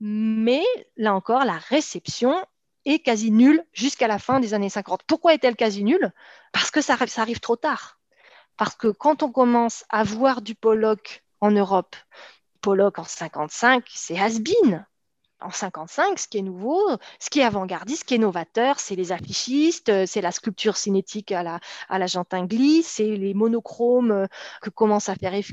mais 0.00 0.64
là 0.96 1.14
encore, 1.14 1.44
la 1.44 1.58
réception 1.58 2.34
est 2.84 3.00
quasi 3.00 3.30
nulle 3.30 3.64
jusqu'à 3.72 4.08
la 4.08 4.18
fin 4.18 4.40
des 4.40 4.54
années 4.54 4.68
50. 4.68 5.02
Pourquoi 5.06 5.34
est-elle 5.34 5.56
quasi 5.56 5.84
nulle? 5.84 6.12
Parce 6.52 6.70
que 6.70 6.80
ça, 6.80 6.96
arrive 7.16 7.40
trop 7.40 7.56
tard. 7.56 7.98
Parce 8.56 8.74
que 8.74 8.88
quand 8.88 9.22
on 9.22 9.30
commence 9.30 9.84
à 9.88 10.04
voir 10.04 10.42
du 10.42 10.54
Pollock 10.54 11.24
en 11.40 11.50
Europe, 11.50 11.96
Pollock 12.60 12.98
en 12.98 13.04
55, 13.04 13.84
c'est 13.94 14.18
has-been 14.18 14.84
en 15.40 15.50
55, 15.50 16.18
ce 16.18 16.28
qui 16.28 16.38
est 16.38 16.42
nouveau, 16.42 16.80
ce 17.20 17.30
qui 17.30 17.40
est 17.40 17.44
avant-gardiste, 17.44 18.00
ce 18.00 18.04
qui 18.04 18.14
est 18.14 18.18
novateur, 18.18 18.80
c'est 18.80 18.96
les 18.96 19.12
affichistes, 19.12 19.88
euh, 19.88 20.04
c'est 20.06 20.20
la 20.20 20.32
sculpture 20.32 20.76
cinétique 20.76 21.32
à 21.32 21.42
la, 21.42 21.60
à 21.88 21.98
c'est 22.82 23.16
les 23.16 23.34
monochromes 23.34 24.10
euh, 24.10 24.26
que 24.62 24.70
commence 24.70 25.08
à 25.08 25.14
faire 25.14 25.34
Yves. 25.34 25.52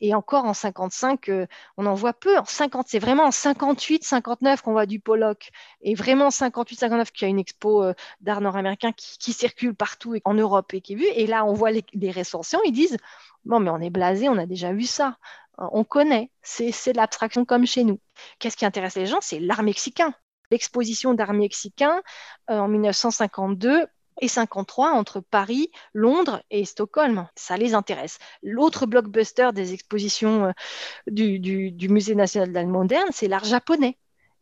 Et 0.00 0.14
encore 0.14 0.44
en 0.44 0.54
55, 0.54 1.28
euh, 1.28 1.46
on 1.76 1.86
en 1.86 1.94
voit 1.94 2.12
peu. 2.12 2.38
En 2.38 2.44
50, 2.44 2.86
c'est 2.88 2.98
vraiment 2.98 3.24
en 3.24 3.30
58, 3.30 4.04
59 4.04 4.62
qu'on 4.62 4.72
voit 4.72 4.86
du 4.86 5.00
Pollock. 5.00 5.50
Et 5.82 5.94
vraiment 5.94 6.30
58, 6.30 6.76
59 6.80 7.12
qu'il 7.12 7.26
y 7.26 7.28
a 7.28 7.30
une 7.30 7.38
expo 7.38 7.84
d'art 8.20 8.40
nord-américain 8.40 8.92
qui, 8.92 9.32
circule 9.32 9.74
partout 9.74 10.16
en 10.24 10.34
Europe 10.34 10.74
et 10.74 10.80
qui 10.80 10.94
est 10.94 10.96
vue. 10.96 11.06
Et 11.14 11.26
là, 11.26 11.44
on 11.44 11.54
voit 11.54 11.70
les, 11.70 11.84
les 11.94 12.10
recensions, 12.10 12.60
ils 12.64 12.72
disent, 12.72 12.96
bon, 13.44 13.60
mais 13.60 13.70
on 13.70 13.78
est 13.78 13.90
blasé, 13.90 14.28
on 14.28 14.36
a 14.36 14.46
déjà 14.46 14.72
vu 14.72 14.84
ça 14.84 15.16
on 15.72 15.84
connaît, 15.84 16.30
c'est 16.42 16.94
l'abstraction 16.94 17.44
comme 17.44 17.66
chez 17.66 17.84
nous. 17.84 18.00
Qu'est-ce 18.38 18.56
qui 18.56 18.64
intéresse 18.64 18.96
les 18.96 19.06
gens? 19.06 19.20
C'est 19.20 19.40
l'art 19.40 19.62
mexicain. 19.62 20.14
L'exposition 20.50 21.14
d'art 21.14 21.32
mexicain 21.32 22.02
euh, 22.50 22.58
en 22.58 22.68
1952 22.68 23.86
et 24.20 24.28
53 24.28 24.90
entre 24.90 25.20
Paris, 25.20 25.70
Londres 25.94 26.42
et 26.50 26.64
Stockholm. 26.64 27.28
Ça 27.36 27.56
les 27.56 27.74
intéresse. 27.74 28.18
L'autre 28.42 28.86
blockbuster 28.86 29.50
des 29.54 29.72
expositions 29.72 30.46
euh, 30.46 30.52
du, 31.06 31.38
du 31.38 31.88
Musée 31.88 32.14
national 32.14 32.52
d'art 32.52 32.66
moderne, 32.66 33.08
c'est 33.12 33.28
l'art 33.28 33.44
japonais. 33.44 33.96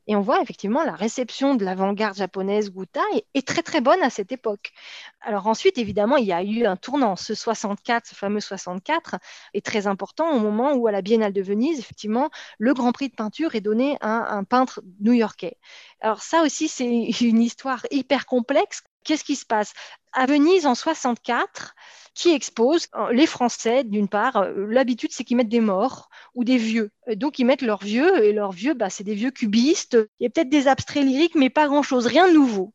Et 0.08 0.16
on 0.16 0.22
voit 0.22 0.40
effectivement 0.40 0.82
la 0.84 0.94
réception 0.94 1.54
de 1.54 1.66
l'avant-garde 1.66 2.16
japonaise 2.16 2.70
Guta 2.72 3.02
est, 3.34 3.46
très 3.46 3.62
très 3.62 3.82
bonne 3.82 4.02
à 4.02 4.08
cette 4.08 4.32
époque. 4.32 4.72
Alors 5.20 5.46
ensuite, 5.46 5.76
évidemment, 5.76 6.16
il 6.16 6.24
y 6.24 6.32
a 6.32 6.42
eu 6.42 6.64
un 6.64 6.76
tournant. 6.76 7.14
Ce 7.14 7.34
64, 7.34 8.06
ce 8.06 8.14
fameux 8.14 8.40
64, 8.40 9.16
est 9.52 9.64
très 9.64 9.86
important 9.86 10.32
au 10.32 10.40
moment 10.40 10.72
où 10.72 10.86
à 10.86 10.92
la 10.92 11.02
Biennale 11.02 11.34
de 11.34 11.42
Venise, 11.42 11.78
effectivement, 11.78 12.30
le 12.58 12.72
Grand 12.72 12.92
Prix 12.92 13.10
de 13.10 13.14
peinture 13.16 13.54
est 13.54 13.60
donné 13.60 13.98
à 14.00 14.34
un 14.34 14.44
peintre 14.44 14.80
new-yorkais. 15.00 15.58
Alors 16.00 16.22
ça 16.22 16.42
aussi, 16.42 16.68
c'est 16.68 16.86
une 17.20 17.42
histoire 17.42 17.86
hyper 17.90 18.24
complexe. 18.24 18.82
Qu'est-ce 19.04 19.24
qui 19.24 19.36
se 19.36 19.46
passe? 19.46 19.72
À 20.12 20.26
Venise, 20.26 20.66
en 20.66 20.74
64, 20.74 21.74
qui 22.14 22.30
expose 22.30 22.88
euh, 22.96 23.12
les 23.12 23.26
Français, 23.26 23.84
d'une 23.84 24.08
part, 24.08 24.38
euh, 24.38 24.66
l'habitude, 24.68 25.10
c'est 25.12 25.22
qu'ils 25.24 25.36
mettent 25.36 25.48
des 25.48 25.60
morts 25.60 26.08
ou 26.34 26.44
des 26.44 26.56
vieux. 26.56 26.90
Donc, 27.14 27.38
ils 27.38 27.44
mettent 27.44 27.62
leurs 27.62 27.82
vieux, 27.82 28.24
et 28.24 28.32
leurs 28.32 28.52
vieux, 28.52 28.74
bah, 28.74 28.90
c'est 28.90 29.04
des 29.04 29.14
vieux 29.14 29.30
cubistes. 29.30 29.96
Il 30.18 30.24
y 30.24 30.26
a 30.26 30.30
peut-être 30.30 30.48
des 30.48 30.66
abstraits 30.66 31.04
lyriques, 31.04 31.36
mais 31.36 31.48
pas 31.48 31.68
grand-chose, 31.68 32.06
rien 32.06 32.28
de 32.28 32.34
nouveau. 32.34 32.72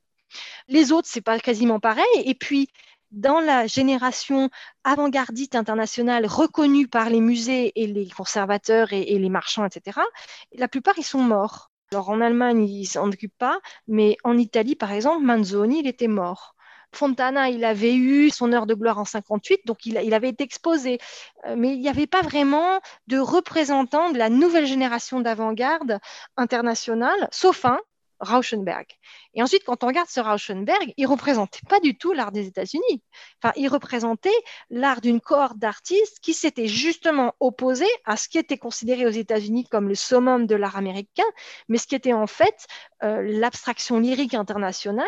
Les 0.70 0.92
autres, 0.94 1.10
c'est 1.12 1.22
pas 1.22 1.40
quasiment 1.40 1.82
pareil. 1.82 2.06
Et 2.24 2.36
puis, 2.36 2.70
dans 3.12 3.42
la 3.42 3.68
génération 3.68 4.50
avant-gardiste 4.86 5.56
internationale 5.56 6.26
reconnue 6.26 6.88
par 6.88 7.10
les 7.10 7.22
musées 7.22 7.74
et 7.76 7.86
les 7.86 8.10
conservateurs 8.10 8.94
et, 8.94 9.02
et, 9.02 9.20
les 9.20 9.30
marchands, 9.30 9.66
etc., 9.66 10.00
la 10.54 10.68
plupart, 10.70 10.96
ils 10.98 11.04
sont 11.04 11.22
morts. 11.22 11.73
Alors 11.94 12.10
en 12.10 12.22
Allemagne, 12.22 12.68
ils 12.68 12.86
s'en 12.88 13.08
occupent 13.08 13.38
pas, 13.38 13.60
mais 13.88 14.18
en 14.24 14.38
Italie, 14.38 14.76
par 14.76 14.92
exemple, 14.92 15.24
Manzoni, 15.24 15.80
il 15.82 15.88
était 15.88 16.08
mort. 16.08 16.56
Fontana, 16.92 17.50
il 17.50 17.64
avait 17.66 17.96
eu 17.96 18.30
son 18.30 18.52
heure 18.54 18.66
de 18.66 18.74
gloire 18.74 18.98
en 19.00 19.06
58, 19.06 19.62
donc 19.66 19.86
il, 19.86 20.00
il 20.04 20.14
avait 20.14 20.30
été 20.30 20.44
exposé. 20.44 21.00
Euh, 21.46 21.56
mais 21.58 21.74
il 21.74 21.80
n'y 21.80 21.90
avait 21.90 22.08
pas 22.08 22.22
vraiment 22.22 22.80
de 23.08 23.18
représentant 23.18 24.12
de 24.12 24.18
la 24.18 24.30
nouvelle 24.30 24.66
génération 24.66 25.20
d'avant-garde 25.20 26.00
internationale, 26.38 27.28
sauf 27.32 27.66
un, 27.66 27.80
Rauschenberg. 28.24 28.86
Et 29.34 29.42
ensuite, 29.42 29.64
quand 29.64 29.84
on 29.84 29.88
regarde 29.88 30.10
ce 30.10 30.20
Rauschenberg, 30.20 30.94
il 30.98 31.06
représentait 31.08 31.60
pas 31.70 31.80
du 31.80 31.98
tout 31.98 32.14
l'art 32.14 32.32
des 32.32 32.48
États-Unis. 32.48 33.02
Enfin, 33.42 33.54
il 33.56 33.68
représentait 33.68 34.30
l'art 34.70 35.02
d'une 35.02 35.22
cohorte 35.22 35.58
d'artistes 35.58 36.20
qui 36.22 36.34
s'était 36.34 36.68
justement 36.68 37.36
opposé 37.40 37.86
à 38.06 38.18
ce 38.18 38.28
qui 38.28 38.38
était 38.38 38.58
considéré 38.58 39.06
aux 39.06 39.12
États-Unis 39.12 39.66
comme 39.70 39.88
le 39.88 39.96
summum 39.96 40.48
de 40.48 40.56
l'art 40.56 40.78
américain, 40.78 41.24
mais 41.68 41.78
ce 41.78 41.88
qui 41.88 41.96
était 41.96 42.14
en 42.14 42.28
fait 42.28 42.68
euh, 43.04 43.22
l'abstraction 43.22 44.00
lyrique 44.00 44.34
internationale 44.34 45.06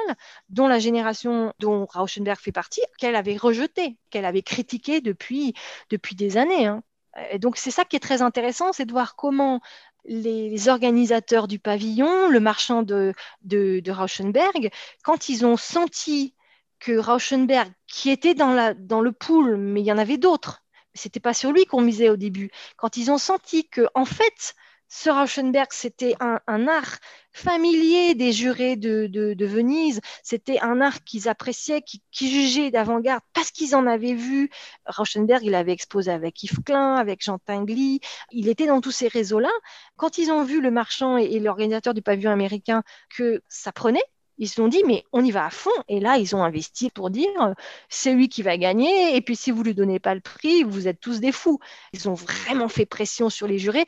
dont 0.50 0.68
la 0.68 0.80
génération 0.80 1.54
dont 1.60 1.86
Rauschenberg 1.86 2.40
fait 2.40 2.52
partie, 2.52 2.82
qu'elle 2.98 3.16
avait 3.16 3.38
rejetée, 3.38 3.98
qu'elle 4.10 4.26
avait 4.26 4.42
critiquée 4.42 5.02
depuis, 5.02 5.54
depuis 5.90 6.16
des 6.16 6.38
années. 6.38 6.66
Hein. 6.66 6.84
Et 7.32 7.40
donc 7.40 7.58
c'est 7.58 7.72
ça 7.72 7.86
qui 7.86 7.96
est 7.96 8.00
très 8.02 8.22
intéressant, 8.22 8.74
c'est 8.74 8.86
de 8.86 8.92
voir 8.92 9.16
comment 9.16 9.62
les, 10.08 10.70
organisateurs 10.70 11.48
du 11.48 11.60
pavillon, 11.60 12.30
le 12.30 12.40
marchand 12.40 12.84
de, 12.84 13.14
de, 13.44 13.92
Rauschenberg, 13.92 14.72
quand 15.04 15.30
ils 15.30 15.46
ont 15.46 15.58
senti 15.58 16.34
que 16.80 16.98
Rauschenberg, 16.98 17.72
qui 17.88 18.10
était 18.10 18.34
dans, 18.34 18.54
la, 18.54 18.74
dans 18.74 19.02
le 19.02 19.12
pool, 19.12 19.58
mais 19.58 19.82
il 19.82 19.86
y 19.86 19.92
en 19.92 19.98
avait 19.98 20.18
d'autres, 20.18 20.64
c'était 20.94 21.20
pas 21.20 21.34
sur 21.34 21.52
lui 21.52 21.66
qu'on 21.66 21.82
misait 21.82 22.10
au 22.10 22.18
début, 22.18 22.52
quand 22.78 22.98
ils 22.98 23.12
ont 23.12 23.18
senti 23.18 23.68
que, 23.68 23.88
en 23.96 24.06
fait, 24.06 24.56
ce 24.88 25.10
Rauschenberg, 25.10 25.68
c'était 25.72 26.16
un, 26.20 26.68
art 26.68 26.98
familier 27.32 28.14
des 28.14 28.32
jurés 28.32 28.76
de, 28.76 29.46
Venise. 29.46 30.00
C'était 30.24 30.60
un 30.60 30.80
art 30.80 31.04
qu'ils 31.04 31.28
appréciaient, 31.28 31.82
qui, 31.82 32.02
jugeaient 32.30 32.72
d'avant-garde 32.72 33.22
parce 33.34 33.52
qu'ils 33.52 33.76
en 33.76 33.88
avaient 33.88 34.14
vu. 34.14 34.50
Rauschenberg, 34.86 35.44
il 35.44 35.56
avait 35.56 35.72
exposé 35.72 36.12
avec 36.12 36.42
Yves 36.44 36.62
Klein, 36.64 36.96
avec 36.96 37.24
Jean 37.24 37.40
Tinguely. 37.40 38.00
Il 38.32 38.48
était 38.48 38.68
dans 38.68 38.80
tous 38.80 38.92
ces 38.92 39.08
réseaux-là. 39.08 39.52
Quand 39.98 40.18
ils 40.18 40.32
ont 40.32 40.44
vu 40.44 40.62
le 40.62 40.72
marchand 40.72 41.18
et, 41.18 41.40
l'organisateur 41.40 41.94
du 41.94 42.02
pavillon 42.02 42.32
américain 42.32 42.84
que 43.10 43.42
ça 43.50 43.72
prenait, 43.72 44.04
ils 44.38 44.50
se 44.50 44.56
sont 44.56 44.68
dit, 44.68 44.84
mais 44.86 45.04
on 45.14 45.24
y 45.24 45.32
va 45.32 45.46
à 45.46 45.50
fond. 45.50 45.72
Et 45.88 46.00
là, 46.00 46.18
ils 46.18 46.36
ont 46.36 46.44
investi 46.44 46.90
pour 46.90 47.10
dire, 47.10 47.56
c'est 47.90 48.14
lui 48.14 48.30
qui 48.30 48.44
va 48.44 48.58
gagner. 48.58 49.16
Et 49.16 49.22
puis, 49.22 49.36
si 49.36 49.50
vous 49.50 49.60
ne 49.60 49.66
lui 49.66 49.74
donnez 49.74 50.00
pas 50.00 50.14
le 50.14 50.22
prix, 50.22 50.64
vous 50.64 50.88
êtes 50.88 51.00
tous 51.00 51.22
des 51.22 51.32
fous. 51.32 51.60
Ils 51.94 52.10
ont 52.10 52.14
vraiment 52.14 52.68
fait 52.68 52.86
pression 52.86 53.30
sur 53.30 53.48
les 53.48 53.58
jurés 53.58 53.86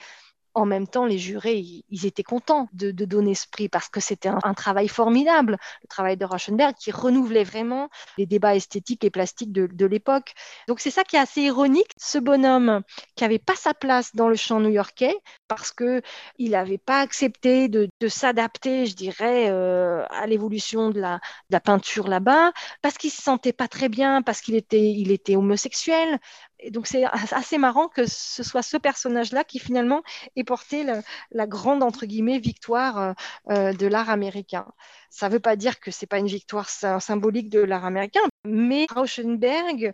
en 0.58 0.66
même 0.66 0.88
temps, 0.88 1.06
les 1.06 1.20
jurés, 1.20 1.64
ils 1.90 2.06
étaient 2.08 2.24
contents 2.24 2.68
de, 2.74 2.92
donner 2.92 3.36
ce 3.36 3.48
prix 3.48 3.70
parce 3.70 3.90
que 3.90 4.00
c'était 4.00 4.30
un, 4.30 4.54
travail 4.56 4.88
formidable, 4.88 5.58
le 5.84 5.88
travail 5.88 6.18
de 6.18 6.26
Rauschenberg, 6.26 6.74
qui 6.76 6.92
renouvelait 6.92 7.44
vraiment 7.44 7.90
les 8.18 8.26
débats 8.26 8.56
esthétiques 8.56 9.04
et 9.04 9.12
plastiques 9.12 9.52
de, 9.52 9.86
l'époque. 9.86 10.34
Donc 10.68 10.80
c'est 10.80 10.90
ça 10.90 11.04
qui 11.04 11.16
est 11.16 11.20
assez 11.20 11.42
ironique, 11.42 11.92
ce 11.98 12.18
bonhomme 12.18 12.82
qui 13.16 13.24
n'avait 13.24 13.40
pas 13.40 13.56
sa 13.56 13.74
place 13.76 14.16
dans 14.16 14.28
le 14.28 14.36
champ 14.36 14.60
new-yorkais 14.60 15.16
parce 15.48 15.72
qu'il 15.72 16.02
n'avait 16.40 16.80
pas 16.80 17.02
accepté 17.02 17.70
de, 17.70 17.90
s'adapter, 18.08 18.88
je 18.88 18.96
dirais, 18.96 19.50
euh, 19.50 20.04
à 20.10 20.26
l'évolution 20.26 20.90
de 20.90 21.00
la, 21.00 21.20
peinture 21.60 22.08
là-bas, 22.08 22.52
parce 22.82 22.98
qu'il 22.98 23.12
se 23.12 23.22
sentait 23.22 23.54
pas 23.54 23.68
très 23.68 23.90
bien, 23.90 24.22
parce 24.24 24.42
qu'il 24.42 24.62
il 24.72 25.12
était 25.12 25.36
homosexuel, 25.36 26.20
et 26.60 26.72
donc 26.72 26.88
c'est 26.88 27.04
assez 27.06 27.58
marrant 27.58 27.88
que 27.88 28.06
ce 28.06 28.44
soit 28.44 28.64
ce 28.64 28.78
personnage-là 28.78 29.44
qui 29.44 29.60
finalement 29.60 30.02
ait 30.36 30.44
porté 30.44 30.86
la 31.32 31.48
grande 31.48 31.84
entre 31.84 32.06
guillemets 32.06 32.40
victoire 32.40 32.98
euh, 32.98 33.14
euh, 33.50 33.74
de 33.74 33.88
l'art 33.88 34.10
américain. 34.10 34.66
Ça 35.10 35.28
ne 35.28 35.34
veut 35.34 35.40
pas 35.40 35.56
dire 35.56 35.80
que 35.80 35.92
c'est 35.92 36.08
pas 36.08 36.20
une 36.20 36.28
victoire 36.28 36.70
symbolique 36.70 37.50
de 37.50 37.60
l'art 37.60 37.86
américain, 37.86 38.22
mais 38.44 38.88
Rauschenberg, 38.94 39.94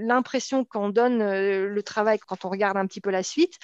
l'impression 0.00 0.64
qu'on 0.64 0.88
donne 0.88 1.22
euh, 1.22 1.68
le 1.68 1.82
travail 1.82 2.18
quand 2.18 2.44
on 2.44 2.48
regarde 2.48 2.76
un 2.76 2.86
petit 2.86 3.00
peu 3.00 3.10
la 3.10 3.22
suite, 3.22 3.54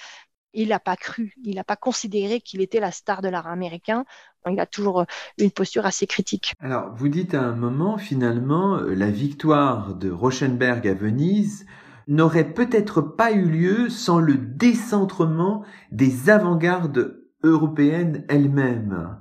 il 0.53 0.69
n'a 0.69 0.79
pas 0.79 0.95
cru, 0.95 1.33
il 1.43 1.55
n'a 1.55 1.65
pas 1.65 1.75
considéré 1.75 2.39
qu'il 2.39 2.61
était 2.61 2.79
la 2.79 2.91
star 2.91 3.21
de 3.21 3.27
l'art 3.27 3.47
américain. 3.47 4.05
Il 4.49 4.59
a 4.59 4.65
toujours 4.65 5.05
une 5.37 5.51
posture 5.51 5.85
assez 5.85 6.07
critique. 6.07 6.53
Alors, 6.61 6.93
vous 6.95 7.09
dites 7.09 7.33
à 7.33 7.41
un 7.41 7.55
moment, 7.55 7.97
finalement, 7.97 8.77
la 8.77 9.09
victoire 9.09 9.95
de 9.95 10.09
Rauschenberg 10.09 10.87
à 10.87 10.93
Venise 10.93 11.65
n'aurait 12.07 12.53
peut-être 12.53 13.01
pas 13.01 13.31
eu 13.31 13.45
lieu 13.45 13.89
sans 13.89 14.19
le 14.19 14.35
décentrement 14.35 15.63
des 15.91 16.29
avant-gardes 16.29 17.21
européennes 17.43 18.23
elles-mêmes. 18.27 19.17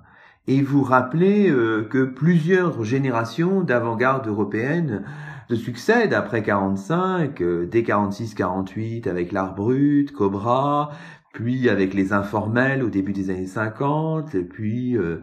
Et 0.46 0.60
vous 0.60 0.82
rappelez 0.82 1.48
euh, 1.48 1.88
que 1.90 2.04
plusieurs 2.04 2.84
générations 2.84 3.62
d'avant-gardes 3.62 4.26
européennes 4.26 5.04
se 5.48 5.56
succèdent 5.56 6.14
après 6.14 6.42
45, 6.42 7.40
euh, 7.40 7.66
dès 7.66 7.82
46-48 7.82 9.08
avec 9.08 9.32
l'art 9.32 9.54
brut, 9.54 10.12
Cobra, 10.12 10.90
puis 11.34 11.68
avec 11.68 11.94
les 11.94 12.12
informels 12.12 12.82
au 12.82 12.88
début 12.88 13.12
des 13.12 13.28
années 13.28 13.46
50, 13.46 14.36
et 14.36 14.44
puis 14.44 14.96
euh, 14.96 15.20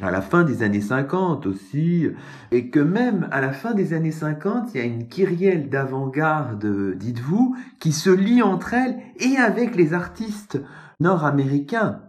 à 0.00 0.12
la 0.12 0.22
fin 0.22 0.44
des 0.44 0.62
années 0.62 0.80
50 0.80 1.46
aussi, 1.46 2.08
et 2.52 2.70
que 2.70 2.78
même 2.78 3.28
à 3.32 3.40
la 3.40 3.52
fin 3.52 3.74
des 3.74 3.92
années 3.92 4.12
50, 4.12 4.70
il 4.72 4.78
y 4.78 4.80
a 4.80 4.86
une 4.86 5.08
kyrielle 5.08 5.68
d'avant-garde, 5.68 6.94
dites-vous, 6.96 7.56
qui 7.80 7.92
se 7.92 8.08
lie 8.08 8.40
entre 8.40 8.72
elles 8.72 8.98
et 9.18 9.36
avec 9.36 9.74
les 9.74 9.94
artistes 9.94 10.60
nord-américains. 11.00 12.02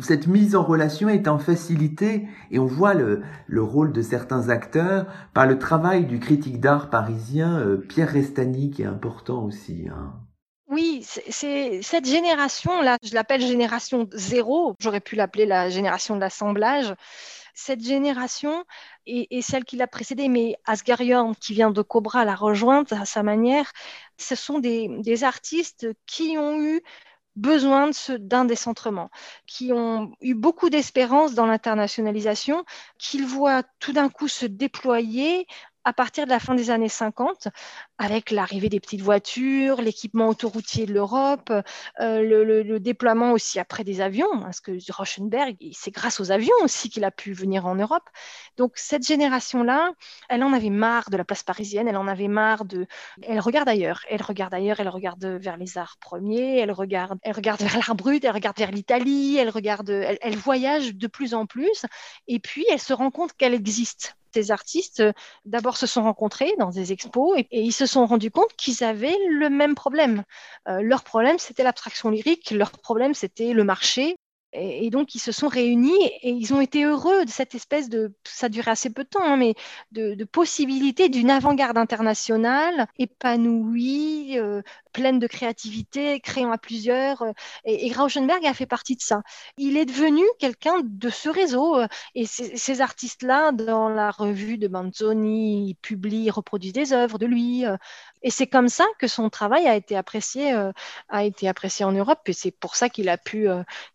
Cette 0.00 0.28
mise 0.28 0.54
en 0.54 0.62
relation 0.62 1.08
est 1.08 1.26
en 1.26 1.38
facilité 1.38 2.28
et 2.52 2.60
on 2.60 2.66
voit 2.66 2.94
le, 2.94 3.22
le, 3.48 3.62
rôle 3.62 3.92
de 3.92 4.02
certains 4.02 4.48
acteurs 4.50 5.06
par 5.34 5.46
le 5.46 5.58
travail 5.58 6.06
du 6.06 6.20
critique 6.20 6.60
d'art 6.60 6.90
parisien 6.90 7.58
euh, 7.58 7.76
Pierre 7.76 8.08
Restani 8.08 8.70
qui 8.70 8.82
est 8.82 8.86
important 8.86 9.44
aussi. 9.44 9.88
Hein. 9.88 10.12
Oui, 10.74 11.04
c'est 11.04 11.82
cette 11.82 12.04
génération-là, 12.04 12.98
je 13.00 13.14
l'appelle 13.14 13.40
génération 13.40 14.08
zéro, 14.12 14.74
j'aurais 14.80 15.00
pu 15.00 15.14
l'appeler 15.14 15.46
la 15.46 15.70
génération 15.70 16.16
de 16.16 16.20
l'assemblage. 16.20 16.92
Cette 17.54 17.80
génération 17.84 18.64
et, 19.06 19.40
celle 19.40 19.64
qui 19.64 19.76
l'a 19.76 19.86
précédée, 19.86 20.28
mais 20.28 20.56
Asgarion, 20.64 21.34
qui 21.34 21.54
vient 21.54 21.70
de 21.70 21.80
Cobra, 21.80 22.24
l'a 22.24 22.34
rejointe 22.34 22.92
à 22.92 23.04
sa 23.04 23.22
manière, 23.22 23.70
ce 24.18 24.34
sont 24.34 24.58
des, 24.58 25.22
artistes 25.22 25.86
qui 26.06 26.36
ont 26.38 26.60
eu 26.60 26.82
besoin 27.36 27.90
d'un 28.18 28.44
décentrement, 28.44 29.10
qui 29.46 29.72
ont 29.72 30.10
eu 30.20 30.34
beaucoup 30.34 30.70
d'espérance 30.70 31.34
dans 31.34 31.46
l'internationalisation, 31.46 32.64
qu'ils 32.98 33.26
voient 33.26 33.62
tout 33.78 33.92
d'un 33.92 34.08
coup 34.08 34.26
se 34.26 34.46
déployer 34.46 35.46
à 35.84 35.92
partir 35.92 36.24
de 36.24 36.30
la 36.30 36.40
fin 36.40 36.54
des 36.54 36.70
années 36.70 36.88
50, 36.88 37.48
avec 37.98 38.30
l'arrivée 38.30 38.68
des 38.68 38.80
petites 38.80 39.02
voitures, 39.02 39.80
l'équipement 39.82 40.28
autoroutier 40.28 40.86
de 40.86 40.94
l'Europe, 40.94 41.52
euh, 42.00 42.22
le, 42.22 42.80
déploiement 42.80 43.32
aussi 43.32 43.58
après 43.60 43.84
des 43.84 44.00
avions, 44.00 44.40
parce 44.40 44.60
que 44.60 44.72
Rauschenberg, 44.90 45.56
c'est 45.72 45.90
grâce 45.90 46.20
aux 46.20 46.30
avions 46.30 46.54
aussi 46.62 46.90
qu'il 46.90 47.04
a 47.04 47.10
pu 47.10 47.32
venir 47.32 47.66
en 47.66 47.74
Europe. 47.74 48.08
Donc 48.56 48.72
cette 48.76 49.06
génération-là, 49.06 49.92
elle 50.28 50.42
en 50.42 50.52
avait 50.52 50.70
marre 50.70 51.10
de 51.10 51.16
la 51.16 51.24
place 51.24 51.42
parisienne, 51.42 51.86
elle 51.86 51.96
en 51.96 52.08
avait 52.08 52.28
marre 52.28 52.64
de... 52.64 52.86
Elle 53.22 53.40
regarde 53.40 53.68
ailleurs, 53.68 54.00
elle 54.10 54.22
regarde 54.22 54.54
ailleurs, 54.54 54.80
elle 54.80 54.88
regarde 54.88 55.24
vers 55.24 55.56
les 55.56 55.78
arts 55.78 55.96
premiers, 56.00 56.58
elle 56.58 56.72
regarde, 56.72 57.18
elle 57.22 57.34
regarde 57.34 57.60
vers 57.60 57.76
l'art 57.76 57.94
brut, 57.94 58.24
elle 58.24 58.32
regarde 58.32 58.58
vers 58.58 58.70
l'Italie, 58.70 59.36
elle 59.36 59.50
regarde, 59.50 59.90
elle 59.90 60.36
voyage 60.36 60.94
de 60.94 61.06
plus 61.06 61.34
en 61.34 61.46
plus, 61.46 61.84
et 62.26 62.40
puis 62.40 62.64
elle 62.70 62.80
se 62.80 62.92
rend 62.92 63.10
compte 63.10 63.32
qu'elle 63.34 63.54
existe 63.54 64.16
ces 64.34 64.50
artistes, 64.50 65.00
euh, 65.00 65.12
d'abord, 65.44 65.76
se 65.76 65.86
sont 65.86 66.02
rencontrés 66.02 66.52
dans 66.58 66.70
des 66.70 66.92
expos 66.92 67.38
et, 67.38 67.46
ils 67.52 67.72
se 67.72 67.86
sont 67.86 68.06
rendus 68.06 68.30
compte 68.30 68.52
qu'ils 68.56 68.84
avaient 68.84 69.16
le 69.30 69.48
même 69.50 69.74
problème. 69.74 70.24
Euh, 70.68 70.82
leur 70.82 71.04
problème, 71.04 71.38
c'était 71.38 71.62
l'abstraction 71.62 72.10
lyrique, 72.10 72.50
leur 72.50 72.70
problème, 72.72 73.14
c'était 73.14 73.52
le 73.52 73.64
marché, 73.64 74.16
et, 74.54 74.88
donc, 74.90 75.14
ils 75.16 75.20
se 75.20 75.32
sont 75.32 75.48
réunis 75.48 76.06
et 76.22 76.30
ils 76.30 76.54
ont 76.54 76.60
été 76.60 76.84
heureux 76.84 77.24
de 77.24 77.30
cette 77.30 77.56
espèce 77.56 77.88
de, 77.88 78.14
ça 78.24 78.48
durait 78.48 78.70
assez 78.70 78.88
peu 78.90 79.02
de 79.02 79.08
temps, 79.08 79.24
hein, 79.24 79.36
mais 79.36 79.54
de, 79.90 80.22
possibilité 80.24 81.08
d'une 81.08 81.30
avant-garde 81.30 81.76
internationale 81.76 82.86
épanouie, 82.98 84.38
euh, 84.38 84.62
pleine 84.94 85.18
de 85.18 85.26
créativité, 85.26 86.20
créant 86.20 86.52
à 86.52 86.58
plusieurs. 86.58 87.20
Euh, 87.22 87.32
et, 87.66 87.92
Rauschenberg 87.92 88.46
a 88.46 88.54
fait 88.54 88.64
partie 88.66 88.96
de 88.96 89.02
ça. 89.02 89.22
Il 89.58 89.76
est 89.76 89.84
devenu 89.84 90.22
quelqu'un 90.38 90.80
de 90.82 91.10
ce 91.10 91.28
réseau. 91.28 91.76
Euh, 91.76 91.86
et 92.14 92.24
ces, 92.24 92.80
artistes-là, 92.80 93.52
dans 93.52 93.90
la 93.90 94.10
revue 94.10 94.56
de 94.56 94.68
Manzoni, 94.68 95.68
ils 95.68 95.74
publient, 95.74 96.30
reproduisent 96.30 96.72
des 96.72 96.92
œuvres 96.94 97.18
de 97.18 97.26
lui. 97.26 97.64
Et 98.22 98.30
c'est 98.30 98.46
comme 98.46 98.68
ça 98.68 98.86
que 98.98 99.06
son 99.06 99.28
travail 99.28 99.66
a 99.66 99.76
été 99.76 99.96
apprécié, 99.96 100.52
a 101.08 101.24
été 101.24 101.48
apprécié 101.48 101.84
en 101.84 101.92
Europe. 101.92 102.20
Et 102.26 102.32
c'est 102.32 102.50
pour 102.50 102.74
ça 102.76 102.88
qu'il 102.88 103.08
a 103.08 103.18
pu, 103.18 103.48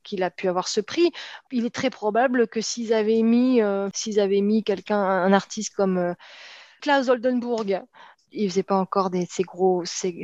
qu'il 0.04 0.24
a 0.24 0.30
pu 0.30 0.48
avoir 0.48 0.68
ce 0.68 0.82
prix. 0.82 1.12
Il 1.52 1.66
est 1.66 1.74
très 1.74 1.90
probable 1.90 2.48
que 2.48 2.62
s'ils 2.62 2.94
avaient 2.94 3.22
mis, 3.22 3.62
euh, 3.62 3.90
s'ils 3.94 4.20
avaient 4.20 4.42
mis 4.42 4.64
quelqu'un, 4.64 5.00
un 5.00 5.34
artiste 5.34 5.76
comme 5.76 5.98
euh, 5.98 6.14
Klaus 6.82 7.10
Oldenburg, 7.10 7.82
il 8.32 8.50
faisait 8.50 8.64
pas 8.64 8.78
encore 8.78 9.10
des, 9.10 9.26
ces, 9.30 9.44
gros, 9.44 9.84
ces, 9.86 10.24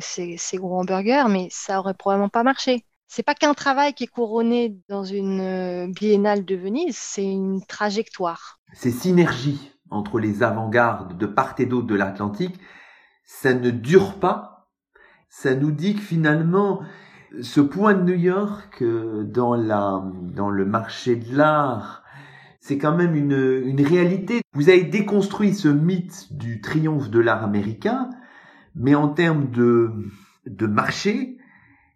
gros 0.55 0.79
hamburgers, 0.79 1.25
mais 1.29 1.47
ça 1.51 1.79
aurait 1.79 1.93
probablement 1.93 2.29
pas 2.29 2.43
marché. 2.43 2.85
C'est 3.07 3.23
pas 3.23 3.35
qu'un 3.35 3.53
travail 3.53 3.93
qui 3.93 4.05
est 4.05 4.07
couronné 4.07 4.77
dans 4.89 5.03
une 5.03 5.39
euh, 5.39 5.87
biennale 5.87 6.43
de 6.43 6.55
Venise, 6.55 6.97
c'est 6.97 7.25
une 7.25 7.63
trajectoire. 7.65 8.59
Ces 8.73 8.91
synergies 8.91 9.71
entre 9.91 10.19
les 10.19 10.41
avant-gardes 10.41 11.17
de 11.17 11.25
part 11.25 11.55
et 11.59 11.65
d'autre 11.65 11.87
de 11.87 11.95
l'Atlantique, 11.95 12.59
ça 13.23 13.53
ne 13.53 13.69
dure 13.69 14.19
pas. 14.19 14.69
Ça 15.29 15.53
nous 15.53 15.71
dit 15.71 15.95
que 15.95 16.01
finalement, 16.01 16.81
ce 17.41 17.61
point 17.61 17.93
de 17.93 18.01
New 18.01 18.17
York 18.17 18.81
euh, 18.81 19.23
dans 19.23 19.55
le 19.55 20.65
marché 20.65 21.15
de 21.15 21.35
l'art, 21.35 22.04
c'est 22.65 22.79
quand 22.79 22.97
même 22.97 23.15
une, 23.15 23.61
une 23.63 23.85
réalité. 23.85 24.41
Vous 24.53 24.69
avez 24.69 24.81
déconstruit 24.81 25.53
ce 25.53 25.67
mythe 25.67 26.33
du 26.33 26.61
triomphe 26.61 27.11
de 27.11 27.19
l'art 27.19 27.43
américain, 27.43 28.09
mais 28.73 28.95
en 28.95 29.07
termes 29.07 29.51
de 29.51 29.91
de 30.47 30.65
marché, 30.65 31.37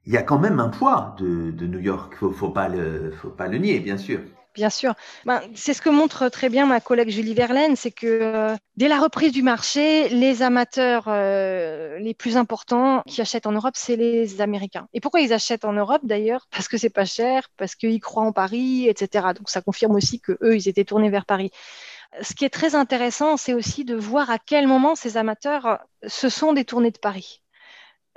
il 0.05 0.13
y 0.13 0.17
a 0.17 0.22
quand 0.22 0.38
même 0.38 0.59
un 0.59 0.70
poids 0.70 1.15
de, 1.17 1.49
de 1.49 1.65
New 1.65 1.80
York. 1.80 2.13
Faut, 2.15 2.30
faut 2.30 2.51
pas 2.51 2.70
le 2.70 3.09
faut 3.20 3.32
pas 3.32 3.47
le 3.47 3.57
nier, 3.57 3.80
bien 3.80 3.97
sûr. 3.97 4.20
Bien 4.60 4.70
sûr. 4.70 4.93
Ben, 5.24 5.41
c'est 5.55 5.74
ce 5.74 5.82
que 5.82 5.88
montre 5.89 6.28
très 6.28 6.49
bien 6.49 6.66
ma 6.66 6.82
collègue 6.82 7.07
Julie 7.07 7.34
Verlaine, 7.34 7.78
c'est 7.78 7.91
que 7.91 8.07
euh, 8.07 8.57
dès 8.76 8.89
la 8.89 8.99
reprise 8.99 9.32
du 9.32 9.41
marché, 9.41 10.10
les 10.10 10.41
amateurs 10.41 11.05
euh, 11.07 11.97
les 11.99 12.14
plus 12.14 12.36
importants 12.36 13.01
qui 13.07 13.22
achètent 13.22 13.45
en 13.45 13.53
Europe, 13.53 13.76
c'est 13.78 13.95
les 13.95 14.41
Américains. 14.41 14.89
Et 14.93 14.99
pourquoi 14.99 15.22
ils 15.22 15.32
achètent 15.32 15.64
en 15.64 15.72
Europe 15.72 16.01
d'ailleurs? 16.03 16.45
Parce 16.51 16.68
que 16.68 16.78
c'est 16.78 16.89
pas 16.89 17.05
cher, 17.05 17.47
parce 17.55 17.76
qu'ils 17.76 18.01
croient 18.01 18.24
en 18.24 18.34
Paris, 18.34 18.89
etc. 18.89 19.28
Donc 19.34 19.49
ça 19.49 19.62
confirme 19.62 19.95
aussi 19.95 20.20
que 20.20 20.38
eux, 20.41 20.57
ils 20.57 20.68
étaient 20.68 20.84
tournés 20.84 21.10
vers 21.10 21.26
Paris. 21.26 21.51
Ce 22.22 22.34
qui 22.34 22.43
est 22.43 22.49
très 22.49 22.76
intéressant, 22.76 23.38
c'est 23.38 23.53
aussi 23.53 23.86
de 23.86 23.95
voir 23.95 24.30
à 24.30 24.39
quel 24.39 24.68
moment 24.68 24.95
ces 24.95 25.16
amateurs 25.16 25.80
se 26.05 26.28
sont 26.28 26.51
détournés 26.51 26.91
de 26.91 26.99
Paris. 26.99 27.41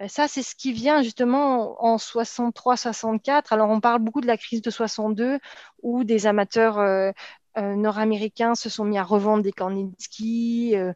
Ça, 0.09 0.27
c'est 0.27 0.43
ce 0.43 0.55
qui 0.55 0.73
vient 0.73 1.03
justement 1.03 1.83
en 1.85 1.97
63-64. 1.97 3.53
Alors, 3.53 3.71
on 3.71 3.81
parle 3.81 4.01
beaucoup 4.01 4.21
de 4.21 4.27
la 4.27 4.37
crise 4.37 4.63
de 4.63 4.71
62 4.71 5.39
où 5.83 6.03
des 6.05 6.27
amateurs 6.27 6.79
euh, 6.79 7.13
euh, 7.59 7.75
nord-américains 7.77 8.55
se 8.55 8.69
sont 8.71 8.85
mis 8.85 8.99
à 8.99 9.05
revendre 9.05 9.43
des 9.43 9.53
Kandinsky 9.53 10.75
euh, 10.77 10.93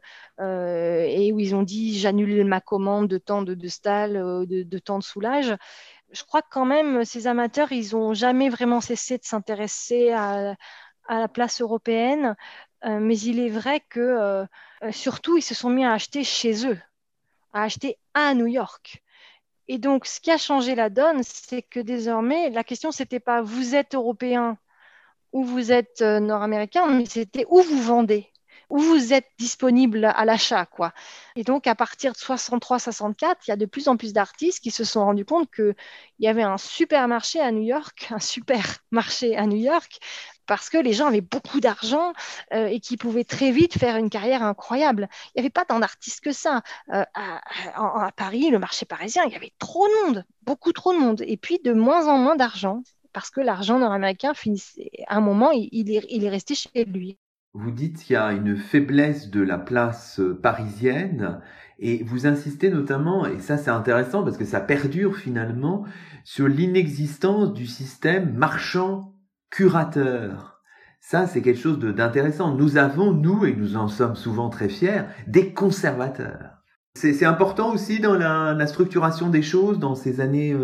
et 1.07 1.31
où 1.31 1.39
ils 1.39 1.55
ont 1.55 1.63
dit 1.63 1.97
j'annule 1.99 2.43
ma 2.45 2.59
commande 2.59 3.07
de 3.07 3.17
temps 3.17 3.43
de, 3.43 3.53
de 3.53 3.67
de, 4.45 4.63
de 4.63 4.77
temps 4.79 4.99
de 4.99 5.03
soulage. 5.03 5.55
Je 6.11 6.23
crois 6.23 6.41
que 6.41 6.47
quand 6.51 6.65
même, 6.65 7.05
ces 7.05 7.27
amateurs, 7.27 7.71
ils 7.71 7.95
n'ont 7.95 8.13
jamais 8.13 8.49
vraiment 8.49 8.81
cessé 8.81 9.17
de 9.17 9.25
s'intéresser 9.25 10.11
à, 10.11 10.55
la 11.09 11.27
place 11.29 11.61
européenne. 11.61 12.35
mais 12.83 13.17
il 13.19 13.39
est 13.39 13.49
vrai 13.49 13.81
que 13.89 14.45
surtout, 14.91 15.37
ils 15.37 15.41
se 15.41 15.55
sont 15.55 15.69
mis 15.69 15.85
à 15.85 15.93
acheter 15.93 16.23
chez 16.23 16.67
eux 16.67 16.79
à 17.57 17.63
acheter 17.63 17.97
à 18.13 18.33
New 18.33 18.47
York. 18.47 19.03
Et 19.67 19.79
donc, 19.79 20.05
ce 20.05 20.19
qui 20.21 20.31
a 20.31 20.37
changé 20.37 20.75
la 20.75 20.89
donne, 20.89 21.23
c'est 21.23 21.61
que 21.61 21.79
désormais, 21.79 22.49
la 22.51 22.63
question, 22.63 22.91
c'était 22.91 23.19
pas 23.19 23.41
vous 23.41 23.75
êtes 23.75 23.95
européen 23.95 24.57
ou 25.33 25.43
vous 25.43 25.71
êtes 25.71 26.01
euh, 26.01 26.19
nord-américain, 26.19 26.85
mais 26.87 27.05
c'était 27.05 27.45
où 27.49 27.61
vous 27.61 27.81
vendez, 27.81 28.31
où 28.69 28.77
vous 28.77 29.11
êtes 29.13 29.27
disponible 29.39 30.05
à 30.05 30.23
l'achat, 30.23 30.65
quoi. 30.67 30.93
Et 31.35 31.43
donc, 31.43 31.67
à 31.67 31.75
partir 31.75 32.13
de 32.13 32.17
63-64, 32.17 33.35
il 33.47 33.49
y 33.49 33.51
a 33.51 33.57
de 33.57 33.65
plus 33.65 33.87
en 33.87 33.97
plus 33.97 34.13
d'artistes 34.13 34.61
qui 34.61 34.71
se 34.71 34.83
sont 34.83 35.03
rendus 35.03 35.25
compte 35.25 35.51
qu'il 35.51 35.75
y 36.19 36.27
avait 36.27 36.43
un 36.43 36.57
supermarché 36.57 37.41
à 37.41 37.51
New 37.51 37.63
York, 37.63 38.07
un 38.11 38.19
super 38.19 38.77
marché 38.91 39.35
à 39.35 39.47
New 39.47 39.57
York, 39.57 39.99
parce 40.47 40.69
que 40.69 40.77
les 40.77 40.93
gens 40.93 41.07
avaient 41.07 41.21
beaucoup 41.21 41.59
d'argent 41.59 42.13
euh, 42.53 42.67
et 42.67 42.79
qui 42.79 42.97
pouvaient 42.97 43.23
très 43.23 43.51
vite 43.51 43.77
faire 43.77 43.97
une 43.97 44.09
carrière 44.09 44.43
incroyable. 44.43 45.09
Il 45.27 45.39
n'y 45.39 45.41
avait 45.41 45.51
pas 45.51 45.65
tant 45.65 45.79
d'artistes 45.79 46.23
que 46.23 46.31
ça. 46.31 46.61
Euh, 46.93 47.03
à, 47.13 48.11
Paris, 48.15 48.49
le 48.49 48.59
marché 48.59 48.85
parisien, 48.85 49.23
il 49.25 49.33
y 49.33 49.35
avait 49.35 49.53
trop 49.59 49.87
de 49.87 50.07
monde, 50.07 50.25
beaucoup 50.43 50.71
trop 50.71 50.93
de 50.93 50.99
monde, 50.99 51.21
et 51.25 51.37
puis 51.37 51.59
de 51.63 51.73
moins 51.73 52.07
en 52.07 52.17
moins 52.17 52.35
d'argent, 52.35 52.81
parce 53.13 53.29
que 53.29 53.41
l'argent 53.41 53.79
nord-américain, 53.79 54.33
à 55.07 55.17
un 55.17 55.21
moment, 55.21 55.51
il, 55.51 55.91
est, 55.91 56.05
il 56.09 56.23
est 56.23 56.29
resté 56.29 56.55
chez 56.55 56.85
lui. 56.85 57.17
Vous 57.53 57.71
dites 57.71 58.03
qu'il 58.03 58.13
y 58.13 58.17
a 58.17 58.31
une 58.31 58.55
faiblesse 58.55 59.29
de 59.29 59.41
la 59.41 59.57
place 59.57 60.19
euh, 60.19 60.39
parisienne 60.39 61.41
et 61.79 62.03
vous 62.03 62.27
insistez 62.27 62.69
notamment, 62.69 63.25
et 63.25 63.39
ça 63.39 63.57
c'est 63.57 63.69
intéressant 63.69 64.23
parce 64.23 64.37
que 64.37 64.45
ça 64.45 64.59
perdure 64.59 65.15
finalement, 65.15 65.85
sur 66.23 66.47
l'inexistence 66.47 67.53
du 67.53 67.65
système 67.65 68.33
marchand 68.33 69.13
curateur. 69.49 70.61
Ça, 70.99 71.27
c'est 71.27 71.41
quelque 71.41 71.59
chose 71.59 71.79
d'intéressant. 71.79 72.53
Nous 72.55 72.77
avons, 72.77 73.13
nous, 73.13 73.45
et 73.45 73.55
nous 73.55 73.77
en 73.77 73.87
sommes 73.87 74.15
souvent 74.15 74.49
très 74.49 74.69
fiers, 74.69 75.03
des 75.27 75.53
conservateurs. 75.53 76.57
C'est 76.95 77.25
important 77.25 77.73
aussi 77.73 77.99
dans 77.99 78.15
la, 78.15 78.67
structuration 78.67 79.29
des 79.29 79.43
choses 79.43 79.77
dans 79.77 79.93
ces 79.93 80.19
années 80.19 80.55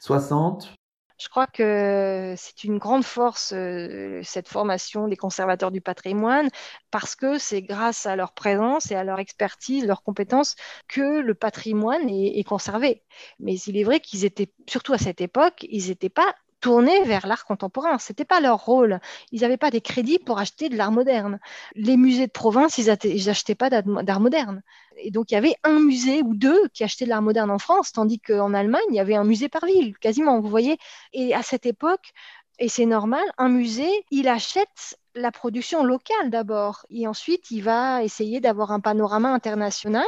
60 0.00 0.64
euh, 0.64 0.76
je 1.18 1.28
crois 1.30 1.46
que 1.46 2.34
c'est 2.36 2.64
une 2.64 2.76
grande 2.76 3.04
force, 3.04 3.52
euh, 3.54 4.20
cette 4.22 4.48
formation 4.48 5.08
des 5.08 5.16
conservateurs 5.16 5.70
du 5.70 5.80
patrimoine, 5.80 6.50
parce 6.90 7.16
que 7.16 7.38
c'est 7.38 7.62
grâce 7.62 8.04
à 8.04 8.16
leur 8.16 8.34
présence 8.34 8.90
et 8.90 8.96
à 8.96 9.04
leur 9.04 9.18
expertise, 9.18 9.86
leurs 9.86 10.02
compétences, 10.02 10.56
que 10.88 11.20
le 11.20 11.34
patrimoine 11.34 12.08
est 12.10 12.44
conservé. 12.46 13.02
Mais 13.40 13.54
il 13.54 13.78
est 13.78 13.84
vrai 13.84 14.00
qu'ils 14.00 14.26
étaient, 14.26 14.52
surtout 14.68 14.92
à 14.92 14.98
cette 14.98 15.22
époque, 15.22 15.64
ils 15.70 15.88
n'étaient 15.88 16.10
pas 16.10 16.34
tourner 16.60 17.02
vers 17.04 17.26
l'art 17.26 17.44
contemporain. 17.44 17.98
Ce 17.98 18.12
n'était 18.12 18.24
pas 18.24 18.40
leur 18.40 18.64
rôle. 18.64 19.00
Ils 19.32 19.42
n'avaient 19.42 19.56
pas 19.56 19.70
des 19.70 19.80
crédits 19.80 20.18
pour 20.18 20.38
acheter 20.38 20.68
de 20.68 20.76
l'art 20.76 20.92
moderne. 20.92 21.38
Les 21.74 21.96
musées 21.96 22.26
de 22.26 22.32
province, 22.32 22.78
ils 22.78 22.86
n'achetaient 22.86 23.54
pas 23.54 23.70
d'art 23.70 24.20
moderne. 24.20 24.62
Et 24.96 25.10
donc, 25.10 25.30
il 25.30 25.34
y 25.34 25.36
avait 25.36 25.56
un 25.62 25.78
musée 25.80 26.22
ou 26.22 26.34
deux 26.34 26.68
qui 26.72 26.84
achetaient 26.84 27.04
de 27.04 27.10
l'art 27.10 27.22
moderne 27.22 27.50
en 27.50 27.58
France, 27.58 27.92
tandis 27.92 28.20
qu'en 28.20 28.54
Allemagne, 28.54 28.82
il 28.90 28.96
y 28.96 29.00
avait 29.00 29.16
un 29.16 29.24
musée 29.24 29.48
par 29.48 29.66
ville, 29.66 29.96
quasiment, 29.98 30.40
vous 30.40 30.48
voyez. 30.48 30.78
Et 31.12 31.34
à 31.34 31.42
cette 31.42 31.66
époque, 31.66 32.12
et 32.58 32.68
c'est 32.68 32.86
normal, 32.86 33.24
un 33.36 33.50
musée, 33.50 33.90
il 34.10 34.28
achète 34.28 34.98
la 35.14 35.30
production 35.30 35.84
locale 35.84 36.30
d'abord, 36.30 36.86
et 36.90 37.06
ensuite, 37.06 37.50
il 37.50 37.62
va 37.62 38.02
essayer 38.02 38.40
d'avoir 38.40 38.70
un 38.70 38.80
panorama 38.80 39.30
international 39.32 40.04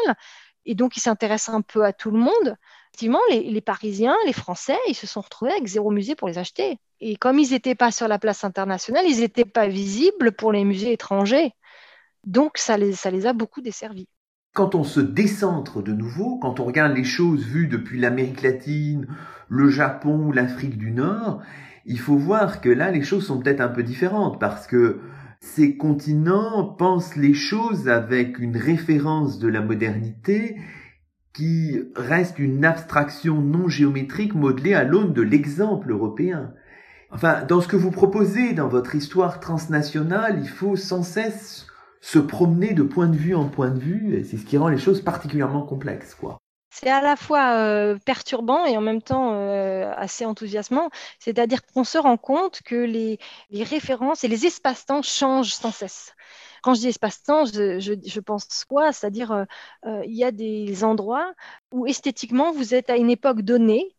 et 0.69 0.75
donc 0.75 0.97
il 0.97 1.01
s'intéresse 1.01 1.49
un 1.49 1.63
peu 1.63 1.85
à 1.85 1.93
tout 1.93 2.11
le 2.11 2.19
monde. 2.19 2.57
Effectivement, 2.99 3.21
les, 3.31 3.61
Parisiens, 3.61 4.17
les 4.27 4.33
Français, 4.33 4.77
ils 4.89 4.95
se 4.95 5.07
sont 5.07 5.21
retrouvés 5.21 5.53
avec 5.53 5.69
zéro 5.69 5.93
musée 5.93 6.17
pour 6.17 6.27
les 6.27 6.37
acheter. 6.37 6.79
Et 7.01 7.15
comme 7.15 7.39
ils 7.39 7.53
n'étaient 7.53 7.77
pas 7.77 7.93
sur 7.93 8.09
la 8.09 8.19
place 8.19 8.43
internationale, 8.43 9.05
ils 9.09 9.21
n'étaient 9.21 9.45
pas 9.45 9.69
visibles 9.69 10.33
pour 10.33 10.51
les 10.51 10.65
musées 10.65 10.95
étrangers. 10.95 11.53
Donc 12.25 12.59
ça 12.59 12.77
les, 12.77 12.95
ça 12.95 13.13
les 13.13 13.27
a 13.27 13.35
beaucoup 13.35 13.61
desservis. 13.61 14.09
Quand 14.53 14.75
on 14.75 14.83
se 14.83 14.99
décentre 14.99 15.81
de 15.81 15.93
nouveau, 15.93 16.41
quand 16.41 16.59
on 16.59 16.65
regarde 16.65 16.97
les 16.97 17.05
choses 17.05 17.45
vues 17.45 17.69
depuis 17.69 18.01
l'Amérique 18.01 18.43
latine, 18.43 19.07
le 19.49 19.69
Japon 19.69 20.33
l'Afrique 20.33 20.77
du 20.77 20.91
Nord, 20.91 21.41
il 21.87 22.01
faut 22.01 22.17
voir 22.17 22.61
que 22.61 22.69
là, 22.69 22.91
les 22.91 23.03
choses 23.03 23.25
sont 23.25 23.39
peut-être 23.39 23.61
un 23.61 23.69
peu 23.69 23.85
différentes 23.85 24.41
parce 24.41 24.67
que 24.67 24.99
ces 25.39 25.77
continents 25.77 26.65
pensent 26.65 27.15
les 27.15 27.35
choses 27.35 27.89
avec 27.89 28.41
une 28.41 28.57
référence 28.57 29.39
de 29.39 29.47
la 29.47 29.61
modernité 29.61 30.57
qui 31.39 31.85
reste 31.95 32.41
une 32.41 32.65
abstraction 32.65 33.41
non 33.41 33.69
géométrique 33.69 34.35
modelée 34.35 34.75
à 34.75 34.83
l'aune 34.83 35.13
de 35.13 35.23
l'exemple 35.23 35.93
européen. 35.93 36.53
Enfin, 37.13 37.45
dans 37.45 37.61
ce 37.61 37.69
que 37.69 37.77
vous 37.77 37.93
proposez 37.93 38.55
dans 38.55 38.67
votre 38.67 38.97
histoire 38.97 39.39
transnationale, 39.39 40.41
il 40.43 40.49
faut 40.49 40.75
sans 40.75 41.05
cesse 41.05 41.69
se 42.01 42.19
promener 42.19 42.75
de 42.75 42.83
point 42.83 43.07
de 43.07 43.17
vue 43.17 43.37
en 43.37 43.49
point 43.49 43.71
de 43.71 43.79
vue, 43.79 44.17
et 44.17 44.25
c'est 44.25 44.37
ce 44.37 44.45
qui 44.45 44.59
rend 44.59 44.67
les 44.67 44.79
choses 44.79 45.01
particulièrement 45.01 45.63
complexes, 45.63 46.17
quoi 46.17 46.39
c'est 46.71 46.91
à 46.91 47.01
la 47.01 47.17
fois 47.17 47.57
euh, 47.57 47.99
perturbant 48.05 48.65
et 48.65 48.77
en 48.77 48.81
même 48.81 49.03
temps 49.03 49.33
euh, 49.33 49.93
assez 49.97 50.25
enthousiasmant. 50.25 50.91
C'est-à-dire 51.19 51.61
qu'on 51.67 51.83
se 51.83 51.99
rend 51.99 52.17
compte 52.17 52.61
que 52.65 52.77
les, 52.77 53.19
références 53.51 54.23
et 54.23 54.29
les 54.29 54.47
espaces-temps 54.47 55.03
changent 55.03 55.55
sans 55.55 55.73
cesse. 55.73 56.15
Quand 56.63 56.75
je 56.75 56.81
dis 56.81 56.89
espace-temps, 56.89 57.47
je, 57.47 58.21
pense 58.21 58.65
quoi? 58.65 58.93
C'est-à-dire, 58.93 59.33
euh, 59.87 60.03
il 60.05 60.17
y 60.17 60.25
a 60.25 60.31
des 60.31 60.85
endroits 60.85 61.33
où 61.73 61.87
esthétiquement, 61.87 62.53
vous 62.53 62.75
êtes 62.75 62.91
à 62.91 62.97
une 62.97 63.11
époque 63.11 63.43
donnée 63.43 63.97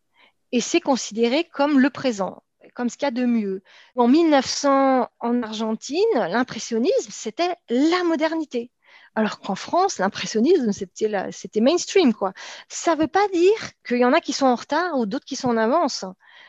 et 0.52 0.60
c'est 0.60 0.80
considéré 0.80 1.44
comme 1.44 1.78
le 1.80 1.90
présent 1.90 2.42
comme 2.74 2.88
ce 2.88 2.96
qu'il 2.96 3.06
y 3.06 3.08
a 3.08 3.10
de 3.10 3.24
mieux. 3.24 3.62
En 3.96 4.08
1900, 4.08 5.08
en 5.18 5.42
Argentine, 5.42 6.04
l'impressionnisme, 6.14 7.10
c'était 7.10 7.56
la 7.68 8.04
modernité. 8.04 8.70
Alors 9.14 9.40
qu'en 9.40 9.56
France, 9.56 9.98
l'impressionnisme, 9.98 10.72
c'était 10.72 11.60
mainstream. 11.60 12.14
Quoi. 12.14 12.32
Ça 12.68 12.94
ne 12.94 13.00
veut 13.00 13.08
pas 13.08 13.26
dire 13.28 13.70
qu'il 13.86 13.98
y 13.98 14.04
en 14.04 14.12
a 14.12 14.20
qui 14.20 14.32
sont 14.32 14.46
en 14.46 14.54
retard 14.54 14.98
ou 14.98 15.06
d'autres 15.06 15.24
qui 15.24 15.36
sont 15.36 15.48
en 15.48 15.56
avance. 15.56 16.04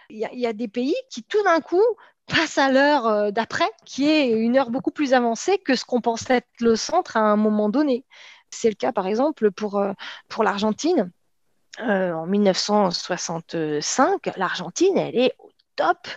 Il 0.10 0.20
y, 0.20 0.46
a 0.46 0.54
des 0.54 0.68
pays 0.68 0.96
qui, 1.10 1.24
tout 1.24 1.42
d'un 1.44 1.62
coup, 1.62 1.84
passent 2.32 2.58
à 2.58 2.72
l'heure 2.72 3.06
euh, 3.08 3.32
d'après, 3.32 3.70
qui 3.86 4.10
est 4.10 4.30
une 4.30 4.58
heure 4.58 4.72
beaucoup 4.72 4.92
plus 4.92 5.14
avancée 5.14 5.58
que 5.58 5.76
ce 5.76 5.84
qu'on 5.86 6.02
pensait 6.02 6.38
être 6.38 6.48
le 6.60 6.76
centre 6.76 7.18
à 7.18 7.22
un 7.22 7.36
moment 7.36 7.70
donné. 7.70 8.06
C'est 8.50 8.70
le 8.70 8.76
cas, 8.76 8.92
par 8.92 9.06
exemple, 9.08 9.52
pour, 9.52 9.78
euh, 9.78 9.94
pour 10.30 10.44
l'Argentine. 10.44 11.12
Euh, 11.80 12.12
en 12.14 12.28
1965, 12.28 14.32
l'Argentine, 14.36 14.98
elle 14.98 15.18
est 15.18 15.34
au 15.40 15.50
top 15.78 16.10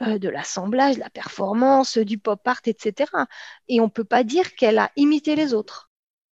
de 0.00 0.28
l'assemblage, 0.28 0.96
de 0.96 1.00
la 1.00 1.10
performance, 1.10 1.96
du 1.96 2.18
pop 2.18 2.40
art, 2.46 2.60
etc. 2.64 3.08
Et 3.68 3.80
on 3.80 3.84
ne 3.84 3.90
peut 3.90 4.04
pas 4.04 4.24
dire 4.24 4.56
qu'elle 4.56 4.78
a 4.78 4.90
imité 4.96 5.36
les 5.36 5.54
autres. 5.54 5.90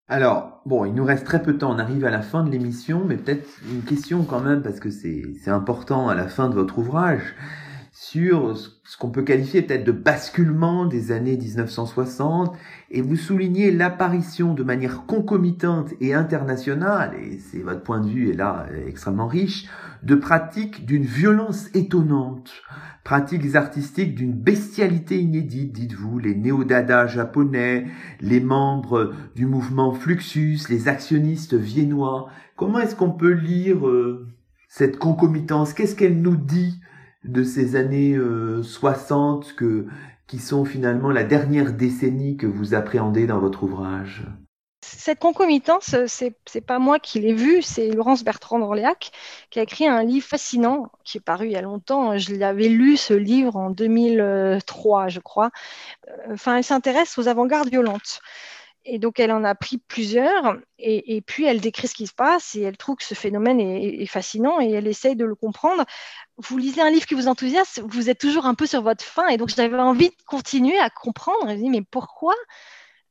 Alors, 0.09 0.61
bon, 0.67 0.85
il 0.85 0.93
nous 0.93 1.05
reste 1.05 1.25
très 1.25 1.41
peu 1.41 1.55
de 1.55 1.59
temps, 1.59 1.75
on 1.75 1.79
arrive 1.79 2.05
à 2.05 2.11
la 2.11 2.21
fin 2.21 2.45
de 2.45 2.51
l'émission, 2.51 3.05
mais 3.07 3.17
peut-être 3.17 3.49
une 3.67 3.83
question 3.83 4.25
quand 4.25 4.41
même, 4.41 4.63
parce 4.63 4.81
que 4.81 4.91
c'est 4.91 5.49
important 5.49 6.09
à 6.09 6.15
la 6.15 6.29
fin 6.29 6.51
de 6.51 6.55
votre 6.55 6.79
ouvrage, 6.79 7.35
sur 8.15 8.55
ce 8.85 8.97
qu'on 8.97 9.11
peut 9.11 9.25
qualifier 9.25 9.63
peut-être 9.63 9.83
de 9.83 9.91
basculement 9.91 10.87
des 10.87 11.11
années 11.11 11.37
1960, 11.37 12.57
et 12.93 13.03
vous 13.03 13.17
soulignez 13.17 13.73
l'apparition 13.73 14.55
de 14.55 14.63
manière 14.63 15.05
concomitante 15.05 15.95
et 16.01 16.15
internationale, 16.15 17.15
et 17.21 17.41
c'est 17.41 17.59
votre 17.59 17.83
point 17.83 17.99
de 17.99 18.09
vue 18.09 18.31
est 18.31 18.37
là 18.37 18.67
extrêmement 18.87 19.27
riche, 19.27 19.67
de 20.05 20.15
pratiques 20.15 20.87
d'une 20.87 21.03
violence 21.03 21.71
étonnante, 21.75 22.53
pratiques 23.03 23.57
artistiques 23.57 24.15
d'une 24.15 24.35
bestialité 24.35 25.19
inédite, 25.19 25.73
dites-vous, 25.73 26.21
les 26.21 26.37
néo-dada 26.37 27.09
japonais, 27.09 27.87
les 28.21 28.39
membres 28.39 29.13
du 29.35 29.45
mouvement 29.45 29.93
Fluxus, 29.93 30.69
les 30.71 30.87
actionnistes 30.87 31.55
viennois. 31.55 32.29
Comment 32.55 32.79
est-ce 32.79 32.95
qu'on 32.95 33.11
peut 33.11 33.33
lire 33.33 33.89
euh, 33.89 34.29
cette 34.69 34.99
concomitance? 34.99 35.75
Qu'est-ce 35.75 35.97
qu'elle 35.97 36.23
nous 36.23 36.37
dit? 36.37 36.79
De 37.25 37.43
ces 37.43 37.77
années 37.77 38.17
60 38.63 39.45
euh, 39.45 39.55
que, 39.57 39.87
qui 40.27 40.39
sont 40.39 40.65
finalement 40.65 41.11
la 41.11 41.25
dernière 41.25 41.73
décennie 41.73 42.37
que 42.37 42.47
vous 42.47 42.75
appréhendez 42.75 43.27
dans 43.27 43.39
votre 43.39 43.63
ouvrage? 43.65 44.27
Cette 44.83 45.19
concomitance, 45.19 45.97
c'est 46.07 46.37
n'est 46.55 46.61
pas 46.61 46.79
moi 46.79 46.99
qui 46.99 47.19
l'ai 47.19 47.33
vue, 47.33 47.63
c'est 47.63 47.89
Laurence 47.89 48.23
Bertrand 48.23 48.59
d'Orléac 48.59 49.13
qui 49.51 49.59
a 49.59 49.63
écrit 49.63 49.87
un 49.87 50.03
livre 50.03 50.27
fascinant 50.27 50.91
qui 51.05 51.19
est 51.19 51.23
paru 51.23 51.47
il 51.47 51.53
y 51.53 51.57
a 51.57 51.63
longtemps. 51.63 52.19
Je 52.19 52.35
l'avais 52.35 52.69
lu 52.69 52.99
ce 52.99 53.15
livre 53.15 53.57
en 53.57 53.71
2003, 53.71 55.09
je 55.09 55.21
crois. 55.21 55.51
Enfin, 56.31 56.59
elle 56.59 56.65
s'intéresse 56.65 57.17
aux 57.17 57.29
avant-gardes 57.29 57.71
violentes. 57.71 58.21
Et 58.87 58.99
donc, 58.99 59.19
elle 59.19 59.33
en 59.33 59.45
a 59.45 59.55
pris 59.55 59.79
plusieurs, 59.79 60.59
et, 60.79 61.23
puis 61.23 61.47
elle 61.47 61.61
décrit 61.61 61.89
ce 61.89 61.95
qui 61.95 62.07
se 62.07 62.13
passe, 62.13 62.55
et 62.55 62.63
elle 62.63 62.77
trouve 62.77 62.97
que 62.97 63.05
ce 63.05 63.15
phénomène 63.15 63.59
est, 63.59 64.07
fascinant, 64.07 64.61
et 64.61 64.71
elle 64.73 64.87
essaye 64.87 65.17
de 65.17 65.25
le 65.25 65.35
comprendre. 65.35 65.85
Vous 66.37 66.59
lisez 66.59 66.83
un 66.83 66.91
livre 66.91 67.07
qui 67.07 67.15
vous 67.15 67.29
enthousiasme, 67.29 67.87
vous 67.89 68.11
êtes 68.11 68.19
toujours 68.19 68.45
un 68.45 68.55
peu 68.55 68.67
sur 68.67 68.83
votre 68.83 69.05
fin, 69.05 69.29
et 69.29 69.39
donc 69.39 69.49
j'avais 69.49 69.79
envie 69.79 70.11
de 70.11 70.17
continuer 70.27 70.79
à 70.79 70.91
comprendre. 70.91 71.49
Je 71.49 71.55
me 71.55 71.57
dis, 71.57 71.71
mais 71.71 71.83
pourquoi? 71.83 72.35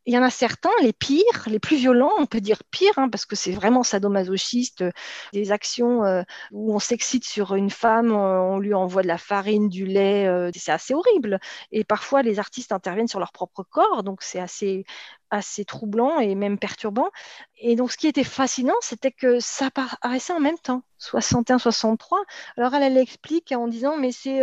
Il 0.05 0.13
y 0.13 0.17
en 0.17 0.23
a 0.23 0.29
certains, 0.29 0.71
les 0.81 0.91
pires, 0.93 1.43
les 1.47 1.59
plus 1.59 1.77
violents, 1.77 2.11
on 2.17 2.25
peut 2.25 2.41
dire 2.41 2.63
pires, 2.71 2.97
hein, 2.97 3.09
parce 3.09 3.25
que 3.25 3.35
c'est 3.35 3.51
vraiment 3.51 3.83
sadomasochiste, 3.83 4.81
euh, 4.81 4.91
des 5.31 5.51
actions 5.51 6.03
euh, 6.03 6.23
où 6.51 6.75
on 6.75 6.79
s'excite 6.79 7.23
sur 7.23 7.55
une 7.55 7.69
femme, 7.69 8.11
on, 8.11 8.59
lui 8.59 8.73
envoie 8.73 9.01
de 9.01 9.07
la 9.07 9.17
farine, 9.17 9.69
du 9.69 9.85
lait, 9.85 10.27
euh, 10.27 10.51
c'est 10.55 10.71
assez 10.71 10.93
horrible. 10.93 11.39
Et 11.71 11.83
parfois, 11.83 12.21
les 12.21 12.39
artistes 12.39 12.71
interviennent 12.71 13.07
sur 13.07 13.19
leur 13.19 13.31
propre 13.31 13.63
corps, 13.63 14.03
donc 14.03 14.21
c'est 14.23 14.39
assez, 14.39 14.85
assez 15.29 15.63
troublant 15.63 16.19
et 16.19 16.35
même 16.35 16.59
perturbant. 16.59 17.09
Et 17.57 17.75
donc, 17.75 17.91
ce 17.91 17.97
qui 17.97 18.07
était 18.07 18.23
fascinant, 18.25 18.75
c'était 18.81 19.11
que 19.11 19.39
ça 19.39 19.67
apparaissait 19.67 20.33
en 20.33 20.41
même 20.41 20.59
temps, 20.59 20.83
61-63. 20.99 22.17
Alors, 22.57 22.73
elle, 22.73 22.83
elle 22.83 22.97
explique 22.97 23.53
en 23.53 23.67
disant, 23.67 23.97
mais 23.97 24.11
c'est 24.11 24.41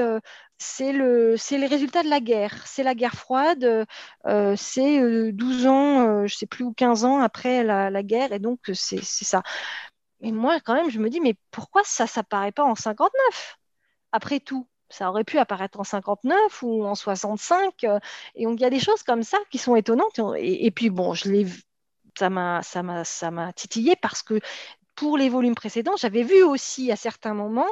c'est 0.61 0.93
le, 0.93 1.37
les 1.51 1.67
résultats 1.67 2.03
de 2.03 2.11
la 2.11 2.21
guerre. 2.21 2.67
C'est 2.67 2.83
la 2.83 2.95
guerre 2.95 3.15
froide, 3.15 3.87
euh, 4.27 4.55
c'est 4.57 5.33
12 5.33 5.67
euh, 5.67 5.69
ans, 5.69 6.01
euh, 6.07 6.27
je 6.27 6.35
ne 6.35 6.39
sais 6.39 6.47
plus, 6.47 6.65
ou 6.65 6.73
15 6.75 7.05
ans 7.05 7.21
après 7.21 7.65
la, 7.65 8.03
guerre, 8.03 8.33
et 8.33 8.39
donc 8.39 8.61
c'est 8.75 9.03
ça. 9.03 9.43
Et 10.21 10.33
moi, 10.33 10.61
quand 10.61 10.75
même, 10.75 10.91
je 10.91 10.99
me 10.99 11.09
dis, 11.09 11.21
mais 11.21 11.35
pourquoi 11.51 11.83
ça 11.85 12.07
s'apparaît 12.07 12.53
pas 12.53 12.65
en 12.65 12.75
59 12.75 13.59
Après 14.13 14.39
tout, 14.41 14.69
ça 14.91 15.09
aurait 15.09 15.25
pu 15.25 15.39
apparaître 15.39 15.81
en 15.81 15.85
59 15.85 16.63
ou 16.63 16.85
en 16.85 16.95
65. 16.95 17.85
et 18.35 18.45
donc, 18.45 18.61
il 18.61 18.63
y 18.63 18.67
a 18.67 18.71
des 18.71 18.81
choses 18.81 19.03
comme 19.03 19.23
ça 19.23 19.39
qui 19.51 19.57
sont 19.59 19.77
étonnantes. 19.77 20.21
Et, 20.37 20.71
puis, 20.71 20.91
bon, 20.91 21.15
je 21.15 21.31
l'ai 21.31 21.47
ça 22.19 22.29
m'a 22.29 22.63
ça 22.63 23.31
m'a 23.31 23.53
titillé 23.55 23.97
parce 23.97 24.23
que 24.23 24.41
pour 24.95 25.17
les 25.17 25.31
volumes 25.31 25.55
précédents, 25.55 25.97
j'avais 25.97 26.23
vu 26.23 26.43
aussi 26.43 26.93
à 26.93 26.97
certains 26.97 27.35
moments 27.35 27.71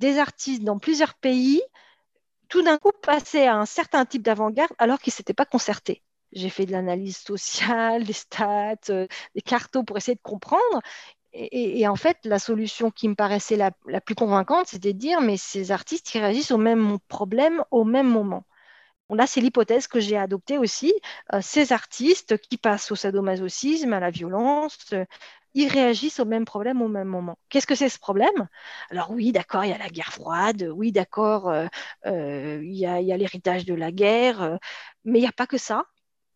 des 0.00 0.18
artistes 0.18 0.64
dans 0.64 0.78
plusieurs 0.78 1.14
pays 1.14 1.62
tout 2.48 2.62
d'un 2.62 2.78
coup 2.78 2.92
passer 3.02 3.44
à 3.44 3.56
un 3.56 3.66
certain 3.66 4.04
type 4.04 4.22
d'avant-garde 4.22 4.72
alors 4.78 4.98
qu'ils 4.98 5.12
ne 5.12 5.16
s'étaient 5.16 5.34
pas 5.34 5.46
concertés. 5.46 6.02
J'ai 6.32 6.50
fait 6.50 6.66
de 6.66 6.72
l'analyse 6.72 7.16
sociale, 7.16 8.04
des 8.04 8.12
stats, 8.12 8.76
euh, 8.90 9.06
des 9.34 9.42
cartos 9.42 9.84
pour 9.84 9.96
essayer 9.96 10.16
de 10.16 10.22
comprendre. 10.22 10.80
Et, 11.36 11.88
en 11.88 11.96
fait, 11.96 12.18
la 12.24 12.38
solution 12.38 12.92
qui 12.92 13.08
me 13.08 13.16
paraissait 13.16 13.56
la, 13.56 13.72
plus 14.00 14.14
convaincante, 14.14 14.68
c'était 14.68 14.92
de 14.92 14.98
dire, 14.98 15.20
mais 15.20 15.36
ces 15.36 15.72
artistes, 15.72 16.14
ils 16.14 16.20
réagissent 16.20 16.52
au 16.52 16.58
même 16.58 16.98
problème 17.08 17.64
au 17.72 17.84
même 17.84 18.08
moment. 18.08 18.44
là, 19.10 19.26
c'est 19.26 19.40
l'hypothèse 19.40 19.88
que 19.88 20.00
j'ai 20.00 20.16
adoptée 20.16 20.58
aussi. 20.58 20.94
Euh, 21.32 21.40
ces 21.42 21.72
artistes 21.72 22.38
qui 22.38 22.56
passent 22.56 22.92
au 22.92 22.96
sadomasochisme, 22.96 23.92
à 23.92 24.00
la 24.00 24.10
violence, 24.10 24.94
ils 25.54 25.68
réagissent 25.68 26.20
au 26.20 26.24
même 26.24 26.44
problème 26.44 26.82
au 26.82 26.88
même 26.88 27.08
moment. 27.08 27.38
Qu'est-ce 27.48 27.66
que 27.66 27.74
c'est 27.74 27.88
ce 27.88 27.98
problème? 27.98 28.48
Alors 28.90 29.10
oui, 29.10 29.32
d'accord, 29.32 29.64
il 29.64 29.70
y 29.70 29.72
a 29.72 29.78
la 29.78 29.88
guerre 29.88 30.12
froide, 30.12 30.68
oui, 30.74 30.92
d'accord, 30.92 31.48
euh, 31.48 31.66
euh, 32.06 32.60
il 32.62 32.74
y 32.74 32.86
a, 32.86 33.00
l'héritage 33.16 33.64
de 33.64 33.74
la 33.74 33.92
guerre, 33.92 34.42
euh, 34.42 34.56
mais 35.04 35.20
il 35.20 35.22
n'y 35.22 35.28
a 35.28 35.32
pas 35.32 35.46
que 35.46 35.58
ça. 35.58 35.84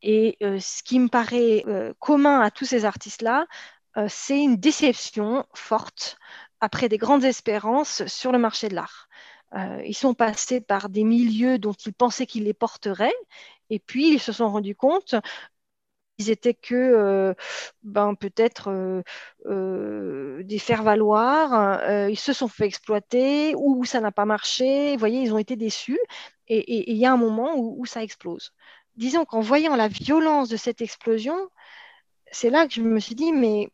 Et 0.03 0.39
ce 0.41 0.83
qui 0.85 1.01
me 1.01 1.09
paraît 1.09 1.65
commun 1.99 2.41
à 2.41 2.53
tous 2.53 2.65
ces 2.65 2.85
artistes-là, 2.85 3.47
c'est 4.07 4.41
une 4.41 4.57
déception 4.57 5.45
forte 5.55 6.19
après 6.61 6.89
des 6.89 6.99
grandes 6.99 7.25
espérances 7.25 8.07
sur 8.07 8.31
le 8.31 8.39
marché 8.39 8.69
de 8.69 8.77
l'art. 8.77 9.09
ils 9.85 9.97
sont 9.97 10.15
passés 10.15 10.61
par 10.61 10.89
des 10.89 11.03
milieux 11.03 11.59
dont 11.59 11.73
ils 11.73 11.93
pensaient 11.93 12.27
qu'ils 12.27 12.45
les 12.45 12.55
porteraient, 12.55 13.15
et 13.71 13.81
puis 13.81 14.15
ils 14.15 14.21
se 14.21 14.31
sont 14.31 14.49
rendus 14.49 14.77
compte 14.77 15.17
ils 16.19 16.31
étaient 16.31 16.55
que 16.55 16.75
euh, 16.75 17.35
ben, 17.83 18.15
peut-être 18.15 18.71
euh, 18.71 19.03
euh, 19.47 20.43
des 20.43 20.59
faire-valoir, 20.59 22.09
ils 22.09 22.19
se 22.19 22.33
sont 22.33 22.49
fait 22.49 22.67
exploiter 22.67 23.55
ou 23.57 23.85
ça 23.85 24.01
n'a 24.01 24.13
pas 24.13 24.25
marché, 24.25 24.93
vous 24.93 24.99
voyez, 24.99 25.23
ils 25.23 25.33
ont 25.33 25.39
été 25.39 25.57
déçus 25.57 25.99
et 26.49 26.91
il 26.91 26.97
y 26.97 27.07
a 27.07 27.13
un 27.13 27.17
moment 27.17 27.55
où, 27.57 27.85
ça 27.87 28.03
explose. 28.03 28.53
Disons 28.97 29.25
qu'en 29.25 29.41
voyant 29.41 29.77
la 29.77 29.89
violence 29.89 30.49
de 30.49 30.57
cette 30.57 30.81
explosion, 30.81 31.37
c'est 32.33 32.51
là 32.51 32.67
que 32.67 32.75
je 32.75 32.83
me 32.83 33.01
suis 33.01 33.15
dit, 33.15 33.33
mais 33.33 33.71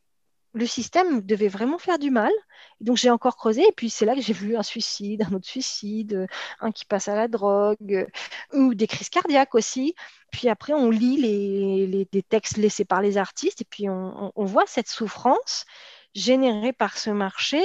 le 0.54 0.66
système 0.66 1.20
devait 1.20 1.48
vraiment 1.48 1.78
faire 1.78 1.98
du 1.98 2.10
mal. 2.10 2.32
donc 2.80 2.96
j'ai 2.96 3.10
encore 3.10 3.36
creusé, 3.36 3.62
et 3.62 3.72
puis 3.72 3.90
c'est 3.90 4.06
là 4.06 4.14
que 4.14 4.20
j'ai 4.20 4.32
vu 4.32 4.56
un 4.56 4.62
suicide, 4.62 5.22
un 5.30 5.34
autre 5.34 5.46
suicide, 5.46 6.26
un 6.60 6.72
qui 6.72 6.84
passe 6.84 7.08
à 7.08 7.16
la 7.16 7.28
drogue, 7.28 8.06
ou 8.52 8.74
des 8.74 8.86
crises 8.86 9.10
cardiaques 9.10 9.54
aussi. 9.54 9.94
Puis 10.30 10.48
après, 10.48 10.72
on 10.72 10.90
lit 10.90 11.16
les, 11.20 12.22
textes 12.28 12.56
laissés 12.56 12.84
par 12.84 13.02
les 13.02 13.18
artistes, 13.18 13.60
et 13.62 13.66
puis 13.68 13.88
on, 13.88 14.32
on 14.34 14.44
voit 14.44 14.66
cette 14.66 14.88
souffrance 14.88 15.66
générée 16.14 16.72
par 16.72 16.96
ce 16.96 17.10
marché 17.10 17.62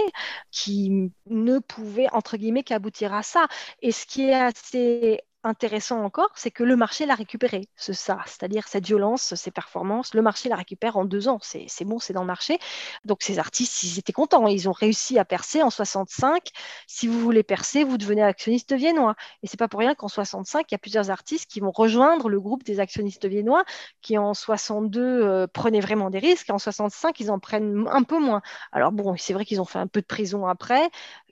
qui 0.52 1.12
ne 1.28 1.60
pouvait, 1.60 2.08
entre 2.12 2.38
guillemets, 2.38 2.64
qu'aboutir 2.64 3.14
à 3.14 3.24
ça. 3.24 3.48
Et 3.82 3.92
ce 3.92 4.06
qui 4.06 4.24
est 4.24 4.34
assez 4.34 5.22
intéressant 5.44 6.04
encore, 6.04 6.30
c'est 6.36 6.52
que 6.52 6.64
le 6.64 6.76
marché 6.76 7.06
l'a 7.06 7.16
récupéré, 7.16 7.70
ce 7.76 7.94
ça, 7.94 8.20
c'est-à-dire 8.26 8.68
cette 8.68 8.86
violence, 8.86 9.36
ces 9.36 9.52
performances, 9.52 10.14
le 10.14 10.22
marché 10.22 10.50
la 10.50 10.56
récupère 10.56 10.98
en 10.98 11.06
deux 11.06 11.28
ans, 11.28 11.40
c'est 11.42 11.86
bon, 11.86 12.00
c'est 12.00 12.14
dans 12.14 12.22
le 12.22 12.28
marché. 12.28 12.60
Donc 13.06 13.22
ces 13.22 13.40
artistes, 13.40 13.84
ils 13.84 14.00
étaient 14.00 14.14
contents, 14.14 14.48
ils 14.48 14.68
ont 14.68 14.74
réussi 14.74 15.18
à 15.18 15.26
percer 15.26 15.64
en 15.64 15.70
65. 15.70 16.50
Si 16.88 17.08
vous 17.08 17.20
voulez 17.20 17.44
percer, 17.44 17.84
vous 17.84 17.98
devenez 17.98 18.22
actionniste 18.24 18.74
viennois. 18.74 19.16
Et 19.44 19.48
c'est 19.48 19.58
pas 19.58 19.68
pour 19.68 19.80
rien 19.80 19.96
qu'en 19.96 20.08
65, 20.10 20.66
il 20.70 20.74
y 20.74 20.76
a 20.76 20.80
plusieurs 20.80 21.10
artistes 21.10 21.50
qui 21.50 21.60
vont 21.60 21.72
rejoindre 21.72 22.30
le 22.30 22.40
groupe 22.40 22.64
des 22.64 22.80
actionnistes 22.80 23.26
viennois, 23.26 23.64
qui 24.02 24.18
en 24.18 24.34
62 24.34 25.02
euh, 25.02 25.48
prenaient 25.48 25.80
vraiment 25.80 26.10
des 26.10 26.20
risques, 26.20 26.50
en 26.50 26.60
65, 26.60 27.20
ils 27.20 27.32
en 27.32 27.40
prennent 27.40 27.88
un 27.90 28.04
peu 28.04 28.20
moins. 28.20 28.42
Alors 28.72 28.92
bon, 28.92 29.16
c'est 29.18 29.34
vrai 29.34 29.46
qu'ils 29.46 29.62
ont 29.62 29.66
fait 29.66 29.80
un 29.80 29.88
peu 29.88 30.02
de 30.02 30.06
prison 30.06 30.48
après, 30.48 30.90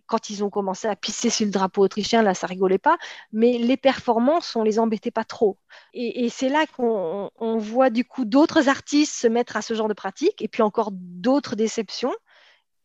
quand 0.07 0.29
ils 0.29 0.43
ont 0.43 0.49
commencé 0.49 0.87
à 0.87 0.95
pisser 0.95 1.29
sur 1.29 1.45
le 1.45 1.51
drapeau 1.51 1.83
autrichien, 1.83 2.21
là, 2.21 2.33
ça 2.33 2.47
rigolait 2.47 2.77
pas. 2.77 2.97
Mais 3.31 3.57
les 3.57 3.77
performances, 3.77 4.55
on 4.55 4.63
les 4.63 4.79
embêtait 4.79 5.11
pas 5.11 5.23
trop. 5.23 5.57
Et, 5.93 6.29
c'est 6.29 6.49
là 6.49 6.65
qu'on 6.75 7.57
voit 7.57 7.89
du 7.89 8.05
coup 8.05 8.25
d'autres 8.25 8.69
artistes 8.69 9.13
se 9.13 9.27
mettre 9.27 9.57
à 9.57 9.61
ce 9.61 9.73
genre 9.73 9.87
de 9.87 9.93
pratique, 9.93 10.41
et 10.41 10.47
puis 10.47 10.63
encore 10.63 10.89
d'autres 10.91 11.55
déceptions. 11.55 12.13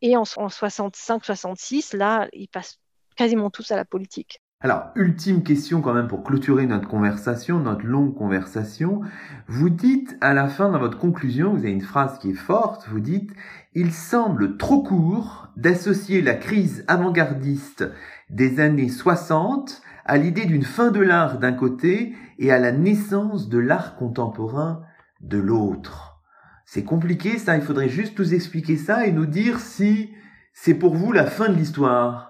Et 0.01 0.17
en, 0.17 0.23
en 0.35 0.47
65-66, 0.47 1.95
là, 1.95 2.27
ils 2.33 2.47
passent 2.47 2.79
quasiment 3.15 3.49
tous 3.49 3.71
à 3.71 3.75
la 3.75 3.85
politique. 3.85 4.41
Alors, 4.63 4.91
ultime 4.95 5.43
question 5.43 5.81
quand 5.81 5.93
même 5.93 6.07
pour 6.07 6.23
clôturer 6.23 6.65
notre 6.65 6.87
conversation, 6.87 7.59
notre 7.59 7.85
longue 7.85 8.15
conversation. 8.15 9.01
Vous 9.47 9.69
dites 9.69 10.15
à 10.21 10.33
la 10.33 10.47
fin 10.47 10.69
dans 10.69 10.79
votre 10.79 10.97
conclusion, 10.97 11.51
vous 11.51 11.59
avez 11.59 11.71
une 11.71 11.81
phrase 11.81 12.17
qui 12.17 12.29
est 12.29 12.33
forte, 12.33 12.87
vous 12.87 13.01
dites 13.01 13.29
il 13.75 13.91
semble 13.91 14.57
trop 14.57 14.83
court 14.83 15.47
d'associer 15.55 16.21
la 16.21 16.35
crise 16.35 16.83
avant-gardiste 16.87 17.85
des 18.29 18.59
années 18.59 18.89
60 18.89 19.81
à 20.05 20.17
l'idée 20.17 20.45
d'une 20.45 20.63
fin 20.63 20.91
de 20.91 20.99
l'art 20.99 21.39
d'un 21.39 21.53
côté 21.53 22.13
et 22.39 22.51
à 22.51 22.59
la 22.59 22.71
naissance 22.71 23.49
de 23.49 23.57
l'art 23.57 23.95
contemporain 23.95 24.83
de 25.21 25.37
l'autre. 25.37 26.21
C'est 26.65 26.83
compliqué 26.83 27.37
ça, 27.37 27.55
il 27.55 27.61
faudrait 27.61 27.89
juste 27.89 28.17
nous 28.19 28.33
expliquer 28.33 28.77
ça 28.77 29.05
et 29.05 29.11
nous 29.11 29.25
dire 29.25 29.59
si 29.59 30.13
c'est 30.53 30.75
pour 30.75 30.95
vous 30.95 31.11
la 31.11 31.25
fin 31.25 31.49
de 31.49 31.55
l'histoire. 31.55 32.29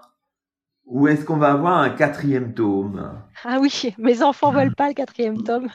Ou 0.86 1.08
est-ce 1.08 1.24
qu'on 1.24 1.38
va 1.38 1.52
avoir 1.52 1.78
un 1.78 1.90
quatrième 1.90 2.52
tome? 2.52 3.22
Ah 3.44 3.58
oui, 3.58 3.94
mes 3.98 4.22
enfants 4.22 4.52
veulent 4.52 4.74
pas 4.74 4.88
le 4.88 4.94
quatrième 4.94 5.42
tome. 5.42 5.68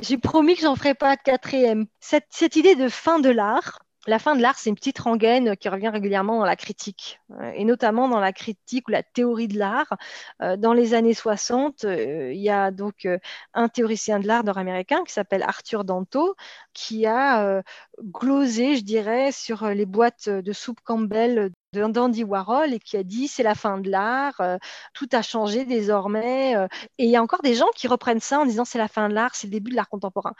J'ai 0.00 0.18
promis 0.18 0.54
que 0.54 0.62
j'en 0.62 0.76
ferai 0.76 0.94
pas 0.94 1.16
de 1.16 1.22
quatrième. 1.22 1.86
Cette, 1.98 2.26
cette 2.30 2.54
idée 2.54 2.76
de 2.76 2.88
fin 2.88 3.18
de 3.18 3.28
l'art, 3.28 3.80
la 4.06 4.18
fin 4.18 4.36
de 4.36 4.42
l'art, 4.42 4.58
c'est 4.58 4.70
une 4.70 4.76
petite 4.76 4.98
rengaine 4.98 5.56
qui 5.56 5.68
revient 5.68 5.88
régulièrement 5.88 6.38
dans 6.38 6.44
la 6.44 6.56
critique, 6.56 7.20
euh, 7.32 7.52
et 7.54 7.64
notamment 7.64 8.08
dans 8.08 8.20
la 8.20 8.32
critique 8.32 8.88
ou 8.88 8.90
la 8.92 9.02
théorie 9.02 9.48
de 9.48 9.58
l'art. 9.58 9.96
Euh, 10.42 10.56
dans 10.56 10.72
les 10.72 10.94
années 10.94 11.14
60, 11.14 11.84
euh, 11.84 12.32
il 12.32 12.40
y 12.40 12.50
a 12.50 12.70
donc 12.70 13.08
un 13.54 13.68
théoricien 13.68 14.20
de 14.20 14.26
l'art 14.26 14.44
nord-américain 14.44 15.02
qui 15.04 15.12
s'appelle 15.12 15.42
Arthur 15.42 15.84
Danto, 15.84 16.36
qui 16.72 17.06
a 17.06 17.62
glosé, 18.02 18.76
je 18.76 18.84
dirais, 18.84 19.32
sur 19.32 19.68
les 19.68 19.86
boîtes 19.86 20.28
de 20.28 20.52
soupe 20.52 20.80
Campbell 20.84 21.50
d'Andy 21.76 22.24
Warhol 22.24 22.72
et 22.72 22.78
qui 22.78 22.96
a 22.96 23.02
dit 23.02 23.28
c'est 23.28 23.42
la 23.42 23.54
fin 23.54 23.78
de 23.78 23.90
l'art, 23.90 24.40
euh, 24.40 24.58
tout 24.94 25.08
a 25.12 25.22
changé 25.22 25.64
désormais. 25.64 26.56
Euh, 26.56 26.66
et 26.98 27.04
il 27.04 27.10
y 27.10 27.16
a 27.16 27.22
encore 27.22 27.42
des 27.42 27.54
gens 27.54 27.68
qui 27.74 27.88
reprennent 27.88 28.20
ça 28.20 28.40
en 28.40 28.46
disant 28.46 28.64
c'est 28.64 28.78
la 28.78 28.88
fin 28.88 29.08
de 29.08 29.14
l'art, 29.14 29.34
c'est 29.34 29.46
le 29.46 29.52
début 29.52 29.70
de 29.70 29.76
l'art 29.76 29.88
contemporain. 29.88 30.32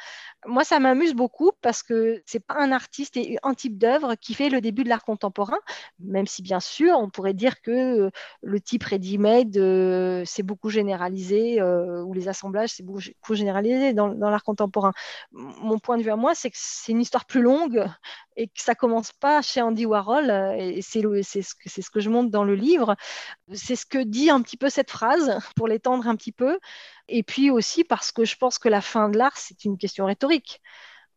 Moi, 0.46 0.64
ça 0.64 0.78
m'amuse 0.78 1.14
beaucoup 1.14 1.52
parce 1.62 1.82
que 1.82 2.22
c'est 2.26 2.44
pas 2.44 2.54
un 2.58 2.72
artiste 2.72 3.16
et 3.16 3.38
un 3.42 3.54
type 3.54 3.78
d'œuvre 3.78 4.14
qui 4.14 4.34
fait 4.34 4.48
le 4.48 4.60
début 4.60 4.84
de 4.84 4.88
l'art 4.88 5.04
contemporain, 5.04 5.58
même 6.00 6.26
si 6.26 6.42
bien 6.42 6.60
sûr 6.60 6.98
on 6.98 7.10
pourrait 7.10 7.34
dire 7.34 7.60
que 7.60 7.70
euh, 8.06 8.10
le 8.42 8.60
type 8.60 8.84
ready-made 8.84 10.24
c'est 10.26 10.42
beaucoup 10.42 10.70
généralisé 10.70 11.62
ou 11.62 12.12
les 12.12 12.28
assemblages 12.28 12.70
c'est 12.70 12.82
beaucoup 12.82 13.34
généralisé 13.34 13.92
dans, 13.92 14.08
dans 14.08 14.30
l'art 14.30 14.44
contemporain. 14.44 14.92
Mon 15.32 15.78
point 15.78 15.98
de 15.98 16.02
vue 16.02 16.10
à 16.10 16.16
moi, 16.16 16.34
c'est 16.34 16.50
que 16.50 16.56
c'est 16.58 16.92
une 16.92 17.00
histoire 17.00 17.24
plus 17.24 17.42
longue 17.42 17.86
et 18.36 18.48
que 18.48 18.62
ça 18.62 18.74
commence 18.74 19.12
pas 19.12 19.42
chez 19.42 19.62
Andy 19.62 19.86
Warhol, 19.86 20.30
euh, 20.30 20.54
et 20.56 20.82
c'est 20.82 21.02
ce, 21.42 21.54
que, 21.54 21.68
ce 21.68 21.90
que 21.90 22.00
je 22.00 22.10
montre 22.10 22.30
dans 22.30 22.44
le 22.44 22.54
livre. 22.54 22.96
C'est 23.52 23.76
ce 23.76 23.86
que 23.86 23.98
dit 23.98 24.30
un 24.30 24.42
petit 24.42 24.56
peu 24.56 24.68
cette 24.70 24.90
phrase, 24.90 25.38
pour 25.56 25.68
l'étendre 25.68 26.06
un 26.08 26.16
petit 26.16 26.32
peu, 26.32 26.58
et 27.08 27.22
puis 27.22 27.50
aussi 27.50 27.84
parce 27.84 28.12
que 28.12 28.24
je 28.24 28.36
pense 28.36 28.58
que 28.58 28.68
la 28.68 28.80
fin 28.80 29.08
de 29.08 29.18
l'art, 29.18 29.36
c'est 29.36 29.64
une 29.64 29.78
question 29.78 30.06
rhétorique. 30.06 30.60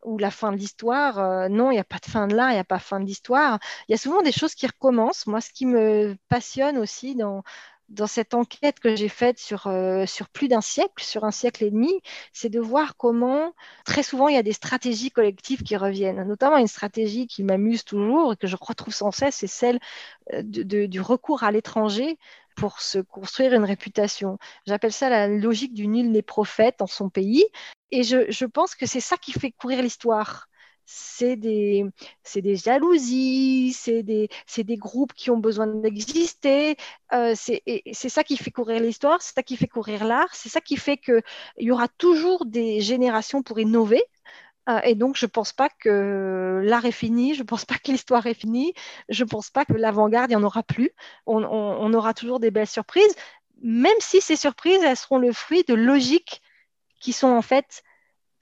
ou 0.04 0.18
la 0.18 0.32
fin 0.32 0.52
de 0.54 0.58
l'histoire. 0.58 1.20
Euh, 1.20 1.50
non, 1.50 1.72
il 1.72 1.76
n'y 1.76 1.80
a 1.80 1.84
pas 1.84 2.00
de 2.00 2.06
fin 2.06 2.28
de 2.28 2.36
l'art, 2.36 2.52
il 2.52 2.56
n'y 2.56 2.60
a 2.60 2.64
pas 2.64 2.78
de 2.78 2.84
fin 2.84 3.00
de 3.02 3.06
l'histoire. 3.06 3.60
Il 3.88 3.92
y 3.92 3.96
a 3.96 3.98
souvent 3.98 4.22
des 4.22 4.32
choses 4.32 4.56
qui 4.56 4.68
recommencent. 4.68 5.28
Moi, 5.28 5.42
ce 5.42 5.52
qui 5.52 5.66
me 5.66 6.16
passionne 6.30 6.78
aussi 6.78 7.16
dans, 7.16 7.44
dans 7.90 8.08
cette 8.08 8.34
enquête 8.34 8.80
que 8.80 8.96
j'ai 8.96 9.10
faite 9.10 9.40
sur, 9.40 9.68
euh, 9.68 10.06
sur 10.06 10.30
plus 10.30 10.48
d'un 10.48 10.62
siècle, 10.62 11.04
sur 11.04 11.24
un 11.24 11.32
siècle 11.32 11.64
et 11.64 11.72
demi, 11.72 12.02
c'est 12.34 12.50
de 12.50 12.60
voir 12.60 12.96
comment 12.98 13.54
très 13.86 14.04
souvent 14.04 14.28
il 14.28 14.36
y 14.36 14.38
a 14.38 14.44
des 14.44 14.54
stratégies 14.54 15.12
collectives 15.12 15.64
qui 15.64 15.76
reviennent. 15.76 16.24
Notamment 16.28 16.58
une 16.58 16.68
stratégie 16.68 17.28
qui 17.28 17.44
m'amuse 17.44 17.84
toujours 17.84 18.34
et 18.34 18.36
que 18.36 18.48
je 18.48 18.56
retrouve 18.60 18.94
sans 18.94 19.12
cesse, 19.12 19.38
c'est 19.38 19.48
celle 19.48 19.80
euh, 20.34 20.42
du 20.44 21.02
recours 21.02 21.44
à 21.44 21.52
l'étranger 21.52 22.18
pour 22.56 22.82
se 22.82 23.00
construire 23.00 23.54
une 23.54 23.64
réputation. 23.64 24.38
J'appelle 24.66 24.94
ça 24.94 25.10
la 25.10 25.28
logique 25.28 25.74
du 25.74 25.88
nul 25.88 26.12
n'est 26.12 26.22
prophète 26.22 26.76
dans 26.80 26.88
son 26.88 27.10
pays. 27.10 27.46
Et 27.92 28.04
je 28.04 28.46
pense 28.46 28.76
que 28.76 28.86
c'est 28.86 29.00
ça 29.00 29.18
qui 29.18 29.32
fait 29.32 29.52
courir 29.52 29.82
l'histoire 29.82 30.49
c'est 30.92 31.36
des, 31.36 31.86
jalousies, 32.56 33.74
c'est 33.74 34.02
des, 34.02 34.28
des, 34.58 34.78
groupes 34.78 35.14
qui 35.14 35.30
ont 35.30 35.38
besoin 35.38 35.68
d'exister. 35.68 36.78
Euh, 37.14 37.36
c'est 37.36 38.10
ça 38.10 38.24
qui 38.24 38.38
fait 38.38 38.50
courir 38.50 38.82
l'histoire, 38.82 39.22
c'est 39.22 39.36
ça 39.36 39.44
qui 39.44 39.56
fait 39.56 39.68
courir 39.68 40.04
l'art, 40.04 40.34
c'est 40.34 40.50
ça 40.50 40.62
qui 40.62 40.78
fait 40.78 40.98
qu'il 40.98 41.22
y 41.60 41.70
aura 41.70 41.88
toujours 41.88 42.46
des 42.46 42.82
générations 42.82 43.44
pour 43.44 43.60
innover. 43.60 44.02
Euh, 44.68 44.80
et 44.84 44.96
donc, 44.96 45.16
je 45.16 45.26
ne 45.28 45.30
pense 45.30 45.54
pas 45.54 45.70
que 45.70 46.62
l'art 46.64 46.86
est 46.86 46.92
fini, 46.92 47.36
je 47.36 47.42
ne 47.42 47.48
pense 47.48 47.66
pas 47.66 47.76
que 47.76 47.92
l'histoire 47.92 48.26
est 48.26 48.34
finie, 48.34 48.74
je 49.10 49.24
ne 49.24 49.30
pense 49.30 49.52
pas 49.52 49.66
que 49.66 49.74
l'avant-garde, 49.74 50.32
il 50.32 50.38
n'y 50.38 50.42
en 50.42 50.46
aura 50.46 50.64
plus. 50.64 50.92
On, 51.28 51.44
on 51.44 51.94
aura 51.94 52.16
toujours 52.16 52.40
des 52.40 52.50
belles 52.50 52.68
surprises, 52.68 53.16
même 53.62 54.00
si 54.00 54.22
ces 54.22 54.36
surprises, 54.36 54.82
elles 54.84 54.98
seront 54.98 55.20
le 55.20 55.34
fruit 55.34 55.64
de 55.68 55.76
logiques 55.76 56.42
qui 57.00 57.14
sont 57.14 57.28
en 57.28 57.44
fait 57.44 57.84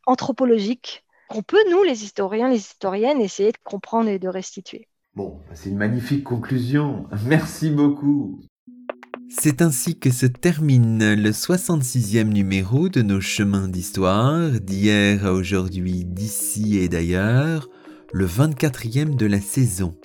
anthropologiques 0.06 1.04
qu'on 1.28 1.44
peut, 1.44 1.64
nous, 1.70 1.84
les 1.84 2.04
historiens, 2.04 2.50
les 2.50 2.58
historiennes, 2.58 3.22
essayer 3.22 3.52
de 3.52 3.58
comprendre 3.64 4.10
et 4.10 4.20
de 4.20 4.28
restituer. 4.28 4.88
Bon, 5.16 5.40
c'est 5.54 5.70
une 5.70 5.78
magnifique 5.78 6.24
conclusion. 6.24 7.06
Merci 7.26 7.70
beaucoup. 7.70 8.40
C'est 9.30 9.62
ainsi 9.62 10.00
que 10.00 10.10
se 10.10 10.26
termine 10.26 11.14
le 11.14 11.32
66e 11.32 12.24
numéro 12.24 12.88
de 12.88 13.02
nos 13.02 13.20
chemins 13.20 13.68
d'histoire, 13.68 14.52
d'hier 14.62 15.26
à 15.26 15.34
aujourd'hui, 15.34 16.06
d'ici 16.06 16.78
et 16.78 16.88
d'ailleurs, 16.88 17.68
le 18.14 18.26
24e 18.26 19.16
de 19.16 19.26
la 19.26 19.42
saison. 19.42 19.96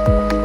Thank 0.07 0.33
you. 0.35 0.44